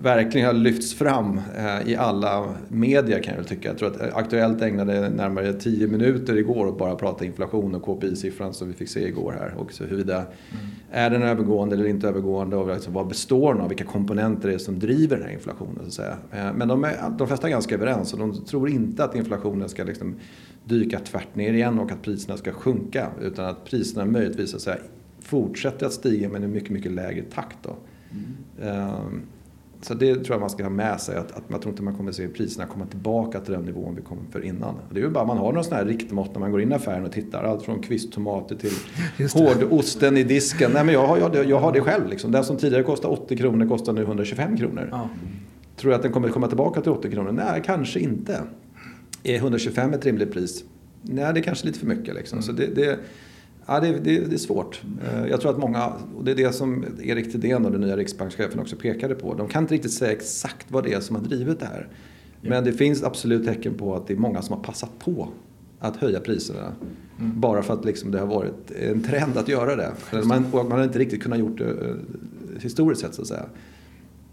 verkligen 0.00 0.46
har 0.46 0.54
lyfts 0.54 0.94
fram 0.94 1.40
eh, 1.56 1.88
i 1.90 1.96
alla 1.96 2.54
medier 2.68 3.22
kan 3.22 3.34
jag 3.34 3.40
väl 3.40 3.48
tycka. 3.48 3.68
Jag 3.68 3.78
tror 3.78 3.88
att 3.88 4.14
Aktuellt 4.14 4.62
ägnade 4.62 5.08
närmare 5.08 5.52
10 5.52 5.86
minuter 5.86 6.36
igår 6.36 6.66
åt 6.66 6.78
bara 6.78 6.94
prata 6.94 7.24
inflation 7.24 7.74
och 7.74 7.82
KPI-siffran 7.82 8.52
som 8.52 8.68
vi 8.68 8.74
fick 8.74 8.88
se 8.88 9.08
igår 9.08 9.34
här. 9.38 9.54
Också 9.58 9.84
huruvida 9.84 10.16
mm. 10.16 10.28
är 10.90 11.10
den 11.10 11.22
övergående 11.22 11.74
eller 11.74 11.86
inte 11.86 12.08
övergående 12.08 12.56
och 12.56 12.74
liksom 12.74 12.92
vad 12.92 13.08
består 13.08 13.54
den 13.54 13.62
av? 13.62 13.68
Vilka 13.68 13.84
komponenter 13.84 14.48
det 14.48 14.54
är 14.54 14.58
som 14.58 14.78
driver 14.78 15.16
den 15.16 15.26
här 15.26 15.32
inflationen 15.32 15.78
så 15.78 15.86
att 15.86 15.92
säga. 15.92 16.16
Eh, 16.32 16.54
men 16.54 16.68
de, 16.68 16.84
är, 16.84 17.10
de 17.18 17.26
flesta 17.26 17.46
är 17.46 17.50
ganska 17.50 17.74
överens 17.74 18.12
och 18.12 18.18
de 18.18 18.44
tror 18.44 18.68
inte 18.68 19.04
att 19.04 19.16
inflationen 19.16 19.68
ska 19.68 19.84
liksom 19.84 20.14
dyka 20.64 20.98
tvärt 20.98 21.34
ner 21.34 21.52
igen 21.52 21.78
och 21.78 21.92
att 21.92 22.02
priserna 22.02 22.36
ska 22.36 22.52
sjunka 22.52 23.08
utan 23.20 23.44
att 23.44 23.64
priserna 23.64 24.04
möjligtvis 24.04 24.50
så 24.50 24.56
att 24.56 24.62
säga, 24.62 24.78
fortsätter 25.20 25.86
att 25.86 25.92
stiga 25.92 26.28
men 26.28 26.44
i 26.44 26.46
mycket, 26.46 26.70
mycket 26.70 26.92
lägre 26.92 27.22
takt. 27.22 27.58
Då. 27.62 27.76
Mm. 28.10 28.94
Um, 28.96 29.22
så 29.80 29.94
det 29.94 30.14
tror 30.14 30.30
jag 30.30 30.40
man 30.40 30.50
ska 30.50 30.62
ha 30.62 30.70
med 30.70 31.00
sig. 31.00 31.16
Att, 31.16 31.32
att 31.32 31.42
jag 31.48 31.62
tror 31.62 31.72
inte 31.72 31.82
man 31.82 31.96
kommer 31.96 32.12
se 32.12 32.28
priserna 32.28 32.66
komma 32.66 32.86
tillbaka 32.86 33.40
till 33.40 33.52
den 33.52 33.62
nivån 33.62 33.94
vi 33.94 34.02
kom 34.02 34.18
för 34.32 34.44
innan. 34.44 34.74
Det 34.90 35.00
är 35.00 35.04
ju 35.04 35.10
bara 35.10 35.24
man 35.24 35.38
har 35.38 35.52
någon 35.52 35.64
sån 35.64 35.76
här 35.76 35.84
riktmått 35.84 36.32
när 36.32 36.40
man 36.40 36.50
går 36.50 36.60
in 36.60 36.72
i 36.72 36.74
affären 36.74 37.04
och 37.04 37.12
tittar. 37.12 37.44
Allt 37.44 37.62
från 37.62 37.82
kvisttomater 37.82 38.56
till 38.56 38.72
hårdosten 39.34 40.16
i 40.16 40.24
disken. 40.24 40.70
Nej, 40.74 40.84
men 40.84 40.94
jag, 40.94 41.06
har, 41.06 41.18
jag, 41.18 41.50
jag 41.50 41.58
har 41.58 41.72
det 41.72 41.80
själv. 41.80 42.08
Liksom. 42.08 42.32
Den 42.32 42.44
som 42.44 42.56
tidigare 42.56 42.82
kostade 42.82 43.14
80 43.14 43.36
kronor 43.36 43.68
kostar 43.68 43.92
nu 43.92 44.02
125 44.02 44.56
kronor. 44.56 44.88
Ja. 44.90 45.08
Tror 45.76 45.92
jag 45.92 45.98
att 45.98 46.02
den 46.02 46.12
kommer 46.12 46.28
komma 46.28 46.48
tillbaka 46.48 46.80
till 46.80 46.92
80 46.92 47.10
kronor? 47.10 47.32
Nej, 47.32 47.62
kanske 47.64 48.00
inte. 48.00 48.42
Är 49.22 49.36
125 49.36 49.94
ett 49.94 50.04
rimligt 50.04 50.32
pris? 50.32 50.64
Nej, 51.02 51.34
det 51.34 51.40
är 51.40 51.42
kanske 51.42 51.66
lite 51.66 51.78
för 51.78 51.86
mycket. 51.86 52.14
Liksom. 52.14 52.38
Mm. 52.38 52.42
Så 52.42 52.52
det, 52.52 52.66
det 52.66 52.98
Ja, 53.70 53.80
det, 53.80 53.92
det, 53.92 54.20
det, 54.20 54.34
är 54.34 54.38
svårt. 54.38 54.82
Eh, 55.04 55.26
jag 55.26 55.40
tror 55.40 55.50
att 55.50 55.58
många, 55.58 55.92
och 56.16 56.24
det 56.24 56.30
är 56.30 56.34
det 56.34 56.52
som 56.52 56.84
Erik 57.02 57.32
Thedéen 57.32 57.64
och 57.64 57.72
den 57.72 57.80
nya 57.80 57.96
riksbankschefen 57.96 58.60
också 58.60 58.76
pekade 58.76 59.14
på. 59.14 59.34
De 59.34 59.48
kan 59.48 59.64
inte 59.64 59.74
riktigt 59.74 59.92
säga 59.92 60.12
exakt 60.12 60.66
vad 60.70 60.84
det 60.84 60.92
är 60.92 61.00
som 61.00 61.16
har 61.16 61.22
drivit 61.22 61.60
det 61.60 61.66
här. 61.66 61.88
Ja. 62.40 62.50
Men 62.50 62.64
det 62.64 62.72
finns 62.72 63.02
absolut 63.02 63.46
tecken 63.46 63.74
på 63.74 63.94
att 63.94 64.06
det 64.06 64.14
är 64.14 64.18
många 64.18 64.42
som 64.42 64.56
har 64.56 64.62
passat 64.62 64.90
på 64.98 65.28
att 65.78 65.96
höja 65.96 66.20
priserna. 66.20 66.72
Mm. 67.18 67.40
Bara 67.40 67.62
för 67.62 67.74
att 67.74 67.84
liksom 67.84 68.10
det 68.10 68.18
har 68.18 68.26
varit 68.26 68.70
en 68.70 69.02
trend 69.02 69.36
att 69.36 69.48
göra 69.48 69.76
det. 69.76 69.92
Man, 70.24 70.44
man 70.52 70.72
har 70.72 70.84
inte 70.84 70.98
riktigt 70.98 71.22
kunnat 71.22 71.38
gjort 71.38 71.58
det 71.58 71.70
eh, 71.70 71.94
historiskt 72.60 73.00
sett 73.00 73.14
så 73.14 73.22
att 73.22 73.28
säga. 73.28 73.46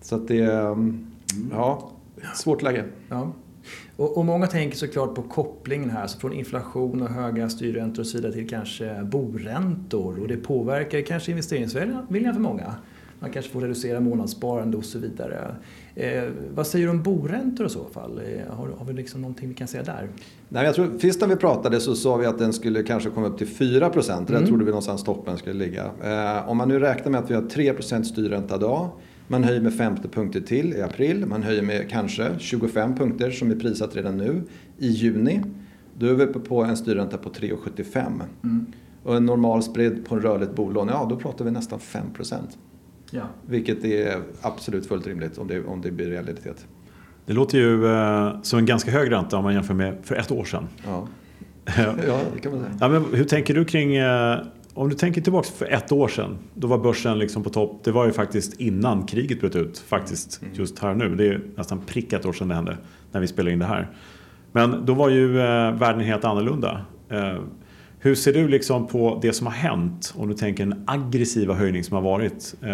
Så 0.01 0.15
att 0.15 0.27
det 0.27 0.39
är, 0.39 0.71
mm, 0.71 1.07
ja, 1.51 1.91
svårt 2.35 2.61
läge. 2.61 2.83
Ja. 3.09 3.31
Och, 3.95 4.17
och, 4.17 4.25
många 4.25 4.47
tänker 4.47 4.77
såklart 4.77 5.15
på 5.15 5.21
kopplingen 5.21 5.89
här, 5.89 6.07
så 6.07 6.19
från 6.19 6.33
inflation 6.33 7.01
och 7.01 7.09
höga 7.09 7.49
styrräntor 7.49 8.01
och 8.01 8.07
så 8.07 8.17
vidare 8.17 8.33
till 8.33 8.49
kanske 8.49 9.03
boräntor 9.03 10.21
och 10.21 10.27
det 10.27 10.37
påverkar 10.37 11.01
kanske 11.01 11.31
investeringsviljan 11.31 12.33
för 12.33 12.41
många. 12.41 12.75
Man 13.19 13.31
kanske 13.31 13.51
får 13.51 13.61
reducera 13.61 13.99
månadssparande 13.99 14.77
och 14.77 14.85
så 14.85 14.99
vidare. 14.99 15.55
Eh, 15.95 16.23
vad 16.55 16.67
säger 16.67 16.85
du 16.85 16.91
om 16.91 17.03
boräntor 17.03 17.67
i 17.67 17.69
så 17.69 17.85
fall? 17.85 18.19
Eh, 18.19 18.55
har, 18.55 18.67
har 18.77 18.85
vi 18.85 18.93
liksom 18.93 19.21
någonting 19.21 19.49
vi 19.49 19.55
kan 19.55 19.67
säga 19.67 19.83
där? 19.83 20.09
Nej, 20.49 20.65
jag 20.65 20.75
tror, 20.75 20.99
sist 20.99 21.21
när 21.21 21.27
vi 21.27 21.35
pratade 21.35 21.79
så 21.79 21.95
sa 21.95 22.15
vi 22.15 22.25
att 22.25 22.39
den 22.39 22.53
skulle 22.53 22.83
kanske 22.83 23.09
komma 23.09 23.27
upp 23.27 23.37
till 23.37 23.47
4 23.47 23.89
procent. 23.89 24.29
Mm. 24.29 24.41
Där 24.41 24.47
trodde 24.47 24.63
vi 24.63 24.69
någonstans 24.69 25.03
toppen 25.03 25.37
skulle 25.37 25.65
ligga. 25.65 25.85
Eh, 26.03 26.49
om 26.49 26.57
man 26.57 26.67
nu 26.67 26.79
räknar 26.79 27.11
med 27.11 27.21
att 27.21 27.29
vi 27.29 27.35
har 27.35 27.41
3 27.41 27.73
procent 27.73 28.07
styrränta 28.07 28.55
idag 28.55 28.89
man 29.27 29.43
höjer 29.43 29.61
med 29.61 29.73
50 29.73 30.07
punkter 30.07 30.41
till 30.41 30.73
i 30.73 30.81
april. 30.81 31.25
Man 31.25 31.43
höjer 31.43 31.61
med 31.61 31.89
kanske 31.89 32.31
25 32.39 32.95
punkter 32.95 33.31
som 33.31 33.51
är 33.51 33.55
prissatt 33.55 33.95
redan 33.95 34.17
nu 34.17 34.41
i 34.77 34.87
juni. 34.87 35.41
Då 35.97 36.05
är 36.05 36.13
vi 36.13 36.23
uppe 36.23 36.39
på 36.39 36.63
en 36.63 36.77
styrränta 36.77 37.17
på 37.17 37.29
3,75. 37.29 38.21
Mm. 38.43 38.65
Och 39.03 39.17
en 39.17 39.25
normal 39.25 39.63
spread 39.63 40.05
på 40.05 40.15
en 40.15 40.21
rörligt 40.21 40.55
bolån, 40.55 40.87
ja 40.87 41.07
då 41.09 41.15
pratar 41.15 41.45
vi 41.45 41.51
nästan 41.51 41.79
5 41.79 42.03
Ja. 43.11 43.21
Vilket 43.47 43.85
är 43.85 44.21
absolut 44.41 44.85
fullt 44.85 45.07
rimligt 45.07 45.37
om 45.37 45.47
det, 45.47 45.65
om 45.65 45.81
det 45.81 45.91
blir 45.91 46.09
realitet. 46.09 46.65
Det 47.25 47.33
låter 47.33 47.57
ju 47.57 47.87
eh, 47.87 48.41
som 48.41 48.59
en 48.59 48.65
ganska 48.65 48.91
hög 48.91 49.11
ränta 49.11 49.37
om 49.37 49.43
man 49.43 49.53
jämför 49.53 49.73
med 49.73 49.97
för 50.03 50.15
ett 50.15 50.31
år 50.31 50.43
sedan. 50.43 50.67
Ja, 50.85 51.07
ja 52.07 52.19
det 52.33 52.39
kan 52.39 52.51
man 52.51 52.61
säga. 52.61 52.77
Ja, 52.79 52.89
men 52.89 53.05
hur 53.13 53.23
tänker 53.23 53.53
du 53.53 53.65
kring 53.65 53.95
eh, 53.95 54.37
om 54.75 54.89
du 54.89 54.95
tänker 54.95 55.21
tillbaka 55.21 55.47
för 55.57 55.65
ett 55.65 55.91
år 55.91 56.07
sedan, 56.07 56.37
då 56.53 56.67
var 56.67 56.77
börsen 56.77 57.19
liksom 57.19 57.43
på 57.43 57.49
topp. 57.49 57.81
Det 57.83 57.91
var 57.91 58.05
ju 58.05 58.11
faktiskt 58.11 58.61
innan 58.61 59.05
kriget 59.05 59.39
bröt 59.39 59.55
ut, 59.55 59.77
faktiskt 59.77 60.41
mm. 60.41 60.53
just 60.53 60.79
här 60.79 60.93
nu. 60.93 61.15
Det 61.15 61.27
är 61.27 61.41
nästan 61.55 61.81
prick 61.81 62.13
ett 62.13 62.25
år 62.25 62.33
sedan 62.33 62.47
det 62.47 62.55
hände, 62.55 62.77
när 63.11 63.21
vi 63.21 63.27
spelade 63.27 63.53
in 63.53 63.59
det 63.59 63.65
här. 63.65 63.89
Men 64.51 64.85
då 64.85 64.93
var 64.93 65.09
ju 65.09 65.39
eh, 65.39 65.71
världen 65.71 65.99
helt 65.99 66.25
annorlunda. 66.25 66.85
Eh, 67.09 67.39
hur 67.99 68.15
ser 68.15 68.33
du 68.33 68.47
liksom 68.47 68.87
på 68.87 69.19
det 69.21 69.33
som 69.33 69.47
har 69.47 69.53
hänt? 69.53 70.13
Om 70.17 70.27
du 70.27 70.33
tänker 70.33 70.65
den 70.65 70.83
aggressiva 70.87 71.53
höjning 71.53 71.83
som 71.83 71.95
har 71.95 72.01
varit. 72.01 72.55
Eh, 72.61 72.69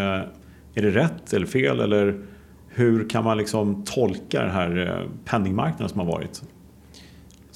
är 0.74 0.82
det 0.82 0.90
rätt 0.90 1.34
eller 1.34 1.46
fel? 1.46 1.80
Eller 1.80 2.26
hur 2.68 3.10
kan 3.10 3.24
man 3.24 3.38
liksom 3.38 3.84
tolka 3.84 4.42
den 4.42 4.52
här 4.52 4.88
eh, 4.88 5.10
penningmarknaden 5.26 5.90
som 5.90 6.00
har 6.00 6.08
varit? 6.08 6.44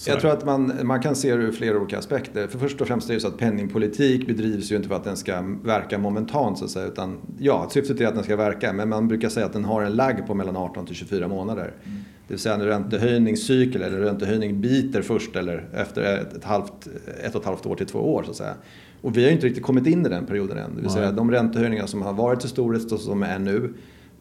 Jag 0.07 0.19
tror 0.19 0.31
att 0.31 0.45
man, 0.45 0.73
man 0.83 1.01
kan 1.01 1.15
se 1.15 1.35
det 1.35 1.43
ur 1.43 1.51
flera 1.51 1.77
olika 1.77 1.97
aspekter. 1.97 2.47
För 2.47 2.59
först 2.59 2.81
och 2.81 2.87
främst 2.87 3.09
är 3.09 3.13
det 3.13 3.19
så 3.19 3.27
att 3.27 3.37
penningpolitik 3.37 4.27
bedrivs 4.27 4.71
ju 4.71 4.75
inte 4.75 4.87
för 4.87 4.95
att 4.95 5.03
den 5.03 5.17
ska 5.17 5.41
verka 5.63 5.97
momentant 5.97 6.57
så 6.57 6.65
att 6.65 6.71
säga. 6.71 6.87
Utan, 6.87 7.17
ja, 7.39 7.69
syftet 7.71 8.01
är 8.01 8.07
att 8.07 8.15
den 8.15 8.23
ska 8.23 8.35
verka 8.35 8.73
men 8.73 8.89
man 8.89 9.07
brukar 9.07 9.29
säga 9.29 9.45
att 9.45 9.53
den 9.53 9.65
har 9.65 9.81
en 9.81 9.95
lagg 9.95 10.27
på 10.27 10.33
mellan 10.33 10.55
18 10.55 10.85
till 10.85 10.95
24 10.95 11.27
månader. 11.27 11.73
Mm. 11.83 11.97
Det 12.27 12.33
vill 12.33 12.39
säga 12.39 12.55
en 12.55 12.65
räntehöjningscykel 12.65 13.81
eller 13.81 13.97
räntehöjning 13.97 14.61
biter 14.61 15.01
först 15.01 15.35
eller 15.35 15.67
efter 15.73 16.01
ett, 16.35 16.43
halvt, 16.43 16.87
ett 17.23 17.35
och 17.35 17.41
ett 17.41 17.47
halvt 17.47 17.65
år 17.65 17.75
till 17.75 17.85
två 17.85 17.99
år 17.99 18.23
så 18.23 18.31
att 18.31 18.37
säga. 18.37 18.53
Och 19.01 19.17
vi 19.17 19.21
har 19.21 19.27
ju 19.27 19.35
inte 19.35 19.47
riktigt 19.47 19.63
kommit 19.63 19.87
in 19.87 20.05
i 20.05 20.09
den 20.09 20.25
perioden 20.25 20.57
än. 20.57 20.75
Det 20.75 20.81
vill 20.81 20.89
säga 20.89 21.11
de 21.11 21.31
räntehöjningar 21.31 21.85
som 21.85 22.01
har 22.01 22.13
varit 22.13 22.43
historiskt 22.43 22.91
och 22.91 22.99
som 22.99 23.23
är 23.23 23.39
nu 23.39 23.73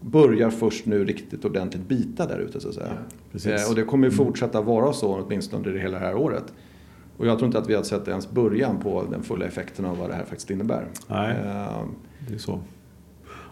börjar 0.04 0.50
först 0.50 0.86
nu 0.86 1.04
riktigt 1.04 1.44
ordentligt 1.44 1.88
bita 1.88 2.26
där 2.26 2.38
ute 2.38 2.60
så 2.60 2.68
att 2.68 2.74
säga. 2.74 2.92
Ja, 3.32 3.50
eh, 3.50 3.68
och 3.68 3.74
det 3.74 3.82
kommer 3.82 4.08
ju 4.08 4.14
mm. 4.14 4.26
fortsätta 4.26 4.60
vara 4.60 4.92
så 4.92 5.14
åtminstone 5.14 5.68
under 5.68 5.80
hela 5.80 5.98
det 5.98 6.04
här 6.04 6.16
året. 6.16 6.52
Och 7.16 7.26
jag 7.26 7.38
tror 7.38 7.46
inte 7.46 7.58
att 7.58 7.68
vi 7.68 7.74
har 7.74 7.82
sett 7.82 8.08
ens 8.08 8.30
början 8.30 8.80
på 8.80 9.04
den 9.10 9.22
fulla 9.22 9.46
effekten 9.46 9.84
av 9.84 9.98
vad 9.98 10.10
det 10.10 10.14
här 10.14 10.24
faktiskt 10.24 10.50
innebär. 10.50 10.86
Nej, 11.08 11.30
eh, 11.30 11.82
det 12.28 12.34
är 12.34 12.38
så. 12.38 12.60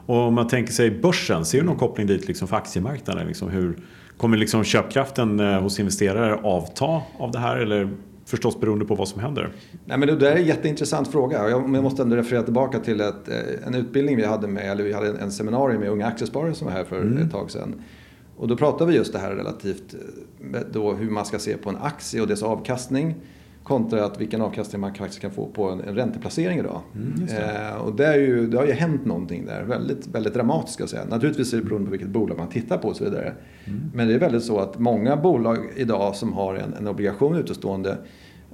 Och 0.06 0.16
om 0.16 0.34
man 0.34 0.48
tänker 0.48 0.72
sig 0.72 0.90
börsen, 0.90 1.44
ser 1.44 1.60
du 1.60 1.64
någon 1.64 1.76
koppling 1.76 2.06
dit 2.06 2.28
liksom 2.28 2.48
för 2.48 2.56
aktiemarknaden? 2.56 3.26
Liksom 3.26 3.48
hur, 3.48 3.76
kommer 4.16 4.36
liksom 4.36 4.64
köpkraften 4.64 5.40
eh, 5.40 5.60
hos 5.60 5.80
investerare 5.80 6.34
avta 6.34 7.02
av 7.18 7.30
det 7.32 7.38
här? 7.38 7.56
Eller 7.56 7.90
förstås 8.24 8.60
beroende 8.60 8.84
på 8.84 8.94
vad 8.94 9.08
som 9.08 9.20
händer. 9.20 9.52
Nej, 9.84 9.98
men 9.98 10.08
det 10.08 10.16
där 10.16 10.32
är 10.32 10.36
en 10.36 10.44
jätteintressant 10.44 11.08
fråga. 11.08 11.48
Jag, 11.48 11.74
jag 11.74 11.82
måste 11.82 12.02
ändå 12.02 12.16
referera 12.16 12.42
tillbaka 12.42 12.78
till 12.78 13.00
ett, 13.00 13.28
eh, 13.28 13.66
en 13.66 13.74
utbildning 13.74 14.16
vi 14.16 14.24
hade 14.24 14.48
med, 14.48 14.70
eller 14.70 14.84
vi 14.84 14.92
hade 14.92 15.18
en 15.18 15.32
seminarium 15.32 15.80
med 15.80 15.90
unga 15.90 16.06
aktiesparare 16.06 16.54
som 16.54 16.66
var 16.66 16.74
här 16.74 16.84
för 16.84 17.00
mm. 17.00 17.18
ett 17.18 17.32
tag 17.32 17.50
sedan. 17.50 17.82
Och 18.36 18.48
då 18.48 18.56
pratade 18.56 18.90
vi 18.90 18.96
just 18.96 19.12
det 19.12 19.18
här 19.18 19.34
relativt 19.34 19.94
eh, 20.54 20.60
då 20.72 20.92
hur 20.92 21.10
man 21.10 21.24
ska 21.24 21.38
se 21.38 21.56
på 21.56 21.70
en 21.70 21.76
aktie 21.76 22.20
och 22.20 22.28
dess 22.28 22.42
avkastning 22.42 23.14
kontra 23.62 24.04
att 24.04 24.20
vilken 24.20 24.40
avkastning 24.40 24.80
man 24.80 24.94
faktiskt 24.94 25.20
kan 25.20 25.30
få 25.30 25.46
på 25.46 25.68
en, 25.68 25.80
en 25.80 25.94
ränteplacering 25.94 26.58
idag. 26.58 26.80
Mm, 26.94 27.26
det. 27.26 27.68
Eh, 27.68 27.76
och 27.76 27.96
det, 27.96 28.06
är 28.06 28.18
ju, 28.18 28.46
det 28.46 28.56
har 28.56 28.66
ju 28.66 28.72
hänt 28.72 29.04
någonting 29.04 29.46
där, 29.46 29.62
väldigt, 29.62 30.06
väldigt 30.06 30.34
dramatiskt 30.34 30.74
ska 30.74 30.82
jag 30.82 30.90
säga. 30.90 31.04
Naturligtvis 31.04 31.52
är 31.52 31.56
det 31.56 31.62
beroende 31.62 31.86
på 31.86 31.90
vilket 31.90 32.08
bolag 32.08 32.38
man 32.38 32.48
tittar 32.48 32.78
på 32.78 32.88
och 32.88 32.96
så 32.96 33.04
vidare. 33.04 33.34
Mm. 33.64 33.90
Men 33.94 34.08
det 34.08 34.14
är 34.14 34.18
väldigt 34.18 34.44
så 34.44 34.58
att 34.58 34.78
många 34.78 35.16
bolag 35.16 35.58
idag 35.76 36.16
som 36.16 36.32
har 36.32 36.54
en, 36.54 36.74
en 36.74 36.88
obligation 36.88 37.36
utestående 37.36 37.98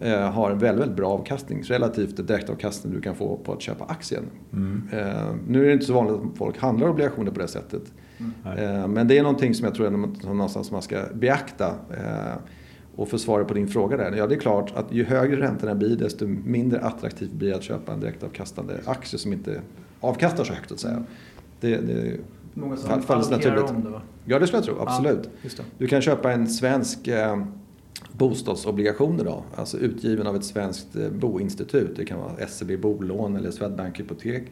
eh, 0.00 0.30
har 0.30 0.50
en 0.50 0.58
väldigt, 0.58 0.80
väldigt 0.80 0.96
bra 0.96 1.10
avkastning 1.10 1.62
relativt 1.62 2.26
direktavkastning 2.26 2.92
du 2.94 3.00
kan 3.00 3.14
få 3.14 3.36
på 3.36 3.52
att 3.52 3.62
köpa 3.62 3.84
aktien. 3.84 4.22
Mm. 4.52 4.88
Eh, 4.92 5.34
nu 5.48 5.62
är 5.62 5.66
det 5.66 5.72
inte 5.72 5.86
så 5.86 5.92
vanligt 5.92 6.14
att 6.14 6.38
folk 6.38 6.58
handlar 6.58 6.88
obligationer 6.88 7.30
på 7.30 7.40
det 7.40 7.48
sättet. 7.48 7.82
Mm. 8.18 8.58
Eh, 8.58 8.88
men 8.88 9.08
det 9.08 9.18
är 9.18 9.22
någonting 9.22 9.54
som 9.54 9.64
jag 9.64 9.74
tror 9.74 9.86
är 9.86 9.90
någonstans 10.26 10.70
man 10.70 10.82
ska 10.82 10.98
beakta. 11.14 11.74
Och 12.98 13.08
för 13.08 13.18
svaret 13.18 13.48
på 13.48 13.54
din 13.54 13.68
fråga 13.68 13.96
där, 13.96 14.12
ja 14.12 14.26
det 14.26 14.34
är 14.34 14.38
klart 14.38 14.72
att 14.76 14.92
ju 14.92 15.04
högre 15.04 15.40
räntorna 15.40 15.74
blir 15.74 15.96
desto 15.96 16.26
mindre 16.26 16.80
attraktivt 16.80 17.32
blir 17.32 17.50
det 17.50 17.56
att 17.56 17.62
köpa 17.62 17.92
en 17.92 18.00
direktavkastande 18.00 18.74
aktie 18.84 19.18
som 19.18 19.32
inte 19.32 19.60
avkastar 20.00 20.44
så 20.44 20.52
högt 20.52 20.72
att 20.72 20.80
säga. 20.80 21.04
Det, 21.60 21.76
det 21.76 22.16
Många 22.54 22.76
som 22.76 23.02
fall, 23.02 23.30
naturligt. 23.30 23.70
om 23.70 23.84
det 23.84 23.90
va? 23.90 24.02
Ja 24.24 24.38
det 24.38 24.46
skulle 24.46 24.58
jag 24.58 24.64
tro, 24.64 24.80
absolut. 24.80 25.30
Ja, 25.42 25.64
du 25.78 25.86
kan 25.86 26.02
köpa 26.02 26.32
en 26.32 26.46
svensk 26.46 27.08
eh, 27.08 27.44
bostadsobligation 28.12 29.20
idag, 29.20 29.42
alltså 29.54 29.78
utgiven 29.78 30.26
av 30.26 30.36
ett 30.36 30.44
svenskt 30.44 30.96
eh, 30.96 31.10
boinstitut. 31.10 31.96
Det 31.96 32.04
kan 32.04 32.18
vara 32.18 32.46
SEB 32.46 32.80
bolån 32.80 33.36
eller 33.36 33.50
Swedbank 33.50 34.00
hypotek. 34.00 34.42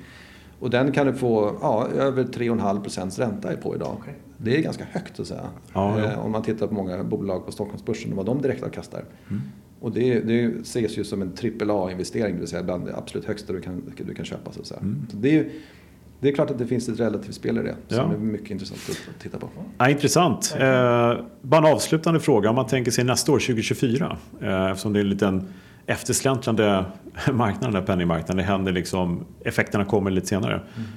Och 0.61 0.71
den 0.71 0.93
kan 0.93 1.07
du 1.07 1.13
få 1.13 1.59
ja, 1.61 1.87
över 1.87 2.25
3,5 2.25 2.83
procents 2.83 3.19
ränta 3.19 3.57
på 3.57 3.75
idag. 3.75 3.97
Okay. 4.01 4.15
Det 4.39 4.57
är 4.57 4.63
ganska 4.63 4.85
högt 4.91 5.21
att 5.21 5.27
säga. 5.27 5.49
Ja, 5.73 6.01
ja. 6.01 6.13
Eh, 6.13 6.25
om 6.25 6.33
man 6.33 6.43
tittar 6.43 6.67
på 6.67 6.75
många 6.75 7.05
bolag 7.05 7.47
på 7.47 7.53
Stockholmsbörsen 7.53 8.11
och 8.11 8.17
vad 8.17 8.27
de 8.27 8.43
direktavkastar. 8.43 9.05
Mm. 9.29 9.43
Och 9.81 9.93
det, 9.93 10.21
det 10.21 10.45
ses 10.61 10.99
ju 10.99 11.05
som 11.05 11.23
en 11.23 11.33
AAA-investering, 11.33 12.35
det 12.35 12.41
vill 12.41 12.49
säga 12.49 12.63
bland 12.63 12.87
det 12.87 12.97
absolut 12.97 13.27
högsta 13.27 13.53
du 13.53 13.61
kan, 13.61 13.93
du 14.07 14.15
kan 14.15 14.25
köpa. 14.25 14.53
Så 14.53 14.61
att 14.61 14.67
säga. 14.67 14.81
Mm. 14.81 15.07
Så 15.11 15.17
det, 15.17 15.39
är, 15.39 15.49
det 16.21 16.29
är 16.29 16.33
klart 16.35 16.51
att 16.51 16.59
det 16.59 16.67
finns 16.67 16.89
ett 16.89 17.01
relativt 17.01 17.35
spel 17.35 17.59
i 17.59 17.63
det 17.63 17.75
ja. 17.89 17.97
som 17.97 18.11
är 18.11 18.17
mycket 18.19 18.51
intressant 18.51 18.81
att 18.89 19.23
titta 19.23 19.39
på. 19.39 19.49
Ja, 19.79 19.91
intressant. 19.91 20.55
Eh, 20.59 21.15
bara 21.43 21.69
en 21.69 21.75
avslutande 21.75 22.21
fråga. 22.21 22.51
Om 22.51 22.57
man 22.57 22.67
tänker 22.67 22.91
sig 22.91 23.05
nästa 23.05 23.33
år, 23.33 23.39
2024, 23.39 24.19
eh, 24.41 24.71
eftersom 24.71 24.93
det 24.93 24.99
är 24.99 25.05
en 25.05 25.11
liten 25.11 25.49
eftersläntrande 25.87 26.85
marknad, 27.33 27.71
den 27.71 27.75
här 27.75 27.83
penningmarknaden. 27.83 28.37
Det 28.37 28.43
händer 28.43 28.73
liksom, 28.73 29.25
effekterna 29.45 29.85
kommer 29.85 30.11
lite 30.11 30.27
senare. 30.27 30.55
Mm. 30.55 30.89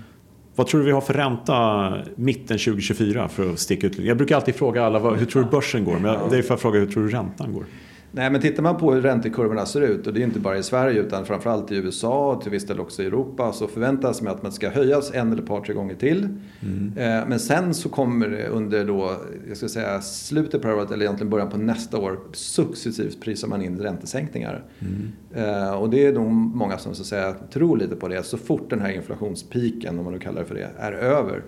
Vad 0.55 0.67
tror 0.67 0.79
du 0.79 0.85
vi 0.85 0.91
har 0.91 1.01
för 1.01 1.13
ränta 1.13 1.93
mitten 2.15 2.57
2024 2.57 3.27
för 3.27 3.53
att 3.53 3.59
sticka 3.59 3.87
ut? 3.87 3.99
Jag 3.99 4.17
brukar 4.17 4.35
alltid 4.35 4.55
fråga 4.55 4.85
alla 4.85 4.99
hur 4.99 5.25
tror 5.25 5.43
du 5.43 5.49
börsen 5.49 5.85
går? 5.85 5.99
Men 5.99 6.29
det 6.29 6.37
är 6.37 6.41
för 6.41 6.53
att 6.53 6.61
fråga 6.61 6.79
hur 6.79 6.87
tror 6.87 7.03
du 7.03 7.09
räntan 7.09 7.53
går? 7.53 7.65
Nej, 8.11 8.29
men 8.29 8.41
tittar 8.41 8.63
man 8.63 8.77
på 8.77 8.93
hur 8.93 9.01
räntekurvorna 9.01 9.65
ser 9.65 9.81
ut 9.81 10.07
och 10.07 10.13
det 10.13 10.21
är 10.21 10.23
inte 10.23 10.39
bara 10.39 10.57
i 10.57 10.63
Sverige 10.63 10.99
utan 10.99 11.25
framförallt 11.25 11.71
i 11.71 11.75
USA 11.75 12.33
och 12.33 12.41
till 12.41 12.51
viss 12.51 12.65
del 12.65 12.79
också 12.79 13.03
i 13.03 13.05
Europa 13.05 13.53
så 13.53 13.67
förväntas 13.67 14.21
man 14.21 14.35
att 14.35 14.43
man 14.43 14.51
ska 14.51 14.69
höjas 14.69 15.11
en 15.13 15.31
eller 15.31 15.41
ett 15.41 15.47
par, 15.47 15.61
tre 15.61 15.73
gånger 15.73 15.95
till. 15.95 16.27
Mm. 16.61 16.93
Eh, 16.97 17.27
men 17.27 17.39
sen 17.39 17.73
så 17.73 17.89
kommer 17.89 18.27
det 18.27 18.47
under 18.47 18.85
då, 18.85 19.11
jag 19.47 19.57
ska 19.57 19.67
säga 19.67 20.01
slutet 20.01 20.61
på 20.61 20.67
året 20.67 20.91
eller 20.91 21.05
egentligen 21.05 21.29
början 21.29 21.49
på 21.49 21.57
nästa 21.57 21.97
år 21.97 22.19
successivt 22.33 23.21
prisar 23.21 23.47
man 23.47 23.61
in 23.61 23.79
räntesänkningar. 23.79 24.63
Mm. 24.79 25.11
Eh, 25.33 25.73
och 25.73 25.89
det 25.89 26.05
är 26.05 26.13
nog 26.13 26.31
många 26.31 26.77
som 26.77 26.95
så 26.95 27.01
att 27.01 27.07
säga 27.07 27.35
tror 27.51 27.77
lite 27.77 27.95
på 27.95 28.07
det. 28.07 28.23
Så 28.23 28.37
fort 28.37 28.69
den 28.69 28.81
här 28.81 28.91
inflationspiken, 28.91 29.99
om 29.99 30.03
man 30.03 30.13
nu 30.13 30.19
kallar 30.19 30.41
det 30.41 30.47
för 30.47 30.55
det, 30.55 30.69
är 30.79 30.91
över 30.91 31.43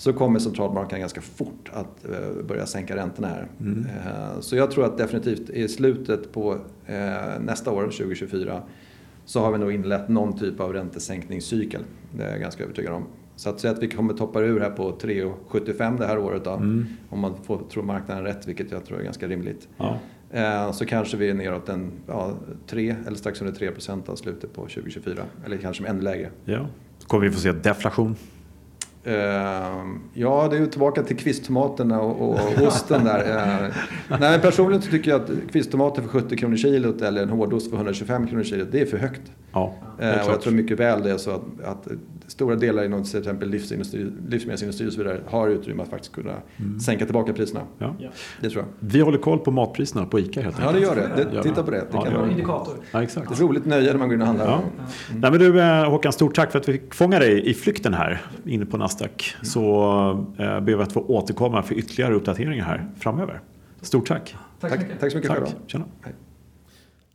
så 0.00 0.12
kommer 0.12 0.38
centralbanken 0.38 1.00
ganska 1.00 1.20
fort 1.20 1.70
att 1.72 2.04
eh, 2.04 2.44
börja 2.44 2.66
sänka 2.66 2.96
räntorna 2.96 3.28
här. 3.28 3.46
Mm. 3.60 3.86
Eh, 3.86 4.40
så 4.40 4.56
jag 4.56 4.70
tror 4.70 4.84
att 4.84 4.98
definitivt 4.98 5.50
i 5.50 5.68
slutet 5.68 6.32
på 6.32 6.58
eh, 6.86 7.40
nästa 7.40 7.70
år, 7.70 7.82
2024, 7.82 8.62
så 9.24 9.40
har 9.40 9.52
vi 9.52 9.58
nog 9.58 9.72
inlett 9.72 10.08
någon 10.08 10.38
typ 10.38 10.60
av 10.60 10.72
räntesänkningscykel. 10.72 11.82
Det 12.16 12.24
är 12.24 12.30
jag 12.30 12.40
ganska 12.40 12.64
övertygad 12.64 12.92
om. 12.92 13.04
Så 13.36 13.50
att 13.50 13.60
säga 13.60 13.72
att 13.72 13.82
vi 13.82 13.88
kommer 13.88 14.14
toppa 14.14 14.40
ur 14.40 14.60
här 14.60 14.70
på 14.70 14.92
3,75 14.92 15.98
det 15.98 16.06
här 16.06 16.18
året 16.18 16.44
då, 16.44 16.50
mm. 16.50 16.86
om 17.10 17.20
man 17.20 17.34
får 17.44 17.62
tro 17.72 17.82
marknaden 17.82 18.24
rätt, 18.24 18.48
vilket 18.48 18.70
jag 18.70 18.84
tror 18.84 19.00
är 19.00 19.04
ganska 19.04 19.28
rimligt. 19.28 19.68
Ja. 19.76 19.98
Så 20.72 20.86
kanske 20.86 21.16
vi 21.16 21.30
är 21.30 21.34
neråt 21.34 21.68
en 21.68 21.90
ja, 22.06 22.34
3 22.66 22.96
eller 23.06 23.16
strax 23.16 23.40
under 23.40 23.54
3 23.54 23.70
procent 23.70 24.08
av 24.08 24.16
slutet 24.16 24.54
på 24.54 24.62
2024. 24.62 25.22
Eller 25.44 25.56
kanske 25.56 25.86
ännu 25.86 26.00
lägre. 26.00 26.30
Ja. 26.44 26.66
Kommer 27.06 27.24
vi 27.26 27.30
få 27.30 27.40
se 27.40 27.52
deflation 27.52 28.16
ja, 30.14 30.48
det 30.50 30.56
är 30.56 30.60
ju 30.60 30.66
tillbaka 30.66 31.02
till 31.02 31.16
kvisttomaterna 31.16 32.00
och, 32.00 32.30
och 32.30 32.66
osten 32.66 33.04
där. 33.04 33.18
Uh, 33.18 33.74
nej, 34.08 34.20
men 34.20 34.40
personligen 34.40 34.82
så 34.82 34.90
tycker 34.90 35.10
jag 35.10 35.20
att 35.20 35.30
kvisttomater 35.52 36.02
för 36.02 36.08
70 36.08 36.36
kronor 36.36 36.56
kilot 36.56 37.02
eller 37.02 37.22
en 37.22 37.28
hårdost 37.28 37.70
för 37.70 37.76
125 37.76 38.26
kronor 38.26 38.44
kilot, 38.44 38.68
det 38.72 38.80
är 38.80 38.86
för 38.86 38.98
högt. 38.98 39.22
Ja, 39.52 39.74
uh, 40.02 40.08
och 40.08 40.32
jag 40.32 40.40
tror 40.40 40.52
mycket 40.52 40.80
väl 40.80 41.02
det 41.02 41.10
är 41.10 41.18
så 41.18 41.30
att, 41.30 41.64
att 41.64 41.88
stora 42.30 42.56
delar 42.56 42.84
inom 42.84 43.04
till 43.04 43.18
exempel 43.18 43.50
livsmedelsindustri 43.50 44.88
och 44.88 44.92
så 44.92 45.02
vidare 45.02 45.20
har 45.26 45.48
utrymme 45.48 45.82
att 45.82 45.88
faktiskt 45.88 46.12
kunna 46.12 46.34
mm. 46.56 46.80
sänka 46.80 47.04
tillbaka 47.04 47.32
priserna. 47.32 47.60
Ja. 47.78 47.94
Det 48.40 48.50
tror 48.50 48.62
jag. 48.62 48.88
Vi 48.88 49.00
håller 49.00 49.18
koll 49.18 49.38
på 49.38 49.50
matpriserna 49.50 50.06
på 50.06 50.20
ICA 50.20 50.40
helt 50.40 50.60
enkelt. 50.60 50.82
Ja, 50.82 50.94
det 50.94 51.00
gör 51.00 51.08
det. 51.16 51.30
det 51.32 51.42
titta 51.42 51.62
på 51.62 51.70
det. 51.70 51.76
Det 51.76 51.86
ja, 51.92 52.00
kan 52.00 52.14
vara 52.14 52.24
en 52.24 52.30
indikator. 52.30 52.74
Ja, 52.92 53.02
exakt. 53.02 53.32
Ett 53.32 53.40
roligt 53.40 53.66
nöje 53.66 53.92
när 53.92 53.98
man 53.98 54.08
går 54.08 54.14
in 54.14 54.20
och 54.20 54.26
handlar. 54.26 54.46
Ja. 54.46 54.54
Mm. 54.54 55.20
Nej, 55.20 55.30
men 55.30 55.40
du 55.40 55.62
Håkan, 55.90 56.12
stort 56.12 56.34
tack 56.34 56.52
för 56.52 56.58
att 56.58 56.68
vi 56.68 56.72
fick 56.72 56.94
fånga 56.94 57.18
dig 57.18 57.50
i 57.50 57.54
flykten 57.54 57.94
här 57.94 58.22
inne 58.44 58.66
på 58.66 58.76
Nasdaq. 58.76 59.36
Så 59.42 59.84
eh, 60.38 60.60
ber 60.60 60.76
vi 60.76 60.82
att 60.82 60.92
få 60.92 61.00
återkomma 61.00 61.62
för 61.62 61.74
ytterligare 61.74 62.14
uppdateringar 62.14 62.64
här 62.64 62.88
framöver. 62.98 63.40
Stort 63.80 64.08
tack. 64.08 64.36
Tack, 64.60 64.72
tack, 64.72 65.00
tack 65.00 65.10
så 65.12 65.18
mycket 65.18 65.30
tack. 65.30 65.38
själv. 65.38 66.14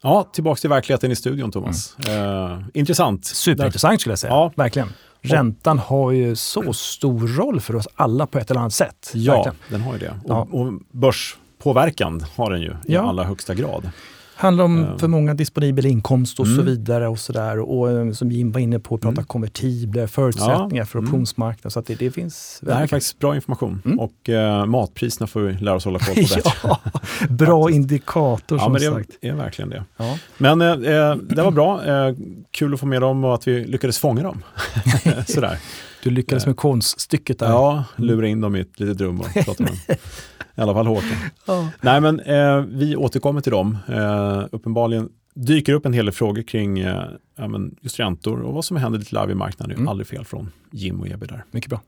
Ja, 0.01 0.23
tillbaka 0.33 0.59
till 0.59 0.69
verkligheten 0.69 1.11
i 1.11 1.15
studion 1.15 1.51
Thomas. 1.51 1.95
Mm. 2.07 2.51
Eh, 2.51 2.59
intressant. 2.73 3.25
Superintressant 3.25 4.01
skulle 4.01 4.11
jag 4.11 4.19
säga. 4.19 4.33
Ja. 4.33 4.51
Verkligen. 4.55 4.89
Räntan 5.21 5.79
har 5.79 6.11
ju 6.11 6.35
så 6.35 6.73
stor 6.73 7.27
roll 7.27 7.59
för 7.61 7.75
oss 7.75 7.87
alla 7.95 8.27
på 8.27 8.39
ett 8.39 8.51
eller 8.51 8.59
annat 8.59 8.73
sätt. 8.73 9.11
Ja, 9.13 9.33
Verkligen. 9.33 9.55
den 9.69 9.81
har 9.81 9.93
ju 9.93 9.99
det. 9.99 10.09
Och, 10.23 10.29
ja. 10.29 10.47
och 10.51 10.73
börspåverkan 10.91 12.25
har 12.35 12.51
den 12.51 12.61
ju 12.61 12.69
i 12.69 12.75
ja. 12.85 13.01
allra 13.09 13.23
högsta 13.23 13.53
grad 13.53 13.89
handlar 14.35 14.63
om 14.63 14.79
uh. 14.79 14.97
för 14.97 15.07
många 15.07 15.33
disponibel 15.33 15.85
inkomst 15.85 16.39
och 16.39 16.45
mm. 16.45 16.57
så 16.57 16.63
vidare. 16.63 17.07
och 17.07 17.19
så 17.19 17.33
där. 17.33 17.59
Och 17.59 17.91
eh, 17.91 18.11
som 18.11 18.31
Jim 18.31 18.51
var 18.51 18.59
inne 18.59 18.79
på, 18.79 18.97
prata 18.97 19.13
mm. 19.13 19.25
konvertibler, 19.25 20.07
förutsättningar 20.07 20.81
ja. 20.81 20.85
för 20.85 20.99
mm. 20.99 21.09
optionsmarknaden. 21.09 21.71
Så 21.71 21.81
det, 21.81 21.95
det 21.95 22.11
finns... 22.11 22.59
Det 22.61 22.73
här 22.73 22.83
är 22.83 22.87
faktiskt 22.87 23.19
bra 23.19 23.35
information 23.35 23.81
mm. 23.85 23.99
och 23.99 24.29
uh, 24.29 24.65
matpriserna 24.65 25.27
får 25.27 25.39
vi 25.39 25.53
lära 25.53 25.75
oss 25.75 25.85
hålla 25.85 25.99
koll 25.99 26.15
på 26.15 26.21
bättre. 26.35 26.51
ja, 26.63 26.79
bra 27.29 27.71
indikator 27.71 28.57
som 28.57 28.73
ja, 28.73 28.79
det 28.79 28.95
sagt. 28.95 29.17
är 29.21 29.33
verkligen 29.33 29.69
det. 29.69 29.83
Ja. 29.97 30.17
Men 30.37 30.61
uh, 30.61 31.15
det 31.15 31.43
var 31.43 31.51
bra, 31.51 31.81
kul 32.51 32.73
att 32.73 32.79
få 32.79 32.85
med 32.85 33.01
dem 33.01 33.23
och 33.23 33.33
att 33.33 33.47
vi 33.47 33.65
lyckades 33.65 33.99
fånga 33.99 34.23
dem. 34.23 34.43
Sådär. 35.27 35.59
Du 36.05 36.11
lyckades 36.11 36.45
med 36.45 36.57
konststycket 36.57 37.39
där. 37.39 37.49
Ja, 37.49 37.83
lura 37.95 38.27
in 38.27 38.41
dem 38.41 38.55
i 38.55 38.59
ett 38.59 38.79
litet 38.79 39.01
rum 39.01 39.19
och 39.19 39.33
prata 39.45 39.63
med 39.63 39.71
dem. 39.71 39.77
I 40.55 40.61
alla 40.61 40.73
fall 40.73 40.87
Håkan. 40.87 41.17
Ja. 41.47 41.69
Nej, 41.81 42.01
men 42.01 42.19
eh, 42.19 42.61
vi 42.61 42.95
återkommer 42.95 43.41
till 43.41 43.51
dem. 43.51 43.77
Eh, 43.87 44.43
uppenbarligen 44.51 45.09
dyker 45.33 45.73
upp 45.73 45.85
en 45.85 45.93
hel 45.93 46.05
del 46.05 46.13
frågor 46.13 46.41
kring 46.41 46.79
eh, 46.79 47.03
ja, 47.37 47.47
men 47.47 47.75
just 47.81 47.99
räntor 47.99 48.41
och 48.41 48.53
vad 48.53 48.65
som 48.65 48.77
händer 48.77 48.99
lite 48.99 49.21
live 49.21 49.31
i 49.31 49.35
marknaden. 49.35 49.69
Det 49.69 49.75
mm. 49.75 49.87
aldrig 49.87 50.07
fel 50.07 50.25
från 50.25 50.51
Jim 50.71 50.99
och 50.99 51.07
Ebi 51.07 51.25
där. 51.25 51.43
Mycket 51.51 51.69
bra. 51.69 51.81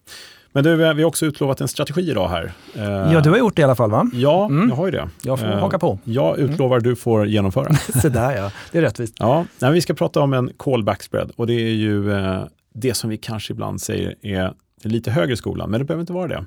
Men 0.52 0.64
du, 0.64 0.76
vi 0.76 0.84
har 0.84 1.06
också 1.06 1.26
utlovat 1.26 1.62
en 1.62 1.68
strategi 1.68 2.12
idag 2.12 2.30
här. 2.30 2.52
Eh, 2.76 3.14
ja, 3.14 3.22
du 3.22 3.30
har 3.30 3.38
gjort 3.38 3.56
det 3.56 3.62
i 3.62 3.64
alla 3.64 3.76
fall 3.76 3.92
va? 3.92 4.10
Ja, 4.14 4.46
mm. 4.46 4.70
jag 4.70 4.76
har 4.76 4.86
ju 4.86 4.92
det. 4.92 5.10
Jag 5.22 5.40
får 5.40 5.48
eh, 5.48 5.60
haka 5.60 5.80
på. 5.80 6.00
Jag 6.04 6.40
mm. 6.40 6.52
utlovar, 6.52 6.78
mm. 6.78 6.90
du 6.90 6.96
får 6.96 7.28
genomföra. 7.28 7.74
Så 8.02 8.10
där 8.10 8.38
ja, 8.38 8.52
det 8.72 8.78
är 8.78 8.82
rättvist. 8.82 9.16
Ja, 9.20 9.46
nej, 9.60 9.72
vi 9.72 9.82
ska 9.82 9.94
prata 9.94 10.20
om 10.20 10.34
en 10.34 10.52
callback 10.58 11.04
spread 11.04 11.32
och 11.36 11.48
det 11.48 11.54
är 11.54 11.74
ju 11.74 12.14
eh, 12.14 12.44
det 12.80 12.94
som 12.94 13.10
vi 13.10 13.18
kanske 13.18 13.54
ibland 13.54 13.82
säger 13.82 14.16
är 14.22 14.54
lite 14.84 15.12
högre 15.12 15.38
skolan, 15.38 15.72
men 15.72 15.80
det 15.80 15.86
behöver 15.86 16.02
inte 16.02 16.14
vara 16.14 16.28
det. 16.28 16.46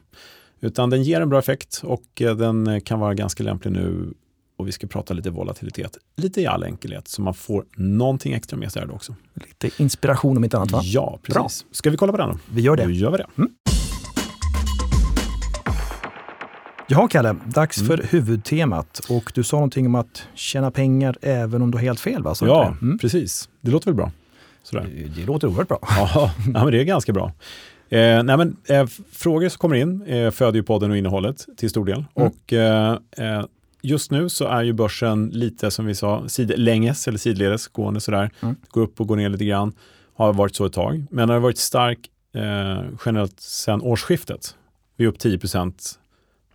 Utan 0.61 0.91
den 0.91 1.03
ger 1.03 1.21
en 1.21 1.29
bra 1.29 1.39
effekt 1.39 1.81
och 1.85 2.23
eh, 2.23 2.37
den 2.37 2.81
kan 2.81 3.01
vara 3.01 3.15
ganska 3.15 3.43
lämplig 3.43 3.73
nu 3.73 4.15
och 4.59 4.69
vi 4.69 4.73
ska 4.73 4.87
prata 4.87 5.15
lite 5.15 5.31
volatilitet, 5.31 5.99
lite 6.17 6.41
i 6.41 6.47
all 6.47 6.65
enkelhet, 6.65 7.09
så 7.09 7.23
man 7.23 7.35
får 7.35 7.65
någonting 7.77 8.33
extra 8.33 8.57
med 8.57 8.73
sig 8.73 8.83
här 8.83 8.95
också. 8.95 9.15
Lite 9.35 9.83
inspiration 9.83 10.37
om 10.37 10.45
inte 10.45 10.57
annat 10.57 10.71
va? 10.71 10.81
Ja, 10.83 11.19
precis. 11.23 11.35
Bra. 11.35 11.49
Ska 11.73 11.91
vi 11.91 11.97
kolla 11.97 12.13
på 12.13 12.19
den 12.19 12.29
då? 12.29 12.39
Vi 12.53 12.63
gör 12.63 12.77
det. 12.77 12.85
Då 12.85 12.91
gör 12.91 13.11
vi 13.11 13.17
det. 13.17 13.27
Mm. 13.39 13.51
Jaha 16.89 17.09
Kalle, 17.09 17.37
dags 17.45 17.79
mm. 17.79 17.89
för 17.89 18.07
huvudtemat. 18.11 18.99
Och 19.09 19.33
du 19.35 19.43
sa 19.43 19.57
någonting 19.57 19.87
om 19.87 19.95
att 19.95 20.23
tjäna 20.35 20.71
pengar 20.71 21.17
även 21.23 21.63
om 21.63 21.71
du 21.71 21.79
har 21.79 21.83
helt 21.83 22.01
fel 22.01 22.23
va? 22.23 22.35
Så 22.35 22.47
ja, 22.47 22.77
mm. 22.83 22.99
precis. 22.99 23.49
Det 23.61 23.71
låter 23.71 23.87
väl 23.87 23.95
bra? 23.95 24.13
Sådär. 24.71 25.11
Det, 25.17 25.27
låter 25.27 25.49
oerhört 25.49 25.69
bra. 25.69 25.79
ja, 25.83 26.33
men 26.45 26.71
det 26.71 26.81
är 26.81 26.85
ganska 26.85 27.13
bra. 27.13 27.33
Eh, 27.89 28.23
nej 28.23 28.37
men, 28.37 28.57
eh, 28.69 28.87
frågor 29.13 29.49
som 29.49 29.59
kommer 29.59 29.77
in 29.77 30.03
eh, 30.03 30.31
föder 30.31 30.57
ju 30.57 30.63
podden 30.63 30.91
och 30.91 30.97
innehållet 30.97 31.47
till 31.57 31.71
stor 31.71 31.85
del. 31.85 32.05
Mm. 32.15 32.29
Och 32.29 32.53
eh, 32.53 32.99
eh, 33.17 33.45
just 33.83 34.11
nu 34.11 34.29
så 34.29 34.47
är 34.47 34.63
ju 34.63 34.73
börsen 34.73 35.29
lite 35.29 35.71
som 35.71 35.87
vi 35.87 35.95
sa, 35.95 36.29
sidlänges 36.29 37.09
eller 37.09 37.19
sidledes 37.19 37.69
gående 37.69 38.01
sådär. 38.01 38.31
Mm. 38.41 38.57
Går 38.69 38.83
upp 38.83 39.01
och 39.01 39.07
går 39.07 39.17
ner 39.17 39.29
lite 39.29 39.45
grann. 39.45 39.73
Har 40.15 40.33
varit 40.33 40.57
så 40.57 40.67
ett 40.67 40.73
tag. 40.73 41.07
Men 41.11 41.29
har 41.29 41.39
varit 41.39 41.59
stark 41.59 41.99
eh, 42.35 42.83
generellt 43.07 43.41
sedan 43.41 43.83
årsskiftet. 43.83 44.55
Vi 44.97 45.05
är 45.05 45.09
upp 45.09 45.19
10 45.19 45.39
procent 45.39 45.99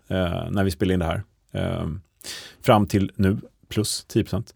eh, 0.08 0.50
när 0.52 0.64
vi 0.64 0.72
spelar 0.72 0.94
in 0.94 1.00
det 1.00 1.06
här. 1.06 1.24
Fram 2.62 2.88
till 2.88 3.12
nu, 3.16 3.38
plus 3.70 4.06
10 4.08 4.24
procent. 4.24 4.54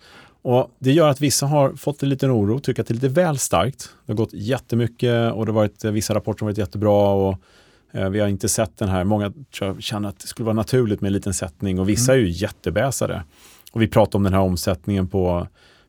Och 0.50 0.72
det 0.80 0.92
gör 0.92 1.10
att 1.10 1.22
vissa 1.22 1.46
har 1.46 1.74
fått 1.74 2.04
en 2.04 2.10
liten 2.10 2.32
oro, 2.32 2.60
tycker 2.60 2.82
att 2.82 2.88
det 2.88 2.92
är 2.92 2.96
lite 2.96 3.08
väl 3.08 3.38
starkt. 3.38 3.90
Det 4.06 4.12
har 4.12 4.18
gått 4.18 4.34
jättemycket 4.34 5.34
och 5.34 5.46
det 5.46 5.52
har 5.52 5.56
varit 5.56 5.86
eh, 5.86 5.92
vissa 5.92 6.16
rapporter 6.16 6.38
som 6.38 6.46
varit 6.46 6.58
jättebra. 6.58 7.10
Och, 7.10 7.38
eh, 7.92 8.10
vi 8.10 8.20
har 8.20 8.28
inte 8.28 8.50
sett 8.50 8.78
den 8.78 8.90
här, 8.90 9.04
många 9.04 9.34
jag, 9.60 9.84
känner 9.84 10.10
att 10.10 10.20
det 10.20 10.28
skulle 10.28 10.46
vara 10.46 10.56
naturligt 10.56 11.02
med 11.02 11.10
en 11.10 11.14
liten 11.14 11.34
sättning 11.34 11.80
och 11.80 11.90
vissa 11.90 12.14
är 12.14 12.18
ju 12.18 12.30
jättebäsade. 12.30 13.24
Och 13.72 13.82
vi 13.82 13.88
pratar 13.88 14.20
om 14.20 14.24
den 14.24 14.34
här 14.34 14.42
omsättningen 14.42 15.08
på 15.08 15.48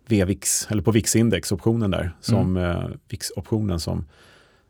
VVix, 0.08 0.66
eller 0.70 0.82
på 0.82 0.92
VIX-index, 0.92 1.52
optionen 1.52 1.90
där, 1.90 2.12
som 2.20 2.56
eh, 2.56 2.84
VIX-optionen 3.08 3.80
som 3.80 4.04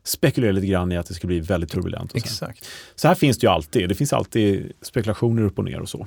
spekulerar 0.04 0.52
lite 0.52 0.66
grann 0.66 0.92
i 0.92 0.96
att 0.96 1.06
det 1.06 1.14
skulle 1.14 1.28
bli 1.28 1.40
väldigt 1.40 1.70
turbulent. 1.70 2.14
Exakt. 2.14 2.68
så 2.94 3.08
här 3.08 3.14
finns 3.14 3.38
det 3.38 3.46
ju 3.46 3.50
alltid, 3.50 3.88
det 3.88 3.94
finns 3.94 4.12
alltid 4.12 4.72
spekulationer 4.82 5.42
upp 5.42 5.58
och 5.58 5.64
ner 5.64 5.80
och 5.80 5.88
så. 5.88 6.06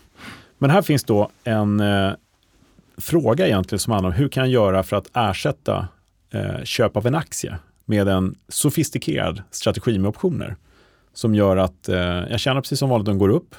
Men 0.58 0.70
här 0.70 0.82
finns 0.82 1.04
då 1.04 1.30
en 1.44 1.82
fråga 2.98 3.48
egentligen 3.48 3.80
som 3.80 3.94
handlar 3.94 4.10
om 4.10 4.16
hur 4.16 4.30
kan 4.30 4.44
jag 4.44 4.52
göra 4.52 4.84
för 4.84 4.96
att 4.96 5.10
ersätta 5.14 5.88
eh, 6.34 6.64
köp 6.64 6.98
av 6.98 7.08
en 7.08 7.16
aktie 7.16 7.58
med 7.86 8.08
en 8.08 8.36
sofistikerad 8.48 9.42
strategi 9.52 10.00
med 10.00 10.10
optioner 10.10 10.56
som 11.14 11.36
gör 11.36 11.58
att 11.58 11.90
eh, 11.90 11.98
jag 11.98 12.40
tjänar 12.40 12.62
precis 12.62 12.80
som 12.80 12.90
vanligt 12.90 13.08
om 13.08 13.12
den 13.12 13.20
går 13.20 13.30
upp, 13.30 13.56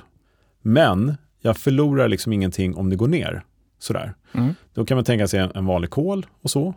men 0.63 1.17
jag 1.41 1.57
förlorar 1.57 2.09
liksom 2.09 2.33
ingenting 2.33 2.75
om 2.75 2.91
det 2.91 2.97
går 2.97 3.09
ner. 3.09 3.43
Sådär. 3.79 4.15
Mm. 4.33 4.55
Då 4.75 4.85
kan 4.85 4.97
man 4.97 5.05
tänka 5.05 5.29
sig 5.29 5.41
en, 5.41 5.51
en 5.55 5.67
vanlig 5.67 5.91
kol 5.91 6.27
och 6.43 6.51
så, 6.51 6.75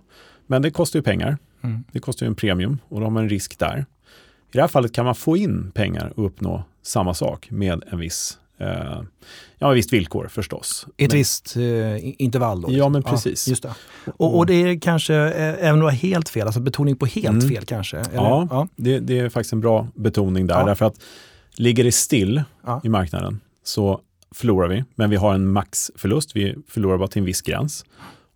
men 0.48 0.62
det 0.62 0.72
kostar 0.72 1.00
ju 1.00 1.04
pengar. 1.04 1.38
Mm. 1.62 1.84
Det 1.92 2.00
kostar 2.00 2.26
ju 2.26 2.28
en 2.28 2.36
premium 2.36 2.78
och 2.88 3.00
då 3.00 3.06
har 3.06 3.12
man 3.12 3.24
en 3.24 3.30
risk 3.30 3.60
där. 3.60 3.86
I 4.52 4.52
det 4.52 4.62
här 4.62 4.68
fallet 4.68 4.94
kan 4.94 5.06
man 5.06 5.16
få 5.16 5.38
in 5.38 5.72
pengar 5.72 6.14
och 6.16 6.26
uppnå 6.26 6.64
samma 6.82 7.14
sak 7.14 7.52
med 7.52 7.84
en 7.88 8.00
viss, 8.00 8.40
eh, 8.60 9.02
ja, 9.58 9.70
visst 9.70 9.94
villkor 9.94 10.28
förstås. 10.28 10.86
Ett 10.98 11.12
Men- 11.12 11.18
visst 11.18 11.56
eh, 11.58 12.22
intervall 12.22 12.62
då? 12.62 12.68
Ja, 12.72 12.90
men 12.90 13.04
precis. 13.04 13.48
just 13.48 13.64
det. 13.64 13.74
Och, 14.18 14.38
och 14.38 14.46
det 14.46 14.54
är 14.54 14.80
kanske, 14.80 15.16
eh, 15.16 15.54
även 15.54 15.74
om 15.74 15.80
du 15.80 15.86
har 15.86 15.92
helt 15.92 16.30
fel, 16.30 16.46
alltså 16.48 16.60
betoning 16.60 16.96
på 16.96 17.06
helt 17.06 17.28
Mm. 17.44 17.50
fel 17.50 17.66
kanske? 17.66 17.98
Eller? 17.98 18.14
Ja, 18.14 18.48
ja. 18.52 18.68
Det, 18.76 19.00
det 19.00 19.20
är 19.20 19.30
faktiskt 19.30 19.54
en 19.54 19.62
bra 19.62 19.88
betoning 19.96 20.48
där. 20.48 20.60
Ja. 20.60 20.66
Därför 20.66 20.86
att 20.86 20.96
ligger 21.58 21.84
det 21.84 21.92
still 21.92 22.44
Ja. 22.66 22.82
i 22.84 22.90
marknaden 22.90 23.40
så 23.64 24.02
förlorar 24.36 24.68
vi. 24.68 24.84
Men 24.96 25.10
vi 25.10 25.16
har 25.16 25.34
en 25.34 25.52
maxförlust. 25.52 26.36
Vi 26.36 26.56
förlorar 26.68 26.98
bara 26.98 27.08
till 27.08 27.20
en 27.20 27.26
viss 27.26 27.42
gräns. 27.42 27.86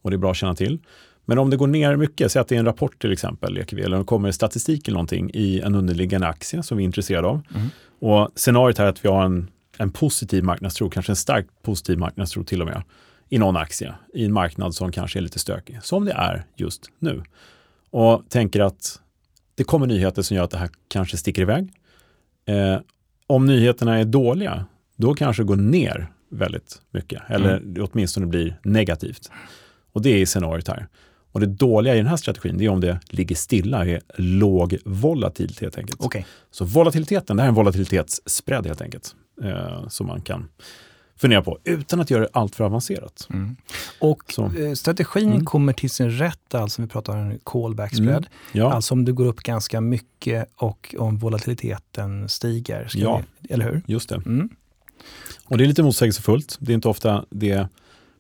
Och 0.02 0.10
det 0.12 0.16
är 0.16 0.18
bra 0.18 0.32
att 0.32 0.38
känna 0.38 0.56
till. 0.56 0.80
Men 1.26 1.38
om 1.38 1.50
det 1.50 1.58
går 1.58 1.68
ner 1.68 1.96
mycket, 1.96 2.32
säg 2.32 2.40
att 2.40 2.48
det 2.48 2.56
är 2.56 2.60
en 2.60 2.66
rapport 2.66 3.02
till 3.02 3.12
exempel, 3.12 3.54
leker 3.54 3.76
vi, 3.78 3.82
eller 3.84 3.98
det 3.98 4.04
kommer 4.04 4.32
statistik 4.32 4.88
eller 4.88 4.96
någonting 4.96 5.32
i 5.34 5.60
en 5.60 5.76
underliggande 5.76 6.28
aktie 6.28 6.64
som 6.64 6.78
vi 6.78 6.84
är 6.84 6.86
intresserade 6.86 7.28
av. 7.28 7.42
Mm. 7.56 7.68
Och 8.02 8.30
scenariot 8.36 8.78
här 8.78 8.86
är 8.86 8.90
att 8.90 9.06
vi 9.06 9.10
har 9.10 9.24
en, 9.26 9.48
en 9.82 9.92
positiv 9.92 10.44
marknadstro, 10.44 10.90
kanske 10.90 11.12
en 11.12 11.16
starkt 11.16 11.50
positiv 11.62 11.98
marknadstro 11.98 12.44
till 12.44 12.62
och 12.62 12.68
med, 12.68 12.84
i 13.30 13.38
någon 13.38 13.58
aktie, 13.58 13.94
i 14.14 14.26
en 14.26 14.34
marknad 14.34 14.76
som 14.76 14.92
kanske 14.92 15.20
är 15.20 15.22
lite 15.22 15.40
stökig, 15.40 15.80
som 15.84 16.06
det 16.06 16.12
är 16.12 16.46
just 16.56 16.82
nu. 17.00 17.24
Och 17.90 18.24
tänker 18.30 18.60
att 18.60 19.00
det 19.56 19.64
kommer 19.64 19.88
nyheter 19.88 20.22
som 20.22 20.38
gör 20.38 20.44
att 20.44 20.52
det 20.52 20.58
här 20.58 20.70
kanske 20.88 21.18
sticker 21.18 21.42
iväg. 21.42 21.74
Eh, 22.46 22.80
om 23.28 23.46
nyheterna 23.46 24.00
är 24.00 24.06
dåliga, 24.06 24.66
då 24.96 25.14
kanske 25.14 25.44
det 25.44 25.48
går 25.48 25.56
ner 25.56 26.12
väldigt 26.30 26.82
mycket, 26.92 27.22
eller 27.28 27.60
det 27.60 27.82
åtminstone 27.82 28.26
blir 28.26 28.60
negativt. 28.64 29.32
Och 29.92 30.02
det 30.02 30.22
är 30.22 30.26
scenariot 30.26 30.68
här. 30.68 30.88
Och 31.32 31.40
det 31.40 31.46
dåliga 31.46 31.94
i 31.94 31.98
den 31.98 32.08
här 32.08 32.18
strategin, 32.18 32.58
det 32.58 32.66
är 32.66 32.70
om 32.70 32.82
det 32.82 33.00
ligger 33.10 33.36
stilla, 33.36 33.86
är 33.86 34.02
låg 34.18 34.78
volatilitet 34.86 35.62
helt 35.62 35.78
enkelt. 35.78 36.02
Okej. 36.02 36.26
Så 36.52 36.66
volatiliteten, 36.66 37.38
det 37.38 37.44
här 37.44 37.48
är 37.48 37.50
en 37.50 37.56
volatilitetsspread 37.56 38.68
helt 38.68 38.82
enkelt, 38.82 39.16
eh, 39.44 39.88
som 39.88 40.08
man 40.08 40.22
kan 40.22 40.48
fundera 41.18 41.42
på 41.42 41.58
utan 41.64 42.02
att 42.02 42.10
göra 42.10 42.22
det 42.22 42.30
allt 42.34 42.56
för 42.56 42.64
avancerat. 42.64 43.28
Mm. 43.30 43.56
Och 44.00 44.24
Så. 44.30 44.46
eh, 44.46 44.74
strategin 44.74 45.32
Mm. 45.32 45.46
kommer 45.46 45.74
till 45.74 45.90
sin 45.90 46.10
rätt, 46.12 46.56
alltså 46.56 46.82
vi 46.82 46.88
pratar 46.88 47.18
om 47.18 47.40
callback 47.44 47.96
spread. 47.96 48.10
Mm. 48.10 48.24
Ja, 48.52 48.74
Alltså 48.74 48.94
om 48.94 49.06
det 49.06 49.12
går 49.12 49.26
upp 49.26 49.40
ganska 49.40 49.82
mycket 49.82 50.50
och 50.56 50.96
om 51.00 51.18
volatiliteten 51.18 52.30
stiger. 52.30 52.88
Ska 52.88 53.00
Ja. 53.00 53.22
vi, 53.40 53.54
eller 53.54 53.66
hur? 53.66 53.82
just 53.86 54.10
det. 54.10 54.16
Mm. 54.16 54.50
Och 55.46 55.58
det 55.58 55.64
är 55.64 55.68
lite 55.68 55.84
motsägelsefullt. 55.84 56.58
Det 56.60 56.72
är 56.72 56.74
inte 56.74 56.88
ofta 56.88 57.26
det 57.30 57.68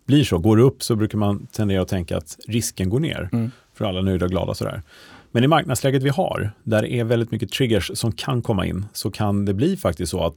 blir 0.05 0.23
så. 0.23 0.37
Går 0.37 0.57
det 0.57 0.63
upp 0.63 0.83
så 0.83 0.95
brukar 0.95 1.17
man 1.17 1.45
tendera 1.47 1.81
att 1.81 1.87
tänka 1.87 2.17
att 2.17 2.37
risken 2.47 2.89
går 2.89 2.99
ner. 2.99 3.29
Mm. 3.33 3.51
För 3.73 3.85
alla 3.85 4.01
nöjda 4.01 4.25
och 4.25 4.31
glada 4.31 4.53
sådär. 4.53 4.81
Men 5.31 5.43
i 5.43 5.47
marknadsläget 5.47 6.03
vi 6.03 6.09
har, 6.09 6.51
där 6.63 6.81
det 6.81 6.93
är 6.93 7.03
väldigt 7.03 7.31
mycket 7.31 7.51
triggers 7.51 7.91
som 7.93 8.11
kan 8.11 8.41
komma 8.41 8.65
in, 8.65 8.85
så 8.93 9.11
kan 9.11 9.45
det 9.45 9.53
bli 9.53 9.77
faktiskt 9.77 10.11
så 10.11 10.23
att 10.25 10.35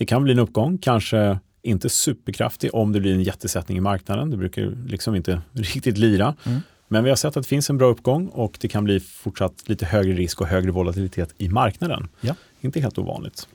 det 0.00 0.06
kan 0.06 0.24
bli 0.24 0.32
en 0.32 0.38
uppgång, 0.38 0.78
kanske 0.78 1.38
inte 1.62 1.88
superkraftig 1.88 2.74
om 2.74 2.92
det 2.92 3.00
blir 3.00 3.14
en 3.14 3.22
jättesättning 3.22 3.78
i 3.78 3.80
marknaden. 3.80 4.30
Det 4.30 4.36
brukar 4.36 4.72
liksom 4.86 5.14
inte 5.14 5.40
riktigt 5.52 5.98
lira. 5.98 6.34
Mm. 6.46 6.60
Men 6.88 7.04
vi 7.04 7.10
har 7.10 7.16
sett 7.16 7.36
att 7.36 7.42
det 7.42 7.48
finns 7.48 7.70
en 7.70 7.78
bra 7.78 7.86
uppgång 7.88 8.26
och 8.28 8.58
det 8.60 8.68
kan 8.68 8.84
bli 8.84 9.00
fortsatt 9.00 9.52
lite 9.68 9.86
högre 9.86 10.12
risk 10.12 10.40
och 10.40 10.46
högre 10.46 10.70
volatilitet 10.70 11.34
i 11.38 11.48
marknaden. 11.48 12.08
Ja. 12.20 12.34
Inte 12.60 12.80
helt 12.80 12.98
ovanligt. 12.98 13.48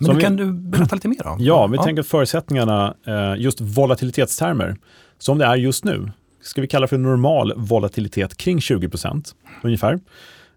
Men 0.00 0.08
det 0.10 0.16
vi- 0.16 0.22
kan 0.22 0.36
du 0.36 0.52
berätta 0.52 0.94
lite 0.94 1.08
mer 1.08 1.26
om? 1.26 1.36
Ja, 1.40 1.66
vi 1.66 1.78
tänker 1.78 2.00
att 2.00 2.06
förutsättningarna, 2.06 2.94
eh, 3.06 3.34
just 3.38 3.60
volatilitetstermer, 3.60 4.76
som 5.18 5.38
det 5.38 5.44
är 5.44 5.56
just 5.56 5.84
nu, 5.84 6.10
ska 6.42 6.60
vi 6.60 6.66
kalla 6.68 6.86
för 6.88 6.98
normal 6.98 7.52
volatilitet 7.56 8.36
kring 8.36 8.60
20 8.60 8.88
procent 8.88 9.34
ungefär. 9.62 10.00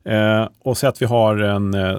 Eh, 0.06 0.48
och 0.60 0.78
så 0.78 0.88
att 0.88 1.02
vi 1.02 1.06
har 1.06 1.38
en, 1.38 1.74
eh, 1.74 1.98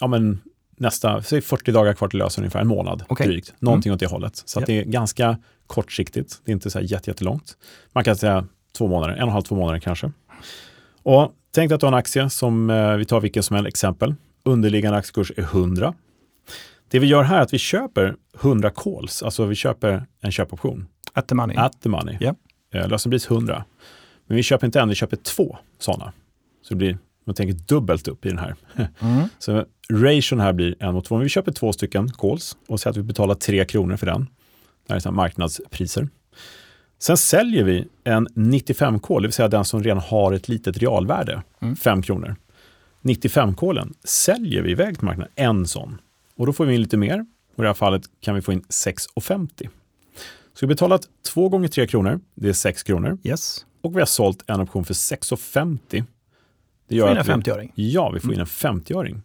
ja 0.00 0.06
men 0.06 0.40
nästa, 0.76 1.22
säg 1.22 1.40
40 1.40 1.72
dagar 1.72 1.92
kvar 1.94 2.08
till 2.08 2.18
lösen 2.18 2.44
ungefär, 2.44 2.60
en 2.60 2.66
månad 2.68 3.04
Okej. 3.08 3.26
drygt. 3.26 3.54
Någonting 3.58 3.92
åt 3.92 4.00
det 4.00 4.06
hållet. 4.06 4.42
Så 4.44 4.60
Ja. 4.60 4.64
det 4.66 4.78
är 4.80 4.84
ganska 4.84 5.38
kortsiktigt, 5.66 6.40
det 6.44 6.50
är 6.50 6.52
inte 6.52 6.70
så 6.70 6.78
här 6.78 6.86
jätte- 6.86 7.10
jättelångt. 7.10 7.56
Man 7.92 8.04
kan 8.04 8.16
säga 8.16 8.46
två 8.78 8.86
månader, 8.88 9.14
en 9.14 9.20
och 9.22 9.26
en 9.28 9.32
halv, 9.32 9.42
två 9.42 9.54
månader 9.54 9.78
kanske. 9.80 10.12
Och 11.02 11.32
tänk 11.54 11.68
dig 11.70 11.74
att 11.74 11.80
du 11.80 11.86
har 11.86 11.92
en 11.92 11.98
aktie 11.98 12.30
som, 12.30 12.70
eh, 12.70 12.92
vi 12.96 13.04
tar 13.04 13.20
vilken 13.20 13.42
som 13.42 13.56
helst 13.56 13.68
exempel, 13.68 14.14
underliggande 14.44 14.98
aktiekurs 14.98 15.32
är 15.36 15.42
100. 15.42 15.94
Det 16.88 16.98
vi 16.98 17.06
gör 17.06 17.22
här 17.22 17.36
är 17.38 17.40
att 17.42 17.52
vi 17.54 17.58
köper 17.58 18.14
100 18.40 18.70
calls, 18.70 19.22
alltså 19.22 19.44
vi 19.44 19.54
köper 19.54 20.06
en 20.20 20.32
köpoption, 20.32 20.86
At 21.12 21.28
the 21.28 21.34
money. 21.34 21.56
at 21.56 21.82
the 21.82 21.88
money. 21.88 22.18
Eh, 22.74 22.88
Lösenpris 22.88 23.26
100. 23.30 23.64
Men 24.26 24.36
vi 24.36 24.42
köper 24.42 24.66
inte 24.66 24.80
en, 24.80 24.88
vi 24.88 24.94
köper 24.94 25.16
två 25.16 25.56
sådana. 25.78 26.12
Så 26.62 26.74
det 26.74 26.78
blir, 26.78 26.98
man 27.26 27.34
tänker 27.34 27.54
dubbelt 27.54 28.08
upp 28.08 28.26
i 28.26 28.28
den 28.28 28.38
här. 28.38 28.54
Mm. 29.00 29.28
Så 29.38 29.64
ration 29.88 30.40
här 30.40 30.52
blir 30.52 30.74
en 30.78 30.94
mot 30.94 31.04
två. 31.04 31.14
Men 31.14 31.22
vi 31.22 31.28
köper 31.28 31.52
två 31.52 31.72
stycken 31.72 32.08
calls 32.12 32.56
och 32.68 32.80
säger 32.80 32.90
att 32.90 32.96
vi 32.96 33.02
betalar 33.02 33.34
tre 33.34 33.64
kronor 33.64 33.96
för 33.96 34.06
den. 34.06 34.26
Det 34.86 34.92
här 34.92 35.06
är 35.06 35.10
marknadspriser. 35.10 36.08
Sen 36.98 37.16
säljer 37.16 37.64
vi 37.64 37.88
en 38.04 38.28
95 38.34 38.98
call, 39.00 39.22
det 39.22 39.28
vill 39.28 39.32
säga 39.32 39.48
den 39.48 39.64
som 39.64 39.82
redan 39.82 39.98
har 39.98 40.32
ett 40.32 40.48
litet 40.48 40.78
realvärde, 40.78 41.42
Mm. 41.60 41.76
5 41.76 42.02
kronor. 42.02 42.36
95 43.02 43.54
callen 43.54 43.94
säljer 44.04 44.62
vi 44.62 44.70
iväg 44.70 44.96
till 44.98 45.04
marknaden, 45.04 45.32
en 45.34 45.66
sån. 45.66 45.98
Och 46.36 46.46
då 46.46 46.52
får 46.52 46.64
vi 46.66 46.74
in 46.74 46.80
lite 46.80 46.96
mer. 46.96 47.26
Och 47.56 47.58
I 47.58 47.62
det 47.62 47.66
här 47.68 47.74
fallet 47.74 48.02
kan 48.20 48.34
vi 48.34 48.40
få 48.40 48.52
in 48.52 48.60
6,50. 48.60 49.68
Så 50.54 50.60
vi 50.60 50.66
har 50.66 50.68
betalat 50.68 51.02
två 51.32 51.48
gånger 51.48 51.68
3 51.68 51.86
kronor, 51.86 52.20
det 52.34 52.48
är 52.48 52.52
6 52.52 52.82
kronor. 52.82 53.18
Yes. 53.24 53.66
Och 53.82 53.96
vi 53.96 53.98
har 53.98 54.06
sålt 54.06 54.44
en 54.46 54.60
option 54.60 54.84
för 54.84 54.94
6,50. 54.94 56.04
Det 56.88 57.00
Får 57.00 57.10
in 57.10 57.16
en 57.16 57.20
att 57.20 57.28
vi- 57.28 57.32
50-öring. 57.32 57.72
Ja, 57.74 58.10
vi 58.10 58.20
får 58.20 58.32
in 58.34 58.40
en 58.40 58.46
50-öring. 58.46 59.22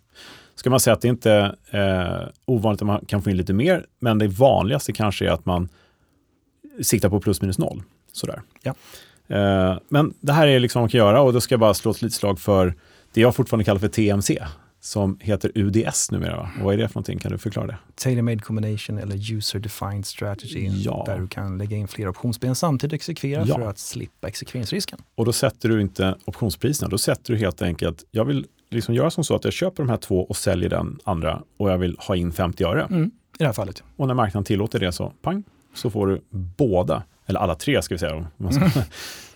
Ska 0.56 0.70
man 0.70 0.80
säga 0.80 0.94
att 0.94 1.02
det 1.02 1.08
inte 1.08 1.56
är 1.72 2.22
eh, 2.22 2.28
ovanligt 2.46 2.82
att 2.82 2.86
man 2.88 3.06
kan 3.06 3.22
få 3.22 3.30
in 3.30 3.38
lite 3.38 3.54
mer, 3.54 3.86
men 4.00 4.18
det 4.18 4.28
vanligaste 4.28 4.94
kanske 4.94 5.26
är 5.28 5.32
att 5.32 5.46
man 5.46 5.70
siktar 6.82 7.10
på 7.10 7.20
plus 7.20 7.42
minus 7.42 7.58
noll. 7.58 7.84
Sådär. 8.12 8.42
Ja. 8.64 8.74
Eh, 9.28 9.78
men 9.90 10.14
det 10.20 10.34
här 10.34 10.48
är 10.48 10.60
liksom 10.60 10.80
vad 10.80 10.84
man 10.84 10.90
kan 10.90 10.98
göra 10.98 11.22
och 11.22 11.34
då 11.34 11.42
ska 11.42 11.54
jag 11.54 11.60
bara 11.60 11.74
slå 11.74 11.92
ett 11.92 12.02
litet 12.02 12.16
slag 12.16 12.40
för 12.40 12.74
det 13.14 13.22
jag 13.22 13.36
fortfarande 13.36 13.64
kallar 13.66 13.80
för 13.80 13.88
TMC, 13.88 14.44
som 14.84 15.18
heter 15.22 15.52
UDS 15.56 16.12
numera. 16.12 16.38
Va? 16.38 16.50
Och 16.60 16.64
vad 16.66 16.74
är 16.74 16.78
det 16.78 16.88
för 16.88 16.96
någonting? 16.96 17.20
Kan 17.20 17.32
du 17.32 17.38
förklara 17.38 17.68
det? 17.68 17.78
Tailor-made 17.96 18.40
combination 18.40 18.98
eller 18.98 19.34
user 19.34 19.60
defined 19.60 20.06
strategy. 20.06 20.68
Ja. 20.68 21.04
Där 21.08 21.20
du 21.20 21.28
kan 21.28 21.58
lägga 21.58 21.78
in 21.78 21.88
flera 21.88 22.10
optionsben 22.10 22.56
samtidigt 22.56 22.92
och 22.92 22.96
exekvera 22.96 23.44
Ja. 23.48 23.56
för 23.56 23.62
att 23.62 23.80
slippa 23.80 24.28
exekveringsrisken. 24.28 25.00
Och 25.16 25.26
då 25.26 25.34
sätter 25.34 25.70
du 25.70 25.82
inte 25.82 26.16
optionspriserna, 26.26 26.90
då 26.90 26.98
sätter 26.98 27.34
du 27.34 27.40
helt 27.40 27.62
enkelt, 27.62 28.04
jag 28.12 28.26
vill 28.26 28.46
liksom 28.72 28.96
göra 28.96 29.10
som 29.12 29.24
så 29.24 29.36
att 29.36 29.44
jag 29.44 29.54
köper 29.54 29.84
de 29.84 29.90
här 29.90 29.98
två 29.98 30.26
och 30.26 30.38
säljer 30.38 30.70
den 30.70 31.00
andra 31.04 31.42
och 31.58 31.72
jag 31.72 31.78
vill 31.78 31.96
ha 32.00 32.16
in 32.16 32.32
50 32.32 32.64
öre. 32.64 32.84
Mm. 32.84 33.06
I 33.06 33.12
det 33.38 33.46
här 33.46 33.54
fallet. 33.54 33.84
Och 33.98 34.08
när 34.08 34.14
marknaden 34.14 34.44
tillåter 34.46 34.80
det 34.80 34.92
så 34.92 35.14
pang, 35.22 35.44
så 35.74 35.90
får 35.90 36.08
du 36.08 36.22
båda, 36.58 37.04
eller 37.26 37.40
alla 37.40 37.56
tre 37.56 37.82
ska 37.82 37.96
vi 37.96 38.00
säga, 38.00 38.16
om 38.16 38.28
man 38.38 38.54
ska, 38.54 38.66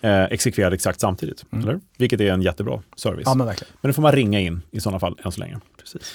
eh, 0.08 0.24
exekverade 0.24 0.74
exakt 0.74 1.00
samtidigt. 1.00 1.44
Mm. 1.52 1.64
Eller? 1.64 1.80
Vilket 1.98 2.20
är 2.20 2.32
en 2.32 2.42
jättebra 2.42 2.82
service. 2.96 3.22
Ja, 3.26 3.34
men 3.34 3.46
verkligen. 3.46 3.72
Men 3.80 3.88
det 3.88 3.92
får 3.92 4.02
man 4.02 4.12
ringa 4.12 4.40
in 4.40 4.62
i 4.70 4.80
sådana 4.80 5.00
fall 5.00 5.18
än 5.24 5.32
så 5.32 5.40
länge. 5.40 5.60
Precis. 5.78 6.14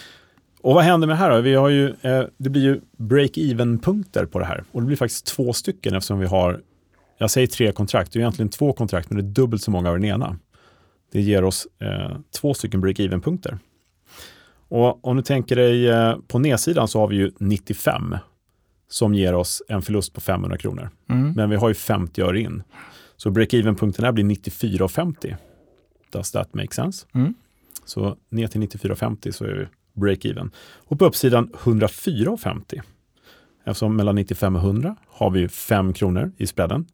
Och 0.62 0.76
vad 0.76 0.84
händer 0.84 1.08
med 1.08 1.16
det 1.16 1.20
här 1.20 1.32
då? 1.32 1.42
Vi 1.42 1.56
har 1.56 1.70
ju, 1.70 1.90
eh, 2.02 2.24
det 2.38 2.50
blir 2.50 2.62
ju 2.62 2.82
break-even-punkter 2.98 4.26
på 4.26 4.40
det 4.40 4.46
här. 4.46 4.64
Och 4.72 4.82
det 4.82 4.88
blir 4.88 4.98
faktiskt 4.98 5.26
två 5.26 5.54
stycken 5.54 5.96
eftersom 5.96 6.20
vi 6.20 6.26
har, 6.26 6.62
jag 7.18 7.32
säger 7.32 7.48
tre 7.48 7.72
kontrakt, 7.72 8.14
det 8.14 8.20
är 8.20 8.22
egentligen 8.22 8.50
två 8.50 8.74
kontrakt 8.74 9.10
men 9.10 9.18
det 9.18 9.24
är 9.24 9.34
dubbelt 9.34 9.64
så 9.64 9.72
många 9.72 9.90
av 9.90 9.96
den 9.96 10.06
ena. 10.06 10.38
Det 11.12 11.22
ger 11.22 11.44
oss 11.44 11.68
eh, 11.80 12.18
två 12.42 12.54
stycken 12.54 12.82
break-even-punkter. 12.82 13.58
Och 14.68 15.08
om 15.08 15.18
du 15.18 15.24
tänker 15.24 15.56
dig 15.56 15.90
eh, 15.90 16.16
på 16.28 16.40
nedsidan 16.40 16.88
så 16.88 17.00
har 17.00 17.08
vi 17.08 17.16
ju 17.16 17.32
95 17.40 18.16
som 18.92 19.14
ger 19.14 19.36
oss 19.36 19.64
en 19.68 19.82
förlust 19.82 20.14
på 20.14 20.22
500 20.22 20.58
kronor. 20.58 20.90
Mm. 21.10 21.32
Men 21.32 21.50
vi 21.50 21.56
har 21.56 21.68
ju 21.68 21.74
50 21.74 22.22
öre 22.22 22.40
in. 22.40 22.64
Så 23.18 23.30
break-even-punkten 23.30 24.06
här 24.06 24.12
blir 24.12 24.24
94,50. 24.24 25.36
Does 26.10 26.32
that 26.32 26.54
make 26.54 26.76
sense? 26.76 27.06
Mm. 27.14 27.34
Så 27.86 28.18
ner 28.30 28.48
till 28.48 28.62
94,50 28.62 29.32
så 29.32 29.46
är 29.46 29.54
vi 29.54 29.68
break-even. 30.02 30.52
Och 30.88 31.00
på 31.00 31.06
uppsidan 31.06 31.50
104,50. 31.54 32.82
Eftersom 33.64 33.96
mellan 33.96 34.16
95 34.16 34.56
och 34.56 34.62
100 34.62 34.96
har 35.08 35.32
vi 35.32 35.48
5 35.48 35.94
kronor 35.94 36.32
i 36.38 36.48
spreaden. 36.48 36.86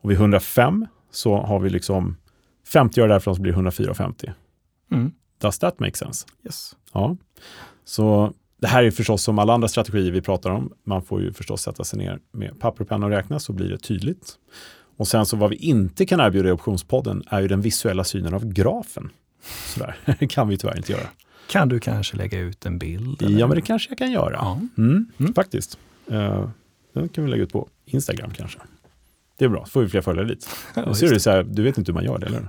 Och 0.00 0.10
vid 0.10 0.16
105 0.16 0.86
så 1.10 1.36
har 1.36 1.58
vi 1.58 1.70
liksom 1.70 2.16
50 2.66 3.00
öre 3.00 3.08
därifrån 3.08 3.36
så 3.36 3.42
blir 3.42 3.52
det 3.52 3.58
104,50. 3.58 4.32
Mm. 4.92 5.12
Does 5.38 5.58
that 5.58 5.80
make 5.80 5.98
sense? 5.98 6.26
Yes. 6.44 6.76
Ja. 6.92 7.16
Så 7.84 8.32
det 8.62 8.68
här 8.68 8.82
är 8.84 8.90
förstås 8.90 9.22
som 9.22 9.38
alla 9.38 9.52
andra 9.54 9.68
strategier 9.68 10.12
vi 10.12 10.20
pratar 10.20 10.50
om. 10.50 10.72
Man 10.84 11.02
får 11.02 11.22
ju 11.22 11.32
förstås 11.32 11.62
sätta 11.62 11.84
sig 11.84 11.98
ner 11.98 12.18
med 12.32 12.60
papper 12.60 12.82
och 12.84 12.88
penna 12.88 13.06
och 13.06 13.12
räkna 13.12 13.38
så 13.40 13.52
blir 13.52 13.68
det 13.68 13.78
tydligt. 13.78 14.34
Och 14.96 15.08
sen 15.08 15.26
så 15.26 15.36
vad 15.36 15.50
vi 15.50 15.56
inte 15.56 16.06
kan 16.06 16.20
erbjuda 16.20 16.48
i 16.48 16.52
optionspodden 16.52 17.22
är 17.30 17.40
ju 17.40 17.48
den 17.48 17.60
visuella 17.60 18.04
synen 18.04 18.34
av 18.34 18.44
grafen. 18.52 19.10
Sådär, 19.66 19.96
kan 20.28 20.48
vi 20.48 20.58
tyvärr 20.58 20.76
inte 20.76 20.92
göra. 20.92 21.06
Kan 21.50 21.68
du 21.68 21.80
kanske 21.80 22.16
lägga 22.16 22.38
ut 22.38 22.66
en 22.66 22.78
bild? 22.78 23.22
eller? 23.22 23.38
Ja, 23.38 23.46
men 23.46 23.54
det 23.56 23.62
kanske 23.62 23.90
jag 23.90 23.98
kan 23.98 24.10
göra. 24.12 24.32
Ja. 24.34 24.60
Mm, 24.78 25.06
Mm. 25.18 25.34
Faktiskt. 25.34 25.78
Uh, 26.12 26.48
den 26.94 27.08
kan 27.08 27.24
vi 27.24 27.30
lägga 27.30 27.42
ut 27.42 27.52
på 27.52 27.68
Instagram 27.86 28.30
kanske. 28.36 28.58
Det 29.38 29.44
är 29.44 29.48
bra, 29.48 29.64
så 29.64 29.70
får 29.70 29.82
vi 29.82 29.88
fler 29.88 30.00
följare 30.00 30.26
dit. 30.28 30.48
Ja, 30.74 30.94
ser 30.94 31.08
du, 31.10 31.20
så 31.20 31.30
här, 31.30 31.42
du 31.42 31.62
vet 31.62 31.78
inte 31.78 31.92
hur 31.92 31.94
man 31.94 32.04
gör 32.04 32.18
det, 32.18 32.26
eller? 32.26 32.48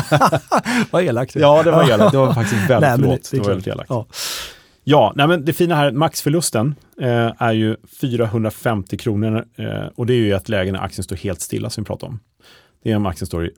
Vad 0.90 1.02
elakt. 1.02 1.36
Ja, 1.36 1.62
det 1.62 1.70
var 1.70 1.90
elakt. 1.90 2.12
Det 2.12 2.18
var 2.18 2.32
faktiskt 2.34 2.70
väldigt, 2.70 2.80
Nej, 2.80 2.98
det- 2.98 3.30
Det, 3.30 3.36
det 3.36 3.38
var 3.38 3.48
väldigt 3.48 3.66
elakt. 3.66 3.90
Ja. 3.90 4.06
Ja, 4.90 5.12
nej, 5.16 5.28
men 5.28 5.44
det 5.44 5.52
fina 5.52 5.74
här, 5.74 5.92
maxförlusten 5.92 6.74
eh, 7.00 7.32
är 7.38 7.52
ju 7.52 7.76
450 8.00 8.96
kronor 8.96 9.44
eh, 9.56 9.86
och 9.94 10.06
det 10.06 10.12
är 10.12 10.16
ju 10.16 10.32
ett 10.32 10.48
läge 10.48 10.72
när 10.72 10.80
aktien 10.80 11.04
står 11.04 11.16
helt 11.16 11.40
stilla 11.40 11.70
som 11.70 11.84
vi 11.84 11.86
pratade 11.86 12.10
om. 12.10 12.20
Det 12.82 12.92
är 12.92 12.96
om 12.96 13.06
aktien 13.06 13.26
står 13.26 13.46
i 13.46 13.50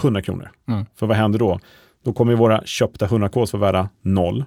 100 0.00 0.22
kronor. 0.22 0.50
Mm. 0.68 0.86
För 0.96 1.06
vad 1.06 1.16
händer 1.16 1.38
då? 1.38 1.60
Då 2.04 2.12
kommer 2.12 2.34
våra 2.34 2.62
köpta 2.64 3.04
100 3.04 3.28
calls 3.28 3.52
vara 3.52 3.60
värda 3.60 3.88
noll. 4.02 4.44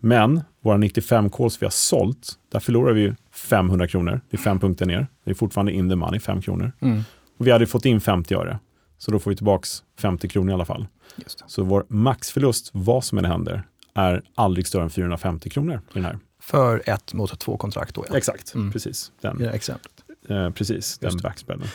Men 0.00 0.40
våra 0.60 0.76
95 0.76 1.30
calls 1.30 1.62
vi 1.62 1.66
har 1.66 1.70
sålt, 1.70 2.32
där 2.52 2.60
förlorar 2.60 2.92
vi 2.92 3.00
ju 3.00 3.14
500 3.32 3.88
kronor. 3.88 4.20
Det 4.30 4.36
är 4.36 4.38
fem 4.38 4.60
punkter 4.60 4.86
ner. 4.86 5.06
Det 5.24 5.30
är 5.30 5.34
fortfarande 5.34 5.72
in 5.72 5.88
the 5.88 5.96
money, 5.96 6.20
5 6.20 6.42
kronor. 6.42 6.72
Mm. 6.80 7.02
Och 7.38 7.46
vi 7.46 7.50
hade 7.50 7.66
fått 7.66 7.86
in 7.86 8.00
50 8.00 8.34
öre. 8.34 8.58
Så 8.98 9.10
då 9.10 9.18
får 9.18 9.30
vi 9.30 9.36
tillbaka 9.36 9.66
50 9.98 10.28
kronor 10.28 10.50
i 10.50 10.54
alla 10.54 10.64
fall. 10.64 10.86
Så 11.46 11.62
vår 11.62 11.86
maxförlust, 11.88 12.70
vad 12.72 13.04
som 13.04 13.18
än 13.18 13.24
händer, 13.24 13.62
är 13.94 14.22
aldrig 14.34 14.66
större 14.66 14.82
än 14.82 14.90
450 14.90 15.50
kronor 15.50 15.74
i 15.90 15.94
den 15.94 16.04
här. 16.04 16.18
För 16.40 16.82
ett 16.86 17.14
mot 17.14 17.38
två 17.38 17.56
kontrakt 17.56 17.94
då 17.94 18.04
ja. 18.10 18.16
Exakt, 18.16 18.54
Mm. 18.54 18.72
precis. 18.72 19.12
Den, 19.20 19.48
exemplet. 19.48 19.92
eh, 20.28 20.50
precis, 20.50 20.98
den 20.98 21.06
Just 21.10 21.18
det. 21.18 21.22
backspreaden. 21.28 21.66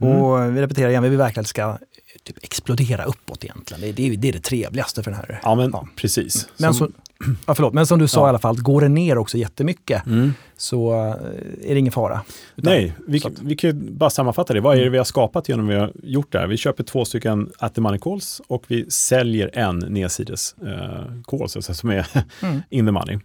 Mm. 0.00 0.16
Och 0.16 0.56
vi 0.56 0.60
repeterar 0.60 0.88
igen, 0.90 1.02
vi 1.02 1.08
vill 1.08 1.18
verkligen 1.18 1.40
att 1.40 1.44
det 1.46 1.48
ska 1.48 1.78
typ 2.24 2.36
explodera 2.44 3.04
uppåt 3.04 3.44
egentligen. 3.44 3.80
Det, 3.80 3.92
det, 3.92 4.06
är- 4.06 4.16
det 4.16 4.28
är 4.28 4.32
det 4.32 4.40
trevligaste 4.44 5.02
för 5.02 5.10
den 5.10 5.20
här. 5.20 5.40
Ja, 5.42 5.54
men 5.54 5.70
Ja. 5.72 5.88
precis. 5.96 6.48
Men, 6.56 6.74
Som- 6.74 6.88
så, 6.88 6.92
ja, 7.46 7.54
förlåt, 7.54 7.74
men 7.74 7.86
som 7.86 7.98
du 7.98 8.08
sa 8.08 8.20
Ja. 8.20 8.26
i 8.26 8.28
alla 8.28 8.38
fall, 8.38 8.56
går 8.62 8.80
det 8.80 8.88
ner 8.88 9.18
också 9.18 9.38
jättemycket 9.38 10.06
Mm. 10.06 10.32
så 10.56 10.92
eh, 10.94 11.70
är 11.70 11.74
det 11.74 11.78
ingen 11.78 11.92
fara. 11.92 12.20
Utan- 12.56 12.72
Nej, 12.72 12.94
vi, 13.06 13.20
så 13.20 13.28
att- 13.28 13.38
vi 13.42 13.56
kan 13.56 13.70
ju 13.70 13.90
bara 13.92 14.10
sammanfatta 14.10 14.54
det. 14.54 14.60
Vad 14.60 14.72
är 14.72 14.76
det 14.76 14.82
Mm. 14.82 14.92
vi 14.92 14.98
har 14.98 15.04
skapat 15.04 15.48
genom 15.48 15.66
att 15.68 15.74
vi 15.74 15.78
har 15.78 15.92
gjort 16.02 16.32
det 16.32 16.38
här? 16.38 16.46
Vi 16.46 16.56
köper 16.56 16.84
två 16.84 17.04
stycken 17.04 17.50
at 17.58 17.74
the 17.74 17.80
money 17.80 17.98
calls 18.00 18.40
och 18.48 18.64
vi 18.68 18.90
säljer 18.90 19.50
en 19.58 19.78
nedsides 19.78 20.54
eh, 20.66 21.12
calls, 21.26 21.56
alltså, 21.56 21.74
som 21.74 21.90
är 21.90 22.06
Mm. 22.42 22.62
in 22.70 22.86
the 22.86 22.92
money. 22.92 23.18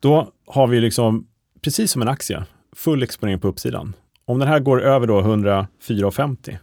Då 0.00 0.28
har 0.46 0.66
vi 0.66 0.80
liksom, 0.80 1.26
precis 1.62 1.90
som 1.90 2.02
en 2.02 2.08
aktie, 2.08 2.44
full 2.76 3.02
exponering 3.02 3.40
på 3.40 3.48
uppsidan. 3.48 3.92
Om 4.24 4.38
den 4.38 4.48
här 4.48 4.58
går 4.60 4.82
över 4.82 5.06
då 5.06 5.20
104,50 5.20 6.58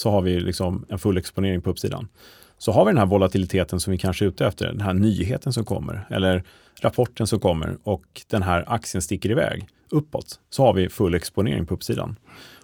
så 0.00 0.10
har 0.10 0.22
vi 0.22 0.40
liksom 0.40 0.84
en 0.88 0.98
full 0.98 1.16
exponering 1.18 1.60
på 1.62 1.70
uppsidan. 1.70 2.08
Så 2.58 2.72
har 2.72 2.84
vi 2.84 2.90
den 2.90 2.98
här 2.98 3.06
volatiliteten 3.06 3.80
som 3.80 3.90
vi 3.90 3.98
kanske 3.98 4.24
är 4.24 4.28
ute 4.28 4.46
efter, 4.46 4.66
den 4.66 4.80
här 4.80 4.94
nyheten 4.94 5.52
som 5.52 5.64
kommer 5.64 6.06
eller 6.10 6.42
rapporten 6.82 7.26
som 7.26 7.40
kommer 7.40 7.76
och 7.82 8.04
den 8.30 8.42
här 8.42 8.64
aktien 8.66 9.02
sticker 9.02 9.30
iväg 9.30 9.66
uppåt, 9.90 10.40
så 10.50 10.64
har 10.64 10.72
vi 10.72 10.88
full 10.88 11.14
exponering 11.14 11.66
på 11.66 11.74
uppsidan. 11.74 12.16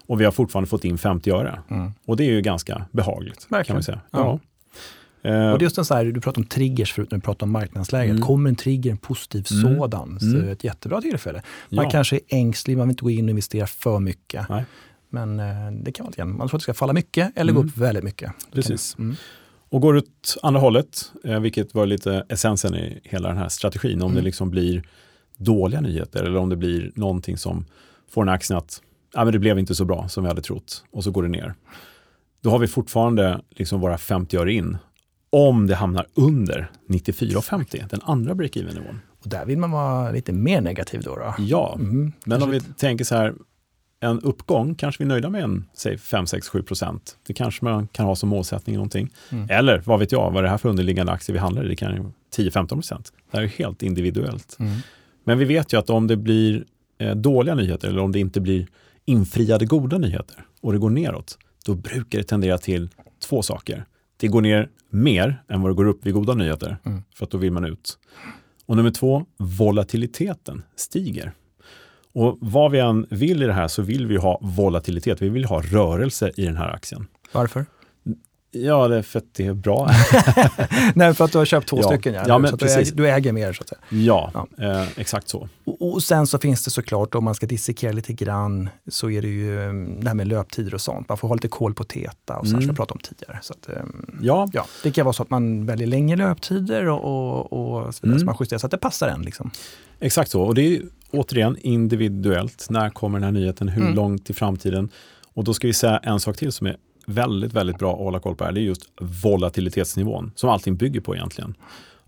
Och 0.07 0.21
vi 0.21 0.25
har 0.25 0.33
fortfarande 0.33 0.69
fått 0.69 0.85
in 0.85 0.99
50 0.99 1.31
öre. 1.31 1.61
Mm. 1.71 1.93
Och 2.07 2.17
det 2.17 2.25
är 2.25 2.31
ju 2.31 2.41
ganska 2.41 2.87
behagligt. 2.93 3.49
Kan 3.49 3.59
Verkligen. 3.59 3.77
vi 3.77 3.83
säga. 3.83 4.01
Ja. 4.11 4.19
Ja. 4.19 5.31
Eh, 5.31 5.51
Och 5.53 5.59
det 5.59 5.63
är 5.63 5.67
just 5.67 5.79
en 5.79 5.85
så 5.85 5.95
här, 5.95 6.05
du 6.05 6.21
pratade 6.21 6.43
om 6.45 6.49
triggers 6.49 6.93
förut 6.93 7.11
när 7.11 7.19
du 7.19 7.23
pratade 7.23 7.45
om 7.45 7.51
marknadsläget. 7.53 8.11
Mm. 8.11 8.23
Kommer 8.23 8.51
en 8.51 8.57
trigger, 8.57 8.91
en 8.91 8.97
positiv 8.97 9.45
Mm. 9.51 9.77
sådan, 9.79 10.21
så 10.21 10.27
Mm. 10.27 10.41
är 10.43 10.47
det 10.47 10.53
ett 10.53 10.65
jättebra 10.65 11.01
tillfälle. 11.01 11.43
Man 11.69 11.85
ja. 11.85 11.91
kanske 11.91 12.17
är 12.17 12.21
ängslig, 12.29 12.77
man 12.79 12.89
vill 12.89 12.93
inte 12.93 13.03
gå 13.05 13.11
in 13.11 13.25
och 13.25 13.31
investera 13.31 13.67
för 13.67 13.99
mycket. 13.99 14.49
Nej. 14.49 14.65
Men 15.17 15.41
eh, 15.41 15.73
det 15.83 15.93
kan 15.93 16.05
vara 16.05 16.11
lite 16.11 16.25
man 16.25 16.49
tror 16.49 16.57
att 16.57 16.61
det 16.61 16.63
ska 16.63 16.75
falla 16.75 16.93
mycket 16.93 17.33
eller 17.39 17.53
gå 17.53 17.61
Mm. 17.61 17.69
upp 17.69 17.77
väldigt 17.77 18.05
mycket. 18.05 18.33
Precis. 18.53 18.97
Mm. 18.99 19.17
Och 19.69 19.81
går 19.81 19.97
ut 19.97 20.37
andra 20.43 20.61
hållet, 20.61 21.13
eh, 21.25 21.41
vilket 21.41 21.75
var 21.75 21.87
lite 21.87 22.27
essensen 22.29 22.75
i 22.75 23.01
hela 23.05 23.29
den 23.29 23.39
här 23.39 23.49
strategin, 23.49 24.03
om 24.03 24.11
Mm. 24.11 24.15
det 24.17 24.23
liksom 24.23 24.51
blir 24.51 24.83
dåliga 25.37 25.81
nyheter 25.81 26.25
eller 26.25 26.37
om 26.39 26.49
det 26.49 26.57
blir 26.57 26.93
någonting 26.95 27.37
som 27.37 27.65
får 28.11 28.23
en 28.23 28.29
aktien 28.29 28.59
att 28.59 28.83
ja, 29.15 29.25
men 29.25 29.33
det 29.33 29.39
blev 29.39 29.59
inte 29.59 29.75
så 29.75 29.85
bra 29.85 30.09
som 30.09 30.23
vi 30.25 30.29
hade 30.29 30.43
trott 30.43 30.85
och 30.93 31.05
så 31.05 31.11
går 31.11 31.23
det 31.23 31.29
ner. 31.29 31.55
Då 32.43 32.51
har 32.51 32.59
vi 32.59 32.67
fortfarande 32.67 33.41
liksom 33.51 33.81
våra 33.81 33.99
50 33.99 34.37
öre 34.37 34.53
in 34.53 34.79
om 35.31 35.67
det 35.67 35.75
hamnar 35.75 36.07
under 36.15 36.71
94,50, 36.89 37.89
den 37.91 38.01
andra 38.05 38.35
break-even-nivån. 38.35 39.01
Och 39.23 39.29
där 39.29 39.47
vill 39.47 39.59
man 39.59 39.71
vara 39.71 40.11
lite 40.11 40.33
mer 40.33 40.61
negativ 40.61 41.03
då. 41.03 41.17
då. 41.17 41.35
Ja, 41.39 41.75
Mm. 41.79 42.13
men 42.25 42.43
om 42.43 42.51
vi 42.51 42.61
tänker 42.61 43.05
så 43.05 43.15
här, 43.15 43.35
en 44.01 44.21
uppgång 44.21 44.75
kanske 44.75 45.03
vi 45.03 45.07
är 45.07 45.09
nöjda 45.09 45.31
med 45.31 45.43
en, 45.45 45.65
säg 45.75 45.99
5, 45.99 46.27
6, 46.27 46.49
7 46.49 46.63
procent. 46.63 47.17
Det 47.27 47.33
kanske 47.35 47.65
man 47.65 47.89
kan 47.89 48.07
ha 48.07 48.17
som 48.17 48.29
målsättning 48.29 48.77
någonting. 48.77 49.11
Mm. 49.31 49.51
Eller 49.51 49.83
vad 49.85 49.99
vet 49.99 50.13
jag, 50.13 50.31
vad 50.31 50.37
är 50.37 50.43
det 50.43 50.49
här 50.49 50.59
för 50.59 50.69
underliggande 50.69 51.13
aktier 51.13 51.35
vi 51.35 51.41
handlar 51.41 51.65
i? 51.65 51.69
Det 51.69 51.77
kan 51.77 51.95
ju 51.95 52.05
10-15 52.51 52.69
procent. 52.69 53.13
Det 53.31 53.37
här 53.37 53.45
är 53.45 53.49
helt 53.49 53.83
individuellt. 53.83 54.57
Mm. 54.59 54.79
Men 55.25 55.39
vi 55.39 55.45
vet 55.45 55.73
ju 55.73 55.79
att 55.79 55.91
om 55.91 56.07
det 56.07 56.17
blir 56.17 56.65
eh, 56.99 57.15
dåliga 57.15 57.55
nyheter 57.55 57.89
eller 57.89 58.01
om 58.01 58.13
det 58.13 58.19
inte 58.19 58.41
blir 58.41 58.67
infriade 59.05 59.67
goda 59.67 59.99
nyheter 59.99 60.45
och 60.61 60.73
det 60.73 60.79
går 60.79 60.91
neråt, 60.91 61.39
då 61.67 61.75
brukar 61.75 62.19
det 62.19 62.25
tendera 62.25 62.59
till 62.59 62.89
två 63.29 63.43
saker. 63.43 63.85
Det 64.17 64.29
går 64.29 64.41
ner 64.41 64.69
mer 64.91 65.43
än 65.49 65.61
vad 65.63 65.71
det 65.71 65.75
går 65.75 65.87
upp 65.87 66.07
vid 66.07 66.15
goda 66.15 66.35
nyheter, 66.35 66.77
Mm. 66.85 67.03
för 67.15 67.25
att 67.25 67.31
då 67.31 67.39
vill 67.39 67.53
man 67.53 67.65
ut. 67.65 67.99
Och 68.67 68.77
nummer 68.77 68.91
två, 68.91 69.27
volatiliteten 69.37 70.63
stiger. 70.77 71.33
Och 72.17 72.39
vad 72.41 72.71
vi 72.71 72.79
än 72.79 73.07
vill 73.11 73.43
i 73.43 73.47
det 73.47 73.53
här 73.53 73.69
så 73.69 73.83
vill 73.83 74.07
vi 74.07 74.17
ha 74.17 74.39
volatilitet, 74.43 75.23
vi 75.23 75.29
vill 75.29 75.45
ha 75.45 75.61
rörelse 75.63 76.31
i 76.37 76.45
den 76.45 76.57
här 76.57 76.69
aktien. 76.75 77.07
Varför? 77.33 77.67
Ja, 78.51 78.89
det 78.89 78.97
är 78.97 79.03
för 79.03 79.19
att 79.19 79.35
det 79.35 79.47
är 79.47 79.55
bra. 79.55 79.91
Nej, 80.95 81.15
för 81.15 81.25
att 81.25 81.33
du 81.33 81.39
har 81.39 81.45
köpt 81.45 81.69
två 81.69 81.79
Ja. 81.83 81.89
stycken. 81.89 82.15
Ja, 82.15 82.25
Ja, 82.27 82.39
men 82.39 82.49
så 82.49 82.55
att 82.55 82.61
du, 82.61 82.67
precis. 82.67 82.89
äger, 82.93 82.97
du 83.03 83.11
äger 83.11 83.33
mer 83.33 83.53
så 83.53 83.63
att 83.63 83.69
säga. 83.69 83.79
ja, 83.89 84.31
Ja. 84.35 84.47
Eh, 84.83 84.89
exakt 84.97 85.29
så. 85.29 85.49
Och, 85.65 85.93
och 85.93 86.03
sen 86.03 86.27
så 86.27 86.39
finns 86.39 86.65
det 86.65 86.71
såklart, 86.71 87.15
om 87.15 87.25
man 87.25 87.35
ska 87.35 87.47
dissekera 87.47 87.93
lite 87.93 88.13
grann, 88.13 88.69
så 88.89 89.11
är 89.11 89.23
det 89.23 89.29
ju 89.29 89.59
um, 89.69 90.01
det 90.01 90.09
här 90.09 90.15
med 90.15 90.29
löptider 90.29 90.75
och 90.75 90.81
sånt. 90.81 91.09
Man 91.09 91.19
får 91.19 91.29
ha 91.29 91.35
lite 91.35 91.49
koll 91.49 91.75
på 91.75 91.85
TETA 91.85 92.37
och 92.37 92.47
så 92.47 92.51
här 92.51 92.55
Mm. 92.55 92.61
som 92.63 92.67
jag 92.69 92.77
pratade 92.77 92.93
om 92.95 93.01
tidigare. 93.01 93.39
Så 93.43 93.53
att, 93.53 93.69
um, 93.83 94.19
Ja, 94.23 94.49
ja, 94.53 94.67
det 94.83 94.91
kan 94.91 95.05
vara 95.05 95.13
så 95.13 95.23
att 95.23 95.31
man 95.31 95.67
väljer 95.67 95.87
längre 95.87 96.17
löptider 96.17 96.89
och, 96.89 97.53
och, 97.53 97.53
och 97.87 97.95
så 97.95 98.01
vidare, 98.03 98.15
Mm. 98.17 98.19
så 98.19 98.25
man 98.27 98.37
justerar 98.41 98.59
så 98.59 98.67
att 98.67 98.71
det 98.71 98.79
passar 98.79 99.09
en. 99.09 99.23
Liksom. 99.23 99.51
Exakt 100.01 100.31
så. 100.31 100.43
Och 100.43 100.55
det 100.55 100.63
är 100.77 100.83
återigen 101.11 101.57
individuellt. 101.61 102.67
När 102.71 102.91
kommer 102.91 103.19
den 103.19 103.25
här 103.25 103.33
nyheten? 103.41 103.69
Hur 103.69 103.83
Mm. 103.83 103.95
långt 103.95 104.31
i 104.31 104.33
framtiden? 104.33 104.89
Och 105.35 105.45
då 105.45 105.55
ska 105.55 105.67
vi 105.67 105.73
säga 105.73 105.99
en 105.99 106.21
sak 106.21 106.37
till 106.37 106.53
som 106.53 106.67
är 106.67 106.77
väldigt, 107.07 107.53
väldigt 107.53 107.79
bra 107.79 107.93
att 107.93 107.99
hålla 107.99 108.21
koll 108.21 108.35
på 108.37 108.45
här. 108.45 108.53
Det 108.53 108.61
är 108.61 108.63
just 108.63 108.83
volatilitetsnivån 109.01 110.33
som 110.35 110.51
allting 110.51 110.77
bygger 110.77 111.01
på 111.01 111.15
egentligen. 111.17 111.55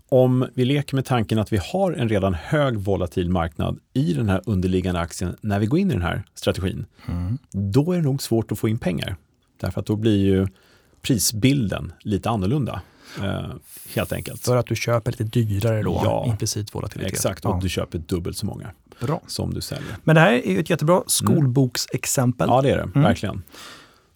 Om 0.09 0.45
vi 0.53 0.65
leker 0.65 0.95
med 0.95 1.05
tanken 1.05 1.39
att 1.39 1.53
vi 1.53 1.59
har 1.73 1.91
en 1.91 2.09
redan 2.09 2.33
hög 2.33 2.77
volatil 2.77 3.29
marknad 3.29 3.79
i 3.93 4.13
den 4.13 4.29
här 4.29 4.41
underliggande 4.45 4.99
aktien 5.01 5.35
när 5.41 5.59
vi 5.59 5.65
går 5.65 5.79
in 5.79 5.89
i 5.89 5.93
den 5.93 6.01
här 6.01 6.23
strategin, 6.33 6.85
då 7.51 7.91
är 7.91 7.97
det 7.97 8.03
nog 8.03 8.21
svårt 8.23 8.51
att 8.51 8.59
få 8.59 8.69
in 8.69 8.79
pengar. 8.79 9.15
Därför 9.61 9.79
att 9.81 9.85
då 9.87 9.95
blir 9.95 10.17
ju 10.17 10.47
prisbilden 11.01 11.93
lite 11.99 12.29
annorlunda. 12.29 12.81
Eh, 13.23 13.49
helt 13.95 14.13
enkelt. 14.13 14.41
För 14.45 14.57
att 14.57 14.65
du 14.67 14.75
köper 14.75 15.11
lite 15.11 15.23
dyrare 15.23 15.83
då, 15.83 16.01
Ja. 16.03 16.25
implicit 16.27 16.75
volatilitet. 16.75 17.13
Exakt, 17.13 17.45
och 17.45 17.51
Ja. 17.51 17.59
du 17.61 17.69
köper 17.69 17.97
dubbelt 17.97 18.37
så 18.37 18.45
många 18.45 18.71
Bra. 18.99 19.21
som 19.27 19.53
du 19.53 19.61
säljer. 19.61 19.95
Men 20.03 20.15
det 20.15 20.21
här 20.21 20.31
är 20.31 20.51
ju 20.51 20.59
ett 20.59 20.69
jättebra 20.69 21.03
skolboksexempel. 21.07 22.47
Ja, 22.49 22.61
det 22.61 22.69
är 22.69 22.77
det. 22.77 22.83
Mm. 22.83 23.01
Verkligen. 23.01 23.43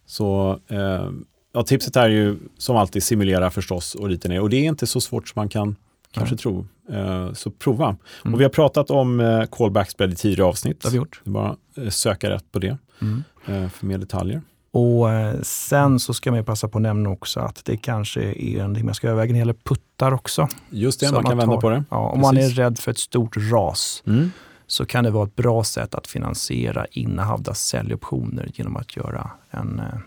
Så 0.06 0.58
eh, 0.68 1.10
ja, 1.52 1.62
tipset 1.66 1.96
är 1.96 2.08
ju 2.08 2.38
som 2.58 2.76
alltid 2.76 3.02
simulera 3.02 3.50
förstås 3.50 3.94
och 3.94 4.08
rita 4.08 4.28
ner. 4.28 4.40
Och 4.40 4.50
det 4.50 4.56
är 4.56 4.64
inte 4.64 4.86
så 4.86 5.00
svårt 5.00 5.28
som 5.28 5.40
man 5.40 5.48
kan 5.48 5.76
kanske 6.10 6.36
tro. 6.36 6.66
Eh, 6.92 7.32
så 7.32 7.50
prova. 7.50 7.96
Mm. 8.24 8.34
Och 8.34 8.40
vi 8.40 8.44
har 8.44 8.50
pratat 8.50 8.90
om 8.90 9.20
eh, 9.20 9.44
callback 9.44 9.90
spread 9.90 10.12
i 10.12 10.16
tidigare 10.16 10.44
avsnitt. 10.48 10.80
Det 10.80 10.86
har 10.88 10.90
vi 10.92 10.96
gjort. 10.96 11.20
Det 11.24 11.30
är 11.30 11.32
bara 11.32 11.56
eh, 11.76 11.88
söka 11.88 12.30
rätt 12.30 12.52
på 12.52 12.58
det 12.58 12.78
mm. 13.00 13.24
eh, 13.46 13.68
för 13.68 13.86
mer 13.86 13.98
detaljer. 13.98 14.42
Och 14.74 15.12
eh, 15.12 15.40
sen 15.42 16.00
så 16.00 16.14
ska 16.14 16.32
man 16.32 16.44
passa 16.44 16.68
på 16.68 16.78
att 16.78 16.82
nämna 16.82 17.10
också 17.10 17.40
att 17.40 17.64
det 17.64 17.76
kanske 17.76 18.20
är 18.22 18.58
någonting 18.58 18.84
man 18.84 18.94
ska 18.94 19.08
överväga 19.08 19.26
när 19.26 19.32
det 19.32 19.38
gäller 19.38 19.54
puttar 19.64 20.12
också. 20.12 20.48
Just 20.70 21.00
det, 21.00 21.06
man, 21.06 21.14
man 21.14 21.22
kan 21.22 21.30
tar, 21.30 21.46
vända 21.46 21.60
på 21.60 21.70
det. 21.70 21.84
Ja, 21.90 21.96
om 21.96 22.20
Precis. 22.20 22.22
man 22.22 22.36
är 22.36 22.48
rädd 22.48 22.78
för 22.78 22.90
ett 22.90 22.98
stort 22.98 23.36
ras 23.36 24.02
mm. 24.06 24.30
så 24.66 24.86
kan 24.86 25.04
det 25.04 25.10
vara 25.10 25.24
ett 25.24 25.36
bra 25.36 25.64
sätt 25.64 25.94
att 25.94 26.06
finansiera 26.06 26.86
innehavda 26.90 27.54
säljoptioner 27.54 28.50
genom 28.54 28.76
att 28.76 28.96
göra 28.96 29.30
en 29.50 29.78
eh, 29.78 29.98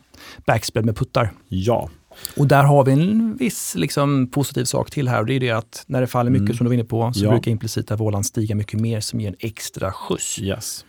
backspread 0.45 0.86
med 0.86 0.95
puttar. 0.95 1.32
Ja. 1.47 1.89
Och 2.38 2.47
där 2.47 2.63
har 2.63 2.84
vi 2.84 2.91
en 2.91 3.36
viss 3.36 3.76
liksom, 3.76 4.28
positiv 4.28 4.65
sak 4.65 4.91
till 4.91 5.07
här 5.07 5.20
och 5.20 5.26
det 5.26 5.34
är 5.34 5.39
det 5.39 5.51
att 5.51 5.84
när 5.88 6.01
det 6.01 6.07
faller 6.07 6.32
mycket 6.32 6.45
mm. 6.45 6.57
som 6.57 6.65
du 6.65 6.70
var 6.70 6.74
inne 6.74 6.84
på 6.84 7.13
så 7.13 7.26
ja. 7.26 7.30
brukar 7.30 7.51
implicita 7.51 7.95
vålan 7.95 8.24
stiga 8.24 8.55
mycket 8.55 8.80
mer 8.80 8.99
som 8.99 9.22
ger 9.22 9.30
en 9.30 9.36
extra 9.39 9.91
skjuts. 9.91 10.39
Yes. 10.39 10.86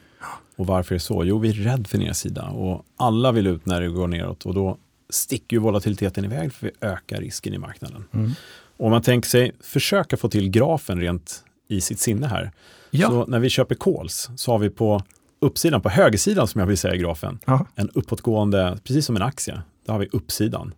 Och 0.58 0.66
varför 0.66 0.94
är 0.94 0.96
det 0.96 1.02
så? 1.02 1.24
Jo, 1.24 1.38
vi 1.38 1.48
är 1.48 1.52
rädda 1.52 1.84
för 1.84 1.98
nedsida 1.98 2.42
och 2.42 2.84
alla 2.96 3.32
vill 3.32 3.46
ut 3.46 3.66
när 3.66 3.80
det 3.80 3.88
går 3.88 4.08
neråt 4.08 4.46
och 4.46 4.54
då 4.54 4.78
sticker 5.10 5.56
ju 5.56 5.60
volatiliteten 5.60 6.24
iväg 6.24 6.52
för 6.52 6.66
vi 6.66 6.72
ökar 6.86 7.20
risken 7.20 7.54
i 7.54 7.58
marknaden. 7.58 8.04
Mm. 8.12 8.30
Om 8.76 8.90
man 8.90 9.02
tänker 9.02 9.28
sig 9.28 9.52
försöka 9.60 10.16
få 10.16 10.28
till 10.28 10.50
grafen 10.50 11.00
rent 11.00 11.44
i 11.68 11.80
sitt 11.80 11.98
sinne 11.98 12.26
här. 12.26 12.50
Ja. 12.90 13.08
Så 13.08 13.26
när 13.26 13.38
vi 13.38 13.48
köper 13.48 13.74
calls 13.74 14.30
så 14.36 14.52
har 14.52 14.58
vi 14.58 14.70
på 14.70 15.02
uppsidan, 15.40 15.80
på 15.80 15.88
högersidan 15.88 16.48
som 16.48 16.58
jag 16.58 16.66
vill 16.66 16.78
säga 16.78 16.94
i 16.94 16.98
grafen, 16.98 17.38
Aha. 17.46 17.66
en 17.74 17.90
uppåtgående, 17.90 18.78
precis 18.84 19.06
som 19.06 19.16
en 19.16 19.22
aktie, 19.22 19.62
där 19.86 19.92
har 19.92 20.00
vi 20.00 20.08
uppsidan. 20.12 20.74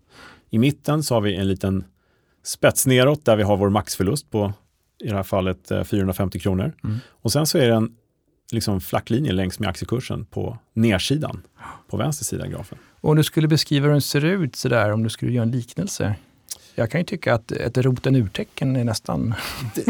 I 0.51 0.59
mitten 0.59 1.03
så 1.03 1.15
har 1.15 1.21
vi 1.21 1.37
en 1.37 1.49
liten 1.49 1.85
spets 2.45 2.87
neråt 2.87 3.25
där 3.25 3.37
vi 3.37 3.43
har 3.43 3.57
vår 3.57 3.71
maxförlust 3.71 4.31
på 4.31 4.53
i 5.05 5.09
det 5.09 5.17
här 5.17 5.23
fallet 5.23 5.73
450 5.85 6.39
eh, 6.39 6.43
kronor. 6.43 6.73
Mm. 6.85 6.97
Och 7.09 7.33
sen 7.33 7.47
så 7.47 7.59
är 7.59 7.69
det 7.69 7.75
en 7.75 7.97
liksom 8.53 8.81
flacklinje 8.81 9.33
längs 9.33 9.59
med 9.59 9.69
aktiekursen 9.69 10.25
på 10.25 10.59
nedsidan, 10.75 11.43
på 11.91 11.97
vänster 11.97 12.25
sida 12.25 12.45
av 12.45 12.51
grafen. 12.51 12.79
Och 13.01 13.11
om 13.11 13.17
du 13.17 13.25
skulle 13.25 13.49
beskriva 13.49 13.87
hur 13.87 13.93
den 13.93 14.03
ser 14.03 14.25
ut 14.25 14.57
sådär, 14.57 14.93
om 14.93 15.03
du 15.03 15.09
skulle 15.09 15.33
göra 15.33 15.43
en 15.43 15.51
liknelse? 15.51 16.15
Jag 16.75 16.91
kan 16.91 17.01
ju 17.01 17.05
tycka 17.05 17.35
att 17.35 17.53
ett 17.53 17.79
roten 17.79 18.17
urtecken 18.17 18.77
är 18.77 18.85
nästan... 18.85 19.35
det, 19.75 19.87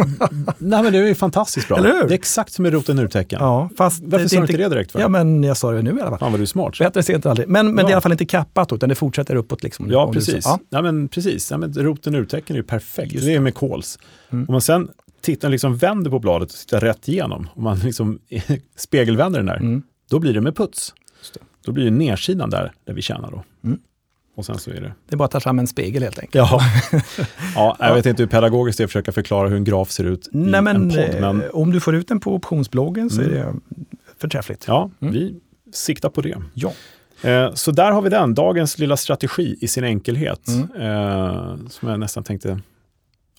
nej 0.59 0.83
men 0.83 0.93
det 0.93 0.99
är 0.99 1.15
fantastiskt 1.15 1.69
bra. 1.69 1.79
Eller 1.79 1.93
hur? 1.93 2.09
Det 2.09 2.15
är 2.15 2.19
exakt 2.19 2.53
som 2.53 2.67
ett 2.67 2.73
roten 2.73 2.99
urtecken. 2.99 3.39
Ja, 3.41 3.71
fast 3.77 4.03
Varför 4.05 4.29
sa 4.29 4.37
du 4.37 4.43
inte 4.43 4.57
det 4.57 4.69
direkt? 4.69 4.93
För? 4.93 5.01
Ja 5.01 5.09
men 5.09 5.43
jag 5.43 5.57
sa 5.57 5.73
det 5.73 5.83
nu 5.83 5.91
i 5.91 6.01
alla 6.01 6.11
fall. 6.11 6.19
Fan 6.19 6.33
vad 6.33 6.41
du 6.41 6.43
är 6.43 6.47
smart. 6.47 6.79
Bättre 6.79 7.03
sent 7.03 7.25
än 7.25 7.31
aldrig. 7.31 7.49
Men, 7.49 7.67
men 7.67 7.77
ja. 7.77 7.83
det 7.83 7.89
är 7.89 7.91
i 7.91 7.95
alla 7.95 8.01
fall 8.01 8.13
inte 8.13 8.27
kappat 8.27 8.73
utan 8.73 8.89
det 8.89 8.95
fortsätter 8.95 9.35
uppåt. 9.37 9.63
Liksom, 9.63 9.91
ja 9.91 10.13
precis. 10.13 10.45
Ja. 10.45 10.59
ja. 10.71 10.83
men 10.83 11.09
precis. 11.09 11.51
Ja, 11.51 11.57
men 11.57 11.75
roten 11.75 12.15
urtecken 12.15 12.57
är 12.57 12.61
ju 12.61 12.67
perfekt. 12.67 13.13
Just 13.13 13.27
det 13.27 13.35
är 13.35 13.41
med 13.41 13.55
calls. 13.55 13.99
Mm. 14.31 14.45
Om 14.49 14.53
man 14.53 14.61
sen 14.61 14.89
tittar, 15.21 15.49
liksom 15.49 15.77
vänder 15.77 16.11
på 16.11 16.19
bladet 16.19 16.51
och 16.51 16.57
tittar 16.57 16.81
rätt 16.81 17.09
igenom, 17.09 17.49
om 17.55 17.63
man 17.63 17.79
liksom 17.79 18.19
spegelvänder 18.77 19.39
den 19.39 19.47
där, 19.47 19.57
mm. 19.57 19.83
då 20.11 20.19
blir 20.19 20.35
det 20.35 20.41
med 20.41 20.57
puts. 20.57 20.95
Det. 21.35 21.41
Då 21.65 21.73
blir 21.73 21.85
det 21.85 21.91
nedsidan 21.91 22.51
där, 22.51 22.73
där 22.85 22.95
vi 22.95 23.03
tjänar 23.03 23.31
då. 23.31 23.45
Mm. 23.65 23.81
Och 24.37 24.47
sen 24.47 24.59
så 24.59 24.71
är 24.71 24.81
det... 24.81 24.93
Det 25.09 25.15
är 25.15 25.17
bara 25.17 25.25
att 25.25 25.31
ta 25.31 25.41
fram 25.41 25.59
en 25.59 25.67
spegel 25.67 26.03
helt 26.03 26.19
enkelt. 26.19 26.35
Ja, 26.35 26.61
ja 27.55 27.77
jag 27.79 27.95
vet 27.95 28.07
inte 28.07 28.23
hur 28.23 28.29
pedagogiskt 28.29 28.79
det 28.79 28.83
är 28.83 28.85
att 28.85 28.91
försöka 28.91 29.13
förklara 29.13 29.49
hur 29.49 29.57
en 29.57 29.65
graf 29.65 29.91
ser 29.91 30.05
ut 30.05 30.29
Nej, 30.33 30.59
i 30.59 30.63
men, 30.63 30.77
en 30.77 30.89
podd. 30.89 31.21
Men... 31.21 31.43
Eh, 31.43 31.49
om 31.49 31.73
du 31.73 31.81
får 31.81 31.95
ut 31.95 32.09
den 32.09 32.21
på 32.21 32.35
optionsbloggen 32.35 33.11
så 33.11 33.21
mm. 33.21 33.33
är 33.33 33.39
det 33.39 33.55
förträffligt. 34.19 34.65
Ja, 34.69 34.91
mm. 35.01 35.15
vi 35.15 35.35
siktar 35.73 36.09
på 36.09 36.21
det. 36.21 36.37
Ja. 36.55 36.73
Eh, 37.23 37.55
så 37.55 37.71
där 37.71 37.93
har 37.93 38.03
vi 38.03 38.11
den, 38.11 38.35
dagens 38.35 38.79
lilla 38.79 38.97
strategi 38.97 39.57
i 39.61 39.69
sin 39.69 39.85
enkelhet. 39.85 40.49
Mm. 40.49 40.83
Eh, 40.83 41.57
som 41.69 41.89
jag 41.89 42.01
nästan 42.01 42.25
tänkte 42.25 42.61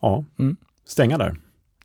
ja, 0.02 0.26
mm. 0.40 0.58
stänga 0.88 1.18
där. 1.18 1.36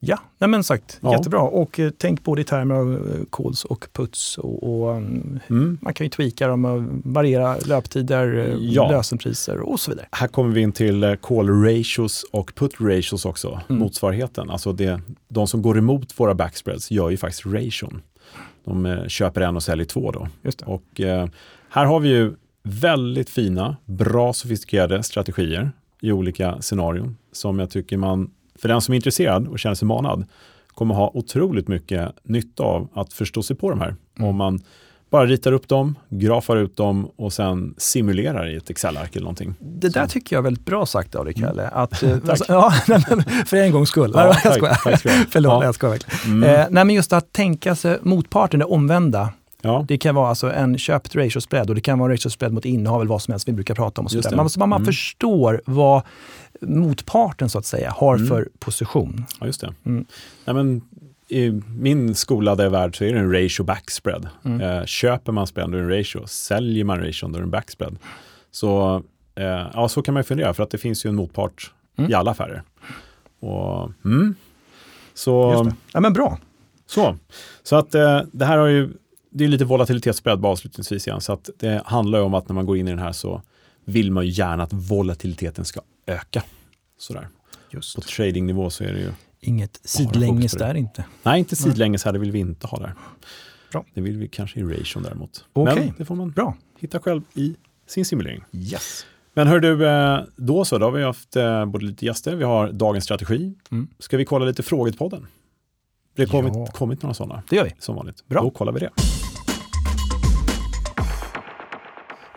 Ja, 0.09 0.19
nej 0.39 0.51
men 0.51 0.65
sagt, 0.65 0.99
ja. 1.03 1.13
jättebra. 1.13 1.41
Och 1.41 1.81
eh, 1.81 1.91
tänk 1.99 2.25
både 2.25 2.41
i 2.41 2.45
termer 2.45 2.75
av 2.75 2.95
eh, 2.95 3.25
calls 3.33 3.65
och 3.65 3.87
puts. 3.93 4.39
Och, 4.39 4.83
och 4.83 4.97
mm. 4.97 5.41
mm. 5.51 5.79
Man 5.83 5.95
kan 5.95 6.05
ju 6.05 6.11
tweaka 6.11 6.49
dem 6.49 6.65
och 6.65 6.83
variera 7.13 7.57
löptider, 7.57 8.35
eh, 8.39 8.57
ja. 8.61 8.91
lösenpriser 8.91 9.61
och 9.61 9.81
så 9.81 9.91
vidare. 9.91 10.07
Här 10.13 10.29
kommer 10.29 10.55
vi 10.55 10.61
in 10.61 10.73
till 10.73 11.17
call 11.21 11.49
ratios 11.49 12.27
och 12.33 12.55
put 12.55 12.81
ratios 12.81 13.25
också, 13.25 13.61
mm. 13.69 13.81
motsvarigheten. 13.81 14.51
Alltså 14.51 14.73
det, 14.73 15.01
de 15.29 15.47
som 15.47 15.63
går 15.63 15.79
emot 15.79 16.21
våra 16.21 16.35
backspreads 16.35 16.91
gör 16.91 17.11
ju 17.11 17.17
faktiskt 17.17 17.47
ration. 17.47 18.03
De 18.65 18.87
eh, 18.87 19.07
köper 19.07 19.41
en 19.41 19.57
och 19.57 19.63
säljer 19.63 19.87
två 19.87 20.11
då. 20.11 20.29
Och 20.65 21.01
eh, 21.01 21.29
här 21.69 21.85
har 21.85 22.01
vi 22.01 22.09
ju 22.09 22.35
väldigt 22.63 23.31
fina, 23.31 23.77
bra 23.85 24.33
sofistikerade 24.33 25.03
strategier 25.03 25.73
i 26.01 26.13
olika 26.13 26.63
scenarion 26.63 27.17
som 27.33 27.59
jag 27.59 27.71
tycker 27.71 27.97
man 27.97 28.31
för 28.61 28.69
den 28.69 28.81
som 28.81 28.93
är 28.93 28.97
intresserad 28.97 29.49
och 29.49 29.59
känner 29.59 29.75
sig 29.75 29.89
manad 29.89 30.25
kommer 30.69 30.95
ha 30.95 31.11
otroligt 31.15 31.69
mycket 31.69 32.13
nytta 32.23 32.63
av 32.63 32.89
att 32.95 33.13
förstå 33.13 33.43
sig 33.43 33.57
på 33.57 33.71
de 33.71 33.81
här. 33.81 33.95
Mm. 34.19 34.29
Om 34.29 34.37
man 34.37 34.61
bara 35.11 35.27
ritar 35.27 35.53
upp 35.53 35.69
dem, 35.69 35.95
grafar 36.09 36.57
ut 36.57 36.77
dem 36.77 37.11
och 37.17 37.33
sen 37.33 37.75
simulerar 37.79 38.49
i 38.49 38.57
ett 38.57 38.71
Excel-ark 38.71 39.17
eller 39.17 39.25
någonting. 39.25 39.55
Det 39.61 39.89
där 39.89 40.07
Så. 40.07 40.11
tycker 40.11 40.37
jag 40.37 40.41
är 40.41 40.45
väldigt 40.45 40.65
bra 40.65 40.87
sagt 40.87 41.15
av 41.15 41.25
dig, 41.25 41.35
Kalle. 41.35 41.63
Mm. 41.63 41.75
Att, 41.75 42.03
eh, 42.03 42.17
alltså, 42.29 42.45
ja, 42.49 42.71
för 43.47 43.57
en 43.57 43.73
gångs 43.73 43.89
skull. 43.89 44.13
Ja, 44.15 44.37
jag 44.45 44.55
skojar. 44.55 44.75
Tack, 44.85 45.03
tack 45.03 45.27
Förlåt, 45.31 45.53
ja. 45.53 45.65
jag 45.65 45.75
skojar 45.75 45.93
verkligen. 45.93 46.37
Mm. 46.37 46.61
Eh, 46.61 46.67
nej, 46.71 46.85
men 46.85 46.95
just 46.95 47.13
att 47.13 47.33
tänka 47.33 47.75
sig 47.75 47.99
motparten, 48.03 48.61
det 48.61 48.67
omvända. 48.67 49.31
Ja. 49.67 49.85
Det 49.89 49.99
kan 49.99 50.15
vara 50.15 50.29
alltså 50.29 50.53
en 50.53 50.79
köpt 50.79 51.17
ratio 51.17 51.41
spread 51.41 51.69
och 51.69 51.75
det 51.75 51.81
kan 51.81 51.99
vara 51.99 52.13
ratio 52.13 52.31
spread 52.31 52.53
mot 52.53 52.65
innehav 52.65 53.01
eller 53.01 53.09
vad 53.09 53.23
som 53.23 53.33
helst 53.33 53.49
vi 53.49 53.53
brukar 53.53 53.75
prata 53.75 54.01
om. 54.01 54.05
Och 54.05 54.11
så 54.11 54.37
man, 54.37 54.49
man, 54.57 54.69
man 54.69 54.73
mm. 54.73 54.87
förstår 54.87 55.63
vad 55.65 56.03
motparten 56.61 57.49
så 57.49 57.59
att 57.59 57.65
säga 57.65 57.91
har 57.91 58.17
mm. 58.17 58.29
för 58.29 58.49
position. 58.59 59.25
Ja, 59.41 59.47
just 59.47 59.61
det. 59.61 59.75
Mm. 59.85 60.05
Nej, 60.45 60.55
men, 60.55 60.83
I 61.29 61.63
min 61.79 62.15
skolade 62.15 62.69
värld 62.69 62.99
så 62.99 63.05
är 63.05 63.13
det 63.13 63.19
en 63.19 63.33
ratio 63.33 63.65
backspread. 63.65 64.29
Mm. 64.45 64.61
Eh, 64.61 64.85
köper 64.85 65.33
man 65.33 65.47
spread 65.47 65.71
då 65.71 65.79
är 65.79 65.83
det 65.83 65.95
en 65.95 65.99
ratio, 65.99 66.27
säljer 66.27 66.85
man 66.85 66.99
ratio 66.99 67.29
då 67.29 67.35
är 67.35 67.39
det 67.39 67.45
en 67.45 67.51
backspread. 67.51 67.99
Så, 68.51 69.03
eh, 69.35 69.67
ja, 69.75 69.89
så 69.89 70.03
kan 70.03 70.15
man 70.15 70.25
fundera 70.25 70.55
för 70.55 70.63
att 70.63 70.71
det 70.71 70.79
finns 70.79 71.07
ju 71.07 71.09
en 71.09 71.17
motpart 71.17 71.73
mm. 71.99 72.11
i 72.11 72.15
alla 72.15 72.31
affärer. 72.31 72.63
Och, 73.41 73.93
mm. 74.05 74.35
så, 75.15 75.67
ja, 75.93 76.01
men 76.01 76.13
bra. 76.13 76.39
Så, 76.87 77.17
så 77.63 77.77
att 77.77 77.95
eh, 77.95 78.21
det 78.33 78.45
här 78.45 78.59
har 78.59 78.67
ju, 78.67 78.91
det 79.37 79.45
är 79.45 79.49
lite 79.49 79.65
volatilitetsspread 79.65 80.45
avslutningsvis 80.45 81.07
igen, 81.07 81.21
så 81.21 81.33
att 81.33 81.51
det 81.59 81.83
handlar 81.87 82.21
om 82.21 82.35
att 82.35 82.49
när 82.49 82.55
man 82.55 82.67
går 82.67 82.77
in 82.77 82.89
i 82.89 82.91
den 82.91 82.99
här 82.99 83.13
så 83.13 83.43
vill 83.85 84.13
man 84.13 84.27
ju 84.27 84.31
gärna 84.31 84.63
att 84.63 84.73
volatiliteten 84.73 85.65
ska 85.65 85.81
öka. 86.07 86.43
Sådär. 86.99 87.29
Just. 87.71 87.97
På 87.97 88.01
tradingnivå 88.01 88.71
så 88.71 88.85
är 88.85 88.93
det 88.93 88.99
ju 88.99 89.11
Inget 89.41 89.81
sidlänges 89.85 90.53
där 90.53 90.75
inte. 90.75 91.05
Nej, 91.23 91.39
inte 91.39 91.57
sidlänges 91.57 92.05
här, 92.05 92.13
det 92.13 92.19
vill 92.19 92.31
vi 92.31 92.39
inte 92.39 92.67
ha 92.67 92.79
där. 92.79 92.95
Bra. 93.73 93.85
Det 93.95 94.01
vill 94.01 94.19
vi 94.19 94.29
kanske 94.29 94.61
i 94.61 94.63
ration 94.63 95.03
däremot. 95.03 95.45
Okay. 95.53 95.75
Men 95.75 95.95
det 95.99 96.05
får 96.05 96.15
man 96.15 96.31
Bra. 96.31 96.57
hitta 96.79 97.01
själv 97.01 97.23
i 97.35 97.57
sin 97.87 98.05
simulering. 98.05 98.45
Yes. 98.53 99.07
Men 99.35 99.47
hör 99.47 99.61
du, 99.61 99.87
eh, 99.87 100.21
då 100.37 100.65
så, 100.65 100.79
då 100.79 100.87
har 100.87 100.91
vi 100.91 101.03
haft 101.03 101.37
eh, 101.37 101.67
både 101.67 101.85
lite 101.85 102.07
gäster, 102.07 102.37
vi 102.37 102.45
har 102.45 102.73
dagens 102.73 103.05
strategi. 103.05 103.55
Mm. 103.71 103.89
Ska 103.99 104.17
vi 104.17 104.25
kolla 104.25 104.45
lite 104.45 104.63
frågor 104.63 104.91
till 104.91 104.99
podden? 104.99 105.27
Det 106.15 106.23
har 106.23 106.29
kommit, 106.29 106.53
ja. 106.55 106.67
kommit 106.67 107.03
några 107.03 107.15
sådana. 107.15 107.43
Det 107.49 107.57
gör 107.57 107.65
vi. 107.65 107.73
Som 107.79 107.97
vanligt. 107.97 108.29
Bra. 108.29 108.43
Då 108.43 108.51
kollar 108.51 108.73
vi 108.73 108.81
det. 108.81 108.91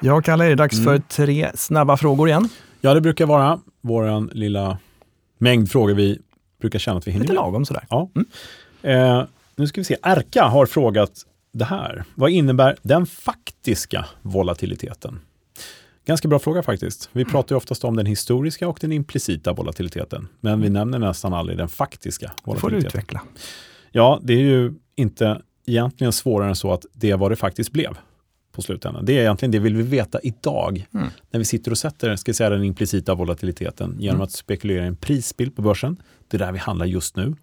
Ja, 0.01 0.21
Kalle, 0.21 0.45
är 0.45 0.49
det 0.49 0.55
dags 0.55 0.79
mm. 0.79 0.85
för 0.85 1.07
tre 1.07 1.51
snabba 1.55 1.97
frågor 1.97 2.27
igen? 2.27 2.49
Ja, 2.81 2.93
det 2.93 3.01
brukar 3.01 3.25
vara 3.25 3.59
vår 3.81 4.33
lilla 4.33 4.77
mängd 5.37 5.71
frågor 5.71 5.93
vi 5.93 6.19
brukar 6.61 6.79
känna 6.79 6.97
att 6.97 7.07
vi 7.07 7.11
hinner 7.11 7.23
Lite 7.23 7.33
lagom 7.33 7.65
sådär. 7.65 7.85
Ja. 7.89 8.09
Mm. 8.15 8.27
Eh, 8.81 9.25
nu 9.55 9.67
ska 9.67 9.81
vi 9.81 9.85
se, 9.85 9.97
Erka 10.01 10.43
har 10.43 10.65
frågat 10.65 11.11
det 11.51 11.65
här. 11.65 12.03
Vad 12.15 12.29
innebär 12.29 12.75
den 12.81 13.05
faktiska 13.05 14.05
volatiliteten? 14.21 15.19
Ganska 16.05 16.27
bra 16.27 16.39
fråga 16.39 16.63
faktiskt. 16.63 17.09
Vi 17.11 17.25
pratar 17.25 17.55
ju 17.55 17.57
oftast 17.57 17.83
om 17.83 17.95
den 17.95 18.05
historiska 18.05 18.67
och 18.67 18.77
den 18.81 18.91
implicita 18.91 19.53
volatiliteten, 19.53 20.27
men 20.39 20.61
vi 20.61 20.69
nämner 20.69 20.99
nästan 20.99 21.33
aldrig 21.33 21.57
den 21.57 21.69
faktiska 21.69 22.31
volatiliteten. 22.43 22.53
Det 22.53 22.59
får 22.59 22.69
du 22.69 22.77
utveckla. 22.77 23.21
Ja, 23.91 24.19
det 24.23 24.33
är 24.33 24.41
ju 24.41 24.73
inte 24.95 25.41
egentligen 25.65 26.13
svårare 26.13 26.49
än 26.49 26.55
så 26.55 26.73
att 26.73 26.85
det 26.93 27.11
är 27.11 27.17
vad 27.17 27.31
det 27.31 27.35
faktiskt 27.35 27.71
blev 27.71 27.97
på 28.59 28.63
slutändan. 28.63 29.05
Det 29.05 29.17
är 29.17 29.21
egentligen 29.21 29.51
det 29.51 29.59
vi 29.59 29.69
vill 29.69 29.83
veta 29.83 30.19
idag. 30.23 30.85
Mm. 30.93 31.07
När 31.31 31.37
vi 31.37 31.45
sitter 31.45 31.71
och 31.71 31.77
sätter 31.77 32.15
ska 32.15 32.33
säga, 32.33 32.49
den 32.49 32.63
implicita 32.63 33.15
volatiliteten 33.15 33.95
genom 33.99 34.15
mm. 34.15 34.23
att 34.23 34.31
spekulera 34.31 34.83
i 34.83 34.87
en 34.87 34.95
prisbild 34.95 35.55
på 35.55 35.61
börsen. 35.61 35.97
Det 36.27 36.37
är 36.37 36.39
där 36.39 36.51
vi 36.51 36.59
handlar 36.59 36.85
just 36.85 37.15
nu. 37.15 37.35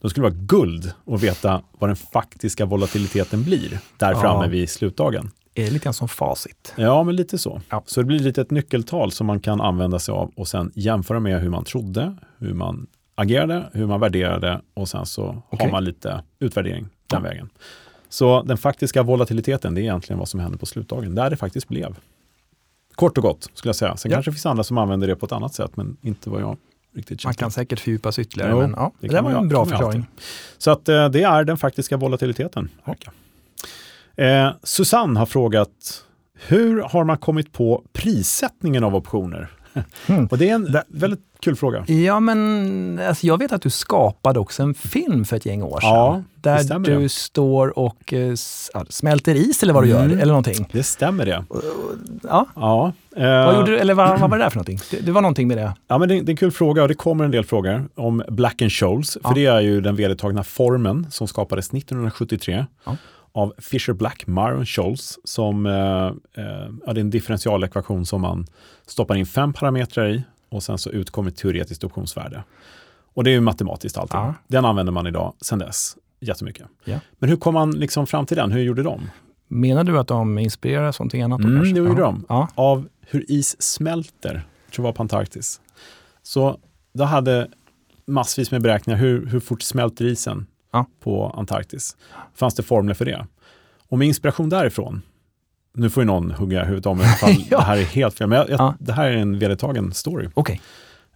Då 0.00 0.08
skulle 0.08 0.26
det 0.26 0.30
vara 0.34 0.46
guld 0.46 0.92
att 1.06 1.22
veta 1.22 1.62
vad 1.78 1.90
den 1.90 1.96
faktiska 1.96 2.64
volatiliteten 2.64 3.44
blir 3.44 3.78
där 3.96 4.12
ja. 4.12 4.20
framme 4.20 4.48
vid 4.48 4.70
slutdagen. 4.70 5.30
Är 5.54 5.64
det 5.64 5.70
lite 5.70 5.84
grann 5.84 5.94
som 5.94 6.08
facit? 6.08 6.74
Ja, 6.76 7.02
men 7.02 7.16
lite 7.16 7.38
så. 7.38 7.60
Ja. 7.70 7.82
Så 7.86 8.00
det 8.00 8.06
blir 8.06 8.18
lite 8.18 8.40
ett 8.40 8.50
nyckeltal 8.50 9.12
som 9.12 9.26
man 9.26 9.40
kan 9.40 9.60
använda 9.60 9.98
sig 9.98 10.12
av 10.12 10.32
och 10.36 10.48
sen 10.48 10.72
jämföra 10.74 11.20
med 11.20 11.40
hur 11.40 11.50
man 11.50 11.64
trodde, 11.64 12.16
hur 12.38 12.54
man 12.54 12.86
agerade, 13.14 13.70
hur 13.72 13.86
man 13.86 14.00
värderade 14.00 14.60
och 14.74 14.88
sen 14.88 15.06
så 15.06 15.42
okay. 15.50 15.66
har 15.66 15.72
man 15.72 15.84
lite 15.84 16.22
utvärdering 16.38 16.82
den 17.06 17.22
ja. 17.22 17.28
vägen. 17.28 17.48
Så 18.08 18.42
den 18.42 18.56
faktiska 18.56 19.02
volatiliteten, 19.02 19.74
det 19.74 19.80
är 19.80 19.82
egentligen 19.82 20.18
vad 20.18 20.28
som 20.28 20.40
händer 20.40 20.58
på 20.58 20.66
slutdagen, 20.66 21.14
där 21.14 21.30
det 21.30 21.36
faktiskt 21.36 21.68
blev. 21.68 21.96
Kort 22.94 23.18
och 23.18 23.22
gott 23.22 23.50
skulle 23.54 23.68
jag 23.68 23.76
säga. 23.76 23.96
Sen 23.96 24.10
ja. 24.10 24.16
kanske 24.16 24.30
det 24.30 24.34
finns 24.34 24.46
andra 24.46 24.64
som 24.64 24.78
använder 24.78 25.06
det 25.06 25.16
på 25.16 25.26
ett 25.26 25.32
annat 25.32 25.54
sätt, 25.54 25.76
men 25.76 25.96
inte 26.02 26.30
vad 26.30 26.40
jag 26.40 26.56
riktigt 26.96 27.24
Man 27.24 27.32
känns 27.32 27.36
kan 27.36 27.50
säkert 27.50 27.80
fördjupa 27.80 28.12
sig 28.12 28.22
ytterligare, 28.22 28.50
Jo, 28.50 28.58
men 28.60 28.74
ja, 28.76 28.92
det 29.00 29.08
det, 29.08 29.14
var 29.14 29.22
man 29.22 29.42
en 29.42 29.48
bra 29.48 29.58
man 29.58 29.68
förklaring. 29.68 30.06
Så 30.58 30.70
att 30.70 30.88
eh, 30.88 31.08
det 31.08 31.22
är 31.22 31.44
den 31.44 31.56
faktiska 31.56 31.96
volatiliteten. 31.96 32.68
Erka. 32.84 33.12
Eh, 34.16 34.50
Susanne 34.62 35.18
har 35.18 35.26
frågat, 35.26 36.04
hur 36.48 36.82
har 36.82 37.04
man 37.04 37.18
kommit 37.18 37.52
på 37.52 37.84
prissättningen 37.92 38.84
av 38.84 38.94
optioner? 38.94 39.55
Mm. 40.06 40.26
Och 40.26 40.38
det 40.38 40.48
är 40.50 40.54
en 40.54 40.76
väldigt 40.88 41.20
kul 41.40 41.56
fråga. 41.56 41.84
Ja, 41.86 42.20
men 42.20 43.00
alltså, 43.08 43.26
jag 43.26 43.38
vet 43.38 43.52
att 43.52 43.62
du 43.62 43.70
skapade 43.70 44.38
också 44.40 44.62
en 44.62 44.74
film 44.74 45.24
för 45.24 45.36
ett 45.36 45.46
gäng 45.46 45.62
år 45.62 45.80
sedan. 45.80 45.90
Ja, 45.90 46.22
det 46.34 46.68
där 46.68 46.78
du 46.78 47.02
det. 47.02 47.08
står 47.08 47.78
och 47.78 48.12
eh, 48.12 48.34
ja, 48.74 48.84
smälter 48.88 49.34
is 49.34 49.62
eller 49.62 49.72
vad 49.74 49.84
du 49.84 49.90
Mm. 49.92 50.10
gör, 50.10 50.16
eller 50.16 50.26
någonting. 50.32 50.68
Det 50.72 50.82
stämmer 50.82 51.26
det. 51.26 51.44
Ja, 52.22 52.46
Ja, 52.54 52.92
eh, 53.16 53.22
vad 53.46 53.54
gjorde 53.56 53.70
du, 53.70 53.78
eller 53.78 53.94
vad, 53.94 54.20
vad 54.20 54.30
var 54.30 54.38
det 54.38 54.44
där 54.44 54.50
för 54.50 54.56
någonting? 54.56 54.80
Det, 54.90 55.00
det 55.00 55.12
var 55.12 55.20
någonting 55.22 55.48
med 55.48 55.56
det. 55.56 55.72
Ja, 55.88 55.98
men 55.98 56.08
det, 56.08 56.14
det 56.14 56.28
är 56.30 56.32
en 56.32 56.36
kul 56.36 56.50
fråga 56.52 56.82
och 56.82 56.88
det 56.88 56.94
kommer 56.94 57.24
en 57.24 57.30
del 57.30 57.44
frågor 57.44 57.88
om 57.94 58.22
Black 58.28 58.62
and 58.62 58.72
Scholes. 58.72 59.12
För 59.12 59.20
Ja. 59.24 59.32
det 59.34 59.46
är 59.46 59.60
ju 59.60 59.80
den 59.80 59.96
vedertagna 59.96 60.42
formen 60.44 61.06
som 61.10 61.28
skapades 61.28 61.66
1973 61.72 62.66
Ja. 62.84 62.96
Av 63.36 63.54
Fisher 63.58 63.92
Black, 63.92 64.26
Myron 64.26 64.66
Scholes. 64.66 65.18
Som, 65.24 65.66
eh, 65.66 66.06
eh, 66.44 66.68
är 66.86 66.98
en 66.98 67.10
differentialekvation 67.10 68.06
som 68.06 68.20
man 68.20 68.46
stoppar 68.86 69.14
in 69.14 69.26
fem 69.26 69.52
parametrar 69.52 70.08
i 70.08 70.22
och 70.48 70.62
sen 70.62 70.78
så 70.78 70.90
utkommer 70.90 71.30
ett 71.30 71.36
teoretiskt 71.36 71.84
optionsvärde. 71.84 72.44
Och 73.14 73.24
det 73.24 73.30
är 73.30 73.32
ju 73.32 73.40
matematiskt 73.40 73.98
allting. 73.98 74.20
Ja. 74.20 74.34
Den 74.48 74.64
använder 74.64 74.92
man 74.92 75.06
idag 75.06 75.32
sedan 75.40 75.58
dess 75.58 75.96
jättemycket. 76.20 76.66
Ja. 76.84 76.98
Men 77.18 77.30
hur 77.30 77.36
kom 77.36 77.54
man 77.54 77.70
liksom 77.70 78.06
fram 78.06 78.26
till 78.26 78.36
den? 78.36 78.52
Hur 78.52 78.62
gjorde 78.62 78.82
de? 78.82 79.10
Menar 79.48 79.84
du 79.84 79.98
att 79.98 80.08
de 80.08 80.38
inspireras 80.38 81.00
av 81.00 81.04
någonting 81.04 81.22
annat? 81.22 81.40
då 81.40 81.48
Mm, 81.48 81.58
kanske? 81.60 81.74
det 81.74 81.88
gjorde 81.88 82.02
de. 82.02 82.24
Ja. 82.28 82.48
Av 82.54 82.88
hur 83.00 83.30
is 83.30 83.62
smälter, 83.62 84.34
jag 84.64 84.72
tror 84.74 84.82
det 84.82 84.86
var 84.88 84.92
på 84.92 85.02
Antarktis. 85.02 85.60
Så 86.22 86.58
då 86.92 87.04
hade 87.04 87.48
massvis 88.06 88.50
med 88.50 88.62
beräkningar, 88.62 88.98
hur, 88.98 89.26
hur 89.26 89.40
fort 89.40 89.62
smälter 89.62 90.04
isen 90.04 90.46
Ja. 90.72 90.86
på 91.02 91.28
Antarktis? 91.36 91.96
Fanns 92.34 92.54
det 92.54 92.62
formler 92.62 92.94
för 92.94 93.04
det? 93.04 93.26
Och 93.88 93.98
med 93.98 94.08
inspiration 94.08 94.48
därifrån, 94.48 95.02
nu 95.74 95.90
får 95.90 96.02
ju 96.02 96.06
någon 96.06 96.30
hugga 96.30 96.64
huvudet 96.64 96.86
om 96.86 96.98
mig 96.98 97.06
ifall 97.06 97.30
Ja. 97.50 97.58
det 97.58 97.64
här 97.64 97.76
är 97.76 97.82
helt 97.84 98.18
fel, 98.18 98.26
men 98.28 98.38
jag, 98.38 98.50
jag, 98.50 98.60
Ja. 98.60 98.74
det 98.78 98.92
här 98.92 99.10
är 99.10 99.16
en 99.16 99.38
vedertagen 99.38 99.92
story. 99.92 100.28
Okej. 100.34 100.60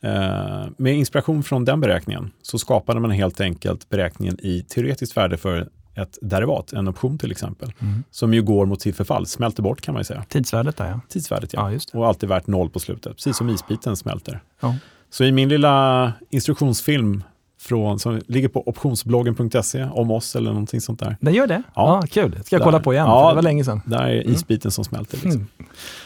Eh, 0.01 0.65
med 0.77 0.95
inspiration 0.95 1.43
från 1.43 1.65
den 1.65 1.81
beräkningen 1.81 2.31
så 2.43 2.59
skapade 2.59 3.01
man 3.01 3.11
helt 3.11 3.41
enkelt 3.41 3.89
beräkningen 3.89 4.37
i 4.41 4.63
teoretiskt 4.63 5.17
värde 5.17 5.37
för 5.37 5.69
ett 5.95 6.19
derivat, 6.23 6.73
en 6.73 6.89
option 6.89 7.19
till 7.19 7.31
exempel, 7.31 7.73
Mm. 7.81 8.05
som 8.11 8.35
ju 8.35 8.43
går 8.43 8.67
mot 8.67 8.81
sitt 8.83 8.97
förfall, 8.97 9.27
smälter 9.27 9.63
bort 9.63 9.81
kan 9.81 9.95
man 9.95 10.01
ju 10.01 10.05
säga. 10.05 10.25
Tidsvärdet 10.29 10.77
där 10.77 10.89
ja. 10.91 11.01
Tidsvärdet 11.09 11.53
ja. 11.53 11.73
Ja. 11.73 11.79
Och 11.93 12.07
alltid 12.07 12.29
värt 12.29 12.47
noll 12.47 12.71
på 12.71 12.79
slutet, 12.79 13.17
precis 13.17 13.37
som 13.37 13.49
isbiten 13.51 13.97
smälter. 13.97 14.41
Ja. 14.61 14.77
Så 15.11 15.25
i 15.25 15.33
min 15.33 15.49
lilla 15.49 16.13
instruktionsfilm 16.31 17.23
från, 17.61 17.99
som 17.99 18.21
ligger 18.27 18.49
på 18.49 18.69
optionsbloggen.se 18.69 19.85
om 19.85 20.11
oss 20.11 20.37
eller 20.37 20.51
någonting 20.51 20.81
sånt 20.81 21.01
där. 21.01 21.17
Den 21.21 21.35
gör 21.35 21.47
det? 21.47 21.63
Ja. 21.75 22.01
Ja, 22.03 22.07
kul. 22.11 22.39
Ska 22.45 22.57
jag 22.57 22.61
Där. 22.61 22.65
kolla 22.65 22.81
på 22.81 22.93
igen, 22.93 23.07
Ja. 23.07 23.29
det 23.29 23.35
var 23.35 23.43
länge 23.43 23.65
sedan. 23.65 23.81
Där 23.87 24.03
är 24.03 24.29
isbiten 24.29 24.71
som 24.71 24.85
smälter. 24.85 25.17
Liksom. 25.17 25.31
Mm. 25.31 25.47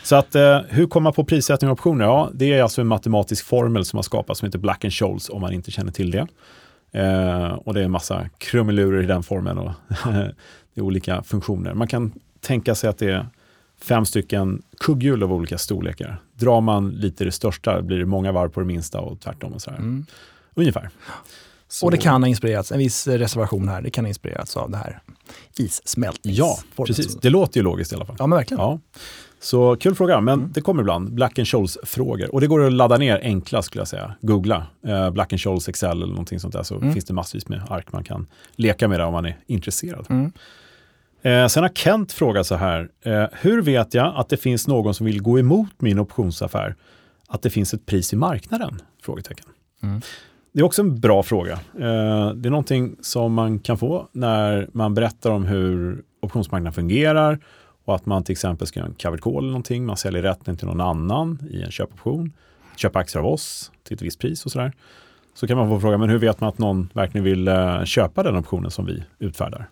Så 0.03 0.17
att, 0.17 0.35
eh, 0.35 0.59
hur 0.69 0.87
kommer 0.87 1.03
man 1.03 1.13
på 1.13 1.25
prissättning 1.25 1.69
av 1.69 1.73
optioner? 1.73 2.05
Ja, 2.05 2.31
det 2.35 2.53
är 2.53 2.63
alltså 2.63 2.81
en 2.81 2.87
matematisk 2.87 3.45
formel 3.47 3.85
som 3.85 3.97
har 3.97 4.03
skapats 4.03 4.41
som 4.41 4.47
heter 4.47 4.59
Black 4.59 4.85
and 4.85 4.93
Scholes 4.93 5.29
om 5.29 5.41
man 5.41 5.53
inte 5.53 5.71
känner 5.71 5.93
till 5.93 6.11
det. 6.11 6.27
Eh, 6.93 7.53
och 7.53 7.75
det 7.75 7.81
är 7.81 7.85
en 7.85 7.91
massa 7.91 8.29
krumelurer 8.39 9.03
i 9.03 9.07
den 9.07 9.23
formeln 9.23 9.59
och 9.59 9.71
det 10.75 10.81
är 10.81 10.81
olika 10.83 11.23
funktioner. 11.23 11.75
Man 11.75 11.89
kan 11.89 12.13
tänka 12.41 12.75
sig 12.75 12.91
att 12.91 12.99
det 12.99 13.11
är 13.11 13.27
fem 13.83 14.05
stycken 14.05 14.63
kugghjul 14.81 15.23
av 15.23 15.33
olika 15.33 15.59
storlekar. 15.59 16.21
Drar 16.35 16.61
man 16.61 16.91
lite 16.91 17.25
det 17.25 17.33
största 17.33 17.83
blir 17.83 17.99
det 17.99 18.07
många 18.07 18.33
varv 18.33 18.49
på 18.49 18.61
det 18.61 18.67
minsta 18.67 19.01
och 19.01 19.21
tvärtom. 19.21 19.53
Och 19.53 19.63
sådär. 19.63 19.79
Mm. 19.79 20.07
Ungefär. 20.55 20.91
Så- 21.69 21.87
Och 21.87 21.91
det 21.93 21.99
kan 21.99 22.23
ha 22.23 22.29
inspirerats, 22.29 22.73
en 22.73 22.79
viss 22.79 23.07
reservation 23.07 23.69
här, 23.69 23.83
det 23.83 23.91
kan 23.91 24.05
ha 24.05 24.09
inspirerats 24.09 24.57
av 24.57 24.71
det 24.71 24.77
här 24.77 25.01
issmältnings. 25.59 26.39
Ja, 26.39 26.59
precis. 26.77 27.15
Det 27.21 27.31
låter 27.31 27.57
ju 27.61 27.65
logiskt 27.65 27.93
i 27.93 27.95
alla 27.97 28.05
fall. 28.07 28.17
Ja, 28.19 28.27
men 28.27 28.37
verkligen. 28.39 28.61
Ja. 28.61 28.79
Så 29.41 29.77
kul 29.77 29.95
fråga, 29.95 30.21
men 30.21 30.39
Mm. 30.39 30.53
det 30.55 30.61
kommer 30.61 30.83
ibland. 30.83 31.15
Black 31.15 31.39
and 31.39 31.49
Scholes-frågor. 31.49 32.35
Och 32.35 32.41
det 32.41 32.47
går 32.47 32.67
att 32.67 32.73
ladda 32.73 32.97
ner 32.99 33.21
enkla 33.23 33.63
skulle 33.63 33.81
jag 33.81 33.89
säga. 33.89 34.15
Googla 34.21 34.67
eh, 34.87 35.11
Black 35.11 35.33
and 35.33 35.41
Scholes 35.41 35.69
Excel 35.69 35.91
eller 36.03 36.07
någonting 36.07 36.41
sånt 36.41 36.53
där 36.55 36.63
så 36.63 36.75
Mm. 36.77 36.93
finns 36.93 37.05
det 37.05 37.15
massvis 37.15 37.49
med 37.49 37.63
ark 37.71 37.93
man 37.93 38.05
kan 38.05 38.27
leka 38.57 38.89
med 38.89 39.01
det 39.01 39.05
om 39.05 39.13
man 39.13 39.27
är 39.27 39.39
intresserad. 39.47 40.07
Mm. 40.11 40.33
Eh, 41.23 41.49
sen 41.49 41.63
har 41.63 41.71
Kent 41.71 42.13
frågat 42.13 42.47
så 42.47 42.55
här. 42.55 42.89
Eh, 43.05 43.25
hur 43.33 43.63
vet 43.63 43.95
jag 43.95 44.13
att 44.17 44.29
det 44.29 44.37
finns 44.37 44.69
någon 44.69 44.95
som 44.95 45.07
vill 45.07 45.23
gå 45.23 45.39
emot 45.39 45.71
min 45.79 45.99
optionsaffär? 45.99 46.75
Att 47.29 47.43
det 47.43 47.51
finns 47.51 47.75
ett 47.75 47.87
pris 47.87 48.13
i 48.13 48.17
marknaden? 48.17 48.83
Frågetecken. 49.03 49.47
Det 50.55 50.61
är 50.61 50.65
också 50.65 50.83
en 50.83 51.01
bra 51.01 51.23
fråga. 51.23 51.53
Eh, 51.53 52.31
det 52.35 52.49
är 52.49 52.51
någonting 52.51 52.97
som 53.01 53.35
man 53.35 53.59
kan 53.59 53.79
få 53.79 54.09
när 54.13 54.69
man 54.73 54.95
berättar 54.95 55.31
om 55.31 55.45
hur 55.45 56.03
optionsmarknaden 56.21 56.73
fungerar 56.73 57.39
och 57.85 57.95
att 57.95 58.07
man 58.07 58.25
till 58.25 58.33
exempel 58.33 58.67
ska 58.67 58.81
göra 58.81 58.89
en 58.89 58.95
covered 58.95 59.21
call 59.21 59.39
eller 59.39 59.49
någonting. 59.49 59.87
Man 59.87 59.97
säljer 59.97 60.23
rätten 60.23 60.57
till 60.57 60.67
någon 60.67 60.81
annan 60.81 61.49
i 61.51 61.63
en 61.63 61.71
köpoption. 61.71 62.33
Köpa 62.77 62.99
aktier 62.99 63.23
av 63.23 63.27
oss 63.29 63.73
till 63.85 63.95
ett 63.95 64.03
visst 64.03 64.19
pris 64.19 64.45
och 64.47 64.53
sådär. 64.53 64.73
Så 65.35 65.47
kan 65.47 65.57
man 65.59 65.69
få 65.69 65.81
fråga, 65.81 65.99
men 65.99 66.09
hur 66.11 66.19
vet 66.19 66.41
man 66.41 66.49
att 66.49 66.59
någon 66.59 66.89
verkligen 66.93 67.25
vill 67.25 67.49
eh, 67.49 67.85
köpa 67.85 68.23
den 68.23 68.37
optionen 68.37 68.71
som 68.71 68.87
vi 68.87 69.03
utfärdar? 69.19 69.69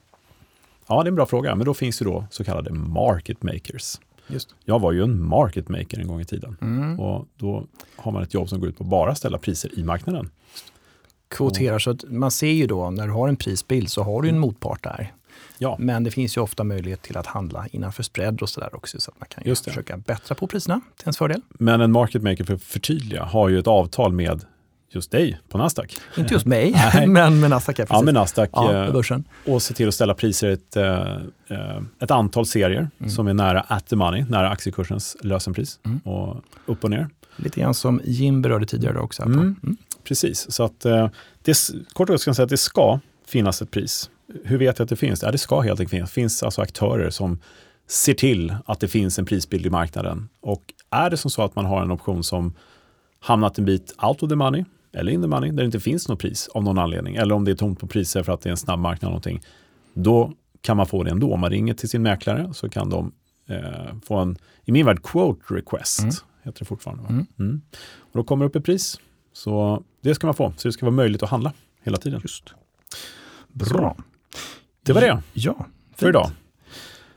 Ja, 0.89 1.03
det 1.03 1.07
är 1.07 1.09
en 1.11 1.14
bra 1.14 1.26
fråga, 1.26 1.55
men 1.55 1.66
då 1.66 1.74
finns 1.74 2.03
ju 2.03 2.07
då 2.07 2.24
så 2.30 2.45
kallade 2.45 2.72
market 2.72 3.43
makers. 3.43 4.01
Just. 4.26 4.55
Jag 4.64 4.78
var 4.78 4.93
ju 4.93 5.03
en 5.03 5.22
market 5.22 5.68
maker 5.68 5.99
en 6.01 6.09
gång 6.09 6.20
i 6.20 6.24
tiden 6.24 6.57
Mm. 6.61 7.01
och 7.01 7.26
då 7.37 7.64
har 7.97 8.12
man 8.12 8.22
ett 8.22 8.35
jobb 8.35 8.49
som 8.49 8.61
går 8.61 8.68
ut 8.68 8.78
på 8.78 8.85
att 8.85 8.91
bara 8.91 9.14
ställa 9.14 9.39
priser 9.39 9.78
i 9.78 9.85
marknaden. 9.85 10.30
Kvoterar, 11.37 11.78
så 11.78 11.91
att 11.91 12.05
man 12.11 12.30
ser 12.30 12.51
ju 12.53 12.66
då 12.66 12.91
när 12.91 13.07
du 13.07 13.12
har 13.12 13.28
en 13.28 13.37
prisbild 13.37 13.91
så 13.91 14.03
har 14.03 14.22
du 14.22 14.28
Mm. 14.28 14.35
en 14.37 14.41
motpart 14.41 14.83
där. 14.83 15.12
Ja, 15.59 15.76
Men 15.78 16.05
det 16.05 16.11
finns 16.11 16.37
ju 16.37 16.41
ofta 16.41 16.64
möjlighet 16.64 17.03
till 17.03 17.16
att 17.16 17.26
handla 17.26 17.66
innanför 17.72 18.03
spread 18.03 18.43
och 18.43 18.49
sådär 18.49 18.74
också. 18.76 19.01
Så 19.01 19.11
att 19.11 19.20
man 19.20 19.28
kan 19.28 19.43
ju 19.45 19.49
Just 19.51 19.64
det. 19.64 19.70
försöka 19.70 19.97
bättra 19.97 20.35
på 20.35 20.47
priserna 20.47 20.80
till 20.97 21.05
ens 21.07 21.18
fördel. 21.18 21.41
men 21.49 21.80
en 21.80 21.93
market 21.93 22.22
maker, 22.22 22.45
för 22.45 22.55
att 22.55 22.62
förtydliga, 22.62 23.24
har 23.24 23.49
ju 23.49 23.59
ett 23.59 23.66
avtal 23.66 24.12
med 24.12 24.45
just 24.91 25.11
dig 25.11 25.39
på 25.49 25.59
Nasdaq. 25.59 25.97
Inte 26.16 26.35
just 26.35 26.47
mig, 26.47 26.74
men 27.07 27.41
med 27.41 27.51
Nasdaq. 27.51 27.80
Ja, 27.89 28.03
med 28.03 28.14
Nasdaq 28.14 28.51
ja, 28.53 28.85
eh, 28.87 28.93
börsen. 28.93 29.24
och 29.47 29.62
se 29.62 29.74
till 29.74 29.89
att 29.89 29.95
ställa 29.95 30.14
priser 30.14 30.49
i 30.49 30.53
ett, 30.53 30.76
eh, 30.76 31.01
eh, 31.49 31.83
ett 32.01 32.11
antal 32.11 32.47
serier 32.47 32.91
Mm. 32.99 33.11
som 33.11 33.26
är 33.26 33.35
nära 33.35 33.61
at 33.61 33.87
the 33.87 33.97
money, 33.97 34.24
nära 34.28 34.51
aktiekursens 34.51 35.16
lösenpris 35.20 35.80
Mm. 35.85 35.99
och 35.99 36.37
upp 36.66 36.85
och 36.85 36.91
ner. 36.91 37.09
Lite 37.37 37.61
grann 37.61 37.74
som 37.74 38.01
Jim 38.05 38.43
berörde 38.43 38.66
tidigare 38.66 38.99
också. 38.99 39.22
Mm. 39.22 39.57
Precis, 40.05 40.53
så 40.53 40.62
att 40.64 40.84
eh, 40.84 41.09
det, 41.42 41.57
kort 41.92 42.09
och 42.09 42.14
gott 42.14 42.20
ska 42.20 42.28
jag 42.28 42.36
säga 42.36 42.44
att 42.44 42.50
det 42.50 42.57
ska 42.57 43.00
finnas 43.26 43.62
ett 43.62 43.70
pris. 43.70 44.11
Hur 44.44 44.59
vet 44.59 44.78
jag 44.78 44.84
att 44.84 44.88
det 44.88 44.96
finns? 44.96 45.22
Ja, 45.22 45.30
det 45.30 45.38
ska 45.38 45.61
helt 45.61 45.80
enkelt 45.80 45.90
finnas. 45.90 46.11
Det 46.11 46.14
finns 46.14 46.42
alltså 46.42 46.62
aktörer 46.62 47.11
som 47.11 47.38
ser 47.86 48.14
till 48.14 48.57
att 48.66 48.80
det 48.80 48.88
finns 48.88 49.18
en 49.18 49.24
prisbild 49.24 49.66
i 49.66 49.70
marknaden. 49.70 50.28
Och 50.40 50.62
är 50.90 51.11
det 51.11 51.16
som 51.16 51.30
så 51.30 51.42
att 51.42 51.57
man 51.57 51.64
har 51.64 51.82
en 51.82 51.90
option 51.90 52.24
som 52.24 52.55
hamnat 53.20 53.59
en 53.59 53.64
bit 53.64 53.94
out 54.03 54.22
of 54.22 54.28
the 54.28 54.36
money 54.36 54.64
eller 54.92 55.12
in 55.12 55.22
the 55.22 55.28
money, 55.28 55.50
där 55.50 55.57
det 55.57 55.64
inte 55.64 55.80
finns 55.80 56.09
något 56.09 56.18
pris 56.18 56.48
av 56.48 56.62
någon 56.64 56.78
anledning, 56.78 57.16
eller 57.16 57.34
om 57.34 57.44
det 57.44 57.50
är 57.50 57.55
tomt 57.55 57.78
på 57.80 57.86
priser 57.86 58.22
för 58.22 58.32
att 58.32 58.40
det 58.40 58.48
är 58.48 58.50
en 58.50 58.57
snabb 58.57 58.80
marknad 58.80 59.03
eller 59.03 59.11
någonting, 59.11 59.40
då 59.94 60.32
kan 60.61 60.76
man 60.76 60.86
få 60.86 61.03
det 61.03 61.11
ändå. 61.11 61.32
Om 61.32 61.40
man 61.40 61.50
ringer 61.50 61.74
till 61.74 61.88
sin 61.88 62.03
mäklare 62.03 62.55
så 62.55 62.68
kan 62.68 62.90
de 62.90 63.12
eh, 63.48 63.98
få 64.05 64.16
en, 64.16 64.36
i 64.64 64.72
min 64.72 64.86
värld, 64.86 65.03
quote 65.03 65.55
request, 65.55 66.00
Mm. 66.00 66.14
heter 66.42 66.59
det 66.59 66.64
fortfarande. 66.64 67.05
Mm. 67.09 67.26
Mm. 67.38 67.61
Och 67.98 68.11
då 68.12 68.24
kommer 68.24 68.44
det 68.44 68.48
upp 68.48 68.57
ett 68.57 68.64
pris. 68.64 69.00
Så 69.32 69.82
det 70.03 70.14
ska 70.14 70.26
man 70.26 70.34
få, 70.34 70.53
så 70.57 70.68
det 70.68 70.72
ska 70.72 70.86
vara 70.86 70.94
möjligt 70.96 71.22
att 71.22 71.28
handla 71.30 71.53
hela 71.82 71.96
tiden. 71.96 72.20
Just. 72.22 72.44
Bra. 73.48 73.96
Det 74.82 74.92
var 74.92 75.00
det 75.00 75.22
Ja, 75.32 75.66
för 75.96 75.98
fint. 75.98 76.09
idag. 76.09 76.30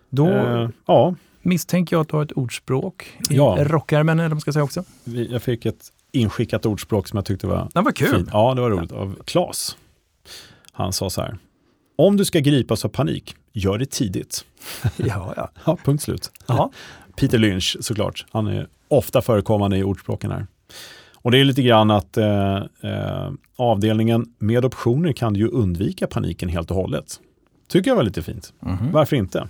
Då 0.09 0.27
Eh, 0.27 0.69
ja, 0.85 1.15
misstänker 1.41 1.95
jag 1.95 2.01
att 2.01 2.09
du 2.09 2.15
har 2.15 2.23
ett 2.23 2.31
ordspråk 2.31 3.03
i 3.29 3.35
Ja. 3.35 3.57
rockärmen, 3.59 4.19
eller 4.19 4.29
vad 4.29 4.35
man 4.35 4.41
ska 4.41 4.53
säga 4.53 4.63
också. 4.63 4.83
jag 5.03 5.41
fick 5.43 5.65
ett 5.65 5.91
inskickat 6.11 6.65
ordspråk 6.65 7.07
som 7.07 7.17
jag 7.17 7.25
tyckte 7.25 7.47
var 7.47 7.69
Det 7.73 7.81
var 7.81 7.91
kul. 7.91 8.15
fint. 8.15 8.29
Ja, 8.31 8.53
det 8.53 8.61
var 8.61 8.69
roligt. 8.69 8.91
Av 8.91 9.15
Klas. 9.25 9.77
Han 10.71 10.93
sa 10.93 11.09
så 11.09 11.21
här. 11.21 11.37
Om 11.95 12.17
du 12.17 12.25
ska 12.25 12.39
gripas 12.39 12.85
av 12.85 12.89
panik, 12.89 13.35
gör 13.53 13.77
det 13.77 13.85
tidigt. 13.91 14.45
Ja, 14.97 15.33
ja. 15.37 15.49
Ja, 15.65 15.77
punkt 15.83 16.03
slut. 16.03 16.31
ja. 16.47 16.71
Peter 17.15 17.37
Lynch 17.37 17.77
såklart. 17.79 18.25
Han 18.31 18.47
är 18.47 18.67
ofta 18.87 19.21
förekommande 19.21 19.77
i 19.77 19.83
ordspråken 19.83 20.31
här. 20.31 20.47
Och 21.25 21.31
det 21.31 21.39
är 21.39 21.43
lite 21.45 21.61
grann 21.61 21.91
att 21.91 22.17
eh, 22.17 22.55
eh, 22.81 23.31
avdelningen 23.55 24.25
med 24.39 24.65
optioner 24.65 25.13
kan 25.13 25.35
ju 25.35 25.47
undvika 25.47 26.07
paniken 26.07 26.49
helt 26.49 26.71
och 26.71 26.77
hållet. 26.77 27.19
Tycker 27.69 27.91
jag 27.91 27.95
var 27.95 28.03
lite 28.03 28.21
fint. 28.21 28.53
Mhm. 28.59 28.91
Varför 28.91 29.15
inte? 29.15 29.47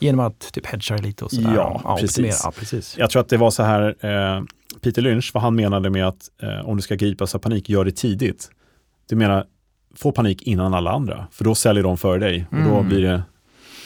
Genom 0.00 0.20
att 0.26 0.52
typ 0.52 0.66
hedga 0.66 0.96
lite 0.96 1.24
och 1.24 1.30
sådär. 1.30 1.54
Ja, 1.56 1.96
precis. 2.00 2.10
optimera. 2.18 2.34
Ja, 2.44 2.52
precis. 2.58 2.94
Jag 2.98 3.10
tror 3.10 3.20
att 3.22 3.28
det 3.28 3.36
var 3.36 3.50
så 3.50 3.62
här, 3.62 3.82
eh, 4.00 4.42
Peter 4.80 5.02
Lynch, 5.02 5.30
vad 5.34 5.42
han 5.42 5.54
menade 5.56 5.90
med 5.90 6.06
att 6.06 6.30
eh, 6.42 6.68
om 6.68 6.76
du 6.76 6.82
ska 6.82 6.94
gripas 6.94 7.34
av 7.34 7.38
panik, 7.38 7.68
gör 7.68 7.84
det 7.84 7.96
tidigt. 7.96 8.50
Du 9.08 9.16
menar, 9.16 9.44
få 9.94 10.12
panik 10.12 10.42
innan 10.42 10.74
alla 10.74 10.90
andra, 10.90 11.26
för 11.32 11.44
då 11.44 11.54
säljer 11.54 11.82
de 11.82 11.96
för 11.96 12.18
dig 12.18 12.46
och 12.50 12.56
då 12.56 12.74
Mm. 12.76 12.88
blir 12.88 13.02
det 13.02 13.22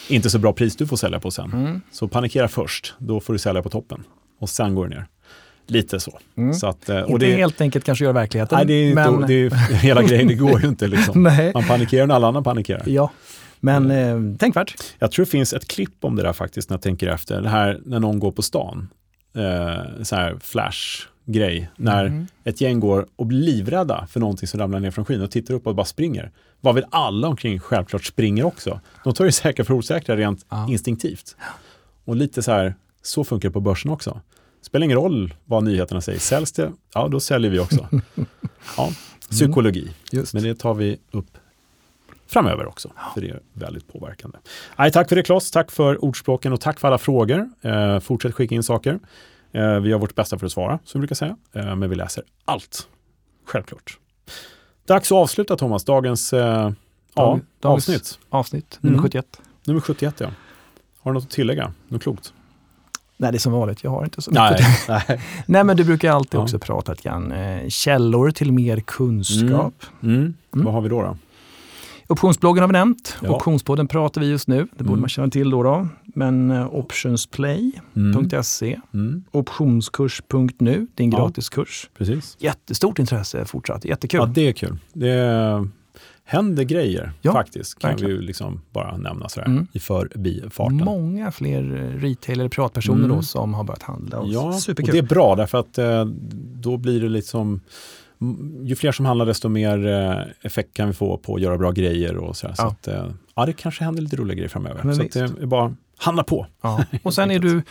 inte 0.08 0.30
så 0.30 0.38
bra 0.38 0.52
pris 0.52 0.76
du 0.76 0.86
får 0.86 0.96
sälja 0.96 1.20
på 1.20 1.30
sen. 1.30 1.52
Mm. 1.52 1.80
Så 1.92 2.08
panikera 2.08 2.48
först, 2.48 2.94
då 2.98 3.20
får 3.20 3.32
du 3.32 3.38
sälja 3.38 3.62
på 3.62 3.68
toppen 3.68 4.04
och 4.40 4.48
sen 4.48 4.74
går 4.74 4.88
det 4.88 4.94
ner. 4.94 5.06
Lite 5.70 6.00
så. 6.00 6.18
Mm. 6.36 6.54
så 6.54 6.66
att, 6.66 6.88
eh, 6.88 6.98
och 7.00 7.10
Inte 7.10 7.26
det, 7.26 7.32
helt 7.36 7.60
enkelt 7.60 7.84
kanske 7.84 8.04
göra 8.04 8.12
verkligheten. 8.12 8.56
nej, 8.56 8.66
det 8.66 8.72
är 8.72 8.90
inte, 8.90 9.10
men, 9.10 9.20
det 9.28 9.34
är, 9.34 9.50
hela 9.74 10.02
grejen, 10.02 10.28
det 10.28 10.34
går 10.34 10.60
ju 10.62 10.68
inte 10.68 10.86
liksom. 10.86 11.22
nej. 11.22 11.50
Man 11.54 11.64
panikerar 11.64 12.06
när 12.06 12.14
alla 12.14 12.26
andra 12.28 12.42
panikerar. 12.42 12.82
Ja, 12.86 13.10
men 13.60 13.90
eh, 13.90 14.36
tänkvärt. 14.38 14.74
Jag 14.98 15.12
tror 15.12 15.24
det 15.24 15.30
finns 15.30 15.52
ett 15.52 15.68
klipp 15.68 16.04
om 16.04 16.16
det 16.16 16.22
där 16.22 16.32
faktiskt 16.32 16.70
när 16.70 16.74
jag 16.76 16.82
tänker 16.82 17.08
efter. 17.08 17.42
Det 17.42 17.48
här 17.48 17.80
när 17.84 18.00
någon 18.00 18.18
går 18.18 18.32
på 18.32 18.42
stan. 18.42 18.88
Eh, 19.36 20.02
så 20.02 20.16
här 20.16 20.36
flash-grej. 20.40 21.70
När 21.76 22.04
Mm. 22.04 22.26
ett 22.44 22.60
gäng 22.60 22.80
går 22.80 23.06
och 23.16 23.26
blir 23.26 23.38
livrädda 23.40 24.06
för 24.10 24.20
någonting 24.20 24.48
som 24.48 24.60
ramlar 24.60 24.80
ner 24.80 24.90
från 24.90 25.04
skyn 25.04 25.22
och 25.22 25.30
tittar 25.30 25.54
upp 25.54 25.66
och 25.66 25.74
bara 25.74 25.86
springer. 25.86 26.30
Vad 26.60 26.74
vill 26.74 26.84
alla 26.90 27.28
omkring 27.28 27.60
självklart 27.60 28.04
springer 28.04 28.44
också. 28.44 28.80
De 29.04 29.14
tar 29.14 29.24
ju 29.24 29.32
säkra 29.32 29.64
för 29.64 29.74
osäkra 29.74 30.16
rent 30.16 30.46
Ja. 30.50 30.66
instinktivt. 30.70 31.36
Och 32.04 32.16
lite 32.16 32.42
så 32.42 32.52
här, 32.52 32.74
så 33.02 33.24
funkar 33.24 33.48
det 33.48 33.52
på 33.52 33.60
börsen 33.60 33.90
också. 33.90 34.20
Spelar 34.62 34.84
ingen 34.84 34.96
roll 34.98 35.34
vad 35.44 35.64
nyheterna 35.64 36.00
säger. 36.00 36.18
Säljs 36.18 36.52
det, 36.52 36.72
ja 36.94 37.08
då 37.08 37.20
säljer 37.20 37.50
vi 37.50 37.58
också. 37.58 37.88
Ja, 38.76 38.90
psykologi. 39.30 39.90
Just. 40.12 40.34
Men 40.34 40.42
det 40.42 40.54
tar 40.54 40.74
vi 40.74 40.98
upp 41.10 41.38
framöver 42.26 42.66
också, 42.66 42.92
för 43.14 43.20
det 43.20 43.28
är 43.30 43.40
väldigt 43.52 43.92
påverkande. 43.92 44.38
Nej, 44.78 44.92
tack 44.92 45.08
för 45.08 45.16
det 45.16 45.22
Klas, 45.22 45.50
tack 45.50 45.70
för 45.70 46.04
ordspråken 46.04 46.52
och 46.52 46.60
tack 46.60 46.80
för 46.80 46.88
alla 46.88 46.98
frågor. 46.98 47.50
Eh, 47.62 47.98
fortsätt 48.00 48.34
skicka 48.34 48.54
in 48.54 48.62
saker. 48.62 48.98
Eh, 49.52 49.80
vi 49.80 49.88
gör 49.88 49.98
vårt 49.98 50.14
bästa 50.14 50.38
för 50.38 50.46
att 50.46 50.52
svara, 50.52 50.78
som 50.84 51.00
vi 51.00 51.02
brukar 51.02 51.14
säga. 51.14 51.36
Eh, 51.52 51.76
men 51.76 51.90
vi 51.90 51.96
läser 51.96 52.24
allt, 52.44 52.88
självklart. 53.46 53.98
Dags 54.86 55.12
att 55.12 55.16
avsluta 55.16 55.56
Thomas, 55.56 55.84
dagens 55.84 56.32
eh, 56.32 56.40
ja, 56.40 56.72
Dag- 57.14 57.40
dagens- 57.60 57.74
avsnitt. 57.88 58.18
Avsnitt 58.30 58.78
nummer 58.80 58.94
Mm. 58.98 59.02
71. 59.02 59.40
Nummer 59.64 59.80
71 59.80 60.14
ja. 60.20 60.30
Har 61.00 61.10
du 61.10 61.14
något 61.14 61.24
att 61.24 61.30
tillägga? 61.30 61.72
Något 61.88 62.02
klokt? 62.02 62.32
Nej, 63.20 63.32
det 63.32 63.36
är 63.36 63.40
som 63.40 63.52
vanligt. 63.52 63.84
Jag 63.84 63.90
har 63.90 64.04
inte 64.04 64.22
så 64.22 64.30
mycket. 64.30 64.44
Nej. 64.88 64.88
nej. 65.08 65.20
Nej, 65.46 65.64
men 65.64 65.76
du 65.76 65.84
brukar 65.84 66.12
alltid 66.12 66.38
Ja. 66.38 66.42
också 66.42 66.58
prata 66.58 66.92
lite 66.92 67.02
grann. 67.08 67.32
Eh, 67.32 67.68
källor 67.68 68.30
till 68.30 68.52
mer 68.52 68.80
kunskap. 68.80 69.74
Mm. 70.02 70.14
Mm. 70.16 70.34
Vad 70.50 70.74
har 70.74 70.80
vi 70.80 70.88
då? 70.88 71.02
då? 71.02 71.16
Optionsbloggen 72.08 72.60
har 72.60 72.68
vi 72.68 72.72
nämnt. 72.72 73.16
Ja. 73.22 73.28
Optionspodden 73.30 73.88
pratar 73.88 74.20
vi 74.20 74.26
just 74.30 74.48
nu. 74.48 74.56
Det 74.56 74.68
borde 74.84 74.88
Mm. 74.88 75.00
man 75.00 75.08
känna 75.08 75.28
till 75.28 75.50
då. 75.50 75.62
då. 75.62 75.88
Men 76.04 76.50
eh, 76.50 76.74
optionsplay.se, 76.74 78.78
Mm. 78.94 79.24
optionskurs.nu, 79.30 80.86
det 80.94 81.02
är 81.02 81.04
en 81.04 81.10
Ja. 81.10 81.18
gratis 81.18 81.48
kurs. 81.48 81.90
Precis. 81.98 82.36
Jättestort 82.40 82.98
intresse 82.98 83.44
fortsatt, 83.44 83.84
jättekul. 83.84 84.20
Ja, 84.20 84.26
det 84.26 84.48
är 84.48 84.52
kul. 84.52 84.78
Det 84.92 85.08
händer 86.30 86.62
grejer 86.64 87.12
Ja, 87.22 87.32
faktiskt, 87.32 87.78
kan 87.78 87.90
verkligen. 87.90 88.16
vi 88.16 88.22
liksom 88.22 88.60
bara 88.72 88.96
nämna 88.96 89.28
sådär 89.28 89.46
Mm. 89.46 89.66
i 89.72 89.78
förbifarten. 89.78 90.76
Många 90.76 91.30
fler 91.32 91.74
eh, 91.74 92.00
retail 92.00 92.40
eller 92.40 92.48
privatpersoner 92.50 93.04
Mm. 93.04 93.16
då 93.16 93.22
som 93.22 93.54
har 93.54 93.64
börjat 93.64 93.82
handla. 93.82 94.18
Och 94.18 94.28
Ja, 94.28 94.40
och 94.48 94.54
Superkul. 94.54 94.92
det 94.92 94.98
är 94.98 95.02
bra 95.02 95.34
därför 95.36 95.58
att 95.58 95.78
eh, 95.78 96.04
då 96.54 96.76
blir 96.76 97.00
det 97.00 97.08
liksom 97.08 97.60
ju 98.62 98.74
fler 98.76 98.92
som 98.92 99.06
handlar 99.06 99.26
desto 99.26 99.48
mer 99.48 99.86
eh, 99.86 100.22
effekt 100.42 100.74
kan 100.74 100.86
vi 100.88 100.92
få 100.94 101.16
på 101.18 101.34
att 101.34 101.40
göra 101.40 101.58
bra 101.58 101.70
grejer 101.70 102.16
och 102.16 102.36
sådär. 102.36 102.54
Så 102.54 102.62
Ja. 102.62 102.68
att, 102.68 102.88
eh, 102.88 103.06
ja, 103.34 103.46
det 103.46 103.52
kanske 103.52 103.84
händer 103.84 104.02
lite 104.02 104.16
roliga 104.16 104.34
grejer 104.34 104.48
framöver. 104.48 104.80
Men 104.84 104.94
så 104.96 105.02
att 105.02 105.12
det 105.12 105.20
är 105.20 105.46
bara 105.46 105.74
handla 106.00 106.24
på. 106.24 106.46
Ja. 106.62 106.84
Och 107.02 107.14
sen 107.14 107.30
är 107.30 107.38
du 107.38 107.62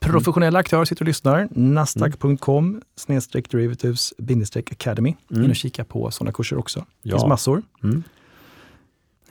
professionell 0.00 0.56
aktör, 0.56 0.84
sitter 0.84 1.02
och 1.02 1.06
lyssnar. 1.06 1.48
Nasdaq.com 1.50 2.82
snedstreck 2.96 3.50
derivatives 3.50 4.14
bindestreck 4.18 4.72
academy. 4.72 5.14
Mm. 5.30 5.44
In 5.44 5.50
och 5.50 5.56
kika 5.56 5.84
på 5.84 6.10
sådana 6.10 6.32
kurser 6.32 6.58
också. 6.58 6.80
Det 6.80 7.08
Ja. 7.10 7.16
finns 7.16 7.28
massor. 7.28 7.62
Mm. 7.82 8.02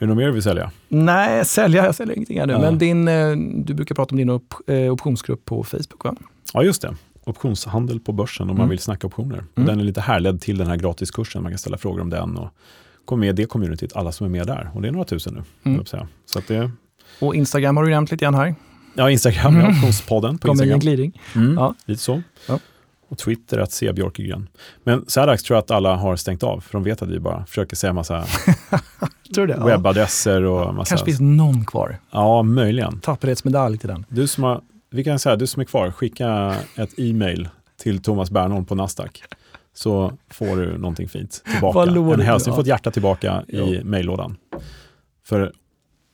det 0.00 0.06
något 0.06 0.16
mer 0.16 0.26
du 0.26 0.32
vill 0.32 0.42
sälja? 0.42 0.70
Nej, 0.88 1.44
sälja, 1.44 1.84
jag 1.84 1.94
säljer 1.94 2.16
ingenting 2.16 2.38
ännu. 2.38 2.52
Ja. 2.52 2.58
Men 2.58 2.78
din, 2.78 3.08
eh, 3.08 3.36
du 3.64 3.74
brukar 3.74 3.94
prata 3.94 4.10
om 4.12 4.16
din 4.16 4.30
op 4.30 4.54
eh, 4.66 4.92
optionsgrupp 4.92 5.44
på 5.44 5.64
Facebook 5.64 6.04
va? 6.04 6.14
Ja, 6.54 6.62
just 6.62 6.82
det. 6.82 6.94
Optionshandel 7.24 8.00
på 8.00 8.12
börsen 8.12 8.42
om 8.42 8.56
man 8.56 8.56
Mm. 8.56 8.68
vill 8.70 8.78
snacka 8.78 9.06
optioner. 9.06 9.44
Mm. 9.54 9.66
Den 9.66 9.80
är 9.80 9.84
lite 9.84 10.00
härledd 10.00 10.40
till 10.40 10.58
den 10.58 10.66
här 10.66 10.76
gratiskursen. 10.76 11.42
Man 11.42 11.52
kan 11.52 11.58
ställa 11.58 11.78
frågor 11.78 12.00
om 12.00 12.10
den 12.10 12.36
och 12.36 12.50
komma 13.04 13.20
med 13.20 13.28
i 13.28 13.42
det 13.42 13.46
communityt, 13.48 13.96
alla 13.96 14.12
som 14.12 14.24
är 14.26 14.30
med 14.30 14.46
där. 14.46 14.70
Och 14.74 14.82
det 14.82 14.88
är 14.88 14.92
några 14.92 15.04
tusen 15.04 15.34
nu. 15.62 15.70
Mm. 15.72 15.84
Så 16.26 16.38
att 16.38 16.46
det, 16.48 16.70
Och 17.20 17.34
Instagram 17.34 17.76
har 17.76 17.84
du 17.84 17.90
nämnt 17.90 18.10
lite 18.10 18.24
grann 18.24 18.34
här. 18.34 18.54
ja, 18.94 19.10
Instagram, 19.10 19.56
ja, 19.60 19.68
optionspodden 19.68 20.38
på 20.38 20.48
Kommer 20.48 20.64
i 20.64 20.68
en 20.70 20.74
Instagram. 20.74 20.96
glidning. 20.96 21.20
Mm, 21.34 21.54
Ja. 21.56 21.74
Lite 21.86 22.02
så. 22.02 22.22
Ja. 22.48 22.58
Och 23.10 23.18
Twitter 23.18 23.58
att 23.58 23.72
se 23.72 23.92
Björkegren. 23.92 24.48
Men 24.84 25.04
så 25.08 25.20
här 25.20 25.26
dags 25.26 25.42
tror 25.42 25.56
jag 25.56 25.62
att 25.62 25.70
alla 25.70 25.96
har 25.96 26.16
stängt 26.16 26.42
av, 26.42 26.60
för 26.60 26.72
de 26.72 26.82
vet 26.82 27.02
att 27.02 27.08
vi 27.08 27.20
bara 27.20 27.46
försöker 27.46 27.76
säga 27.76 27.92
massa 27.92 28.24
Tror 29.34 29.46
du 29.46 29.52
det? 29.52 29.58
Ja. 29.60 29.66
webbadresser 29.66 30.42
och 30.42 30.74
massa... 30.74 30.88
Kanske 30.88 31.04
finns 31.04 31.20
någon 31.20 31.64
kvar. 31.64 31.98
Ja, 32.10 32.42
möjligen. 32.42 33.00
Tapperhetsmedalj 33.00 33.78
till 33.78 33.88
den. 33.88 34.04
Du 34.08 34.26
som 34.26 34.44
har, 34.44 34.60
vi 34.90 35.04
kan 35.04 35.18
säga, 35.18 35.36
du 35.36 35.46
som 35.46 35.60
är 35.60 35.64
kvar, 35.64 35.90
skicka 35.90 36.56
ett 36.76 36.90
e-mail 36.98 37.48
till 37.80 38.02
Thomas 38.02 38.30
Bernholm 38.30 38.64
på 38.64 38.74
Nasdaq. 38.74 39.22
Så 39.74 40.12
får 40.30 40.56
du 40.56 40.78
någonting 40.78 41.08
fint 41.08 41.42
tillbaka. 41.52 41.82
En 41.90 41.94
du? 42.18 42.22
hälsning, 42.24 42.52
Ja. 42.52 42.56
få 42.56 42.60
ett 42.60 42.66
hjärta 42.66 42.90
tillbaka 42.90 43.42
i 43.48 43.80
mejllådan. 43.84 44.36
För 45.26 45.52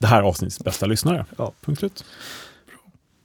det 0.04 0.08
här 0.08 0.22
avsnittets 0.22 0.64
bästa 0.64 0.86
lyssnare. 0.86 1.26
Ja. 1.38 1.52
Punkt 1.60 1.78
slut. 1.78 2.04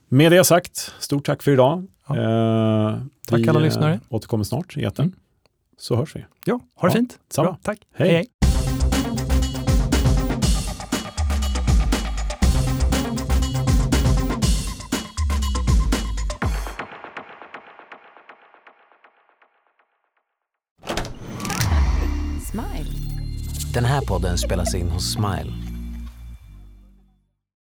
Med 0.09 0.31
det 0.31 0.43
sagt, 0.43 0.93
stort 0.99 1.25
tack 1.25 1.43
för 1.43 1.51
idag. 1.51 1.87
Ja. 2.07 2.15
Eh, 2.15 2.97
Tack 3.27 3.39
vi, 3.39 3.49
alla 3.49 3.59
eh, 3.59 3.65
lyssnare. 3.65 3.99
återkommer 4.09 4.43
snart 4.43 4.77
i 4.77 4.83
etern. 4.83 5.05
Mm. 5.05 5.15
Så 5.77 5.95
hörs 5.95 6.15
vi. 6.15 6.25
Ja, 6.45 6.59
ha 6.75 6.87
det 6.87 6.93
Ja, 6.93 6.97
fint. 6.97 7.19
samma. 7.29 7.45
Bra, 7.47 7.57
tack. 7.63 7.79
Hej. 7.95 8.09
hej. 8.11 8.27
Smile. 22.51 22.89
Den 23.73 23.85
här 23.85 24.01
podden 24.01 24.37
spelas 24.37 24.75
in 24.75 24.89
hos 24.89 25.11
Smile 25.13 25.53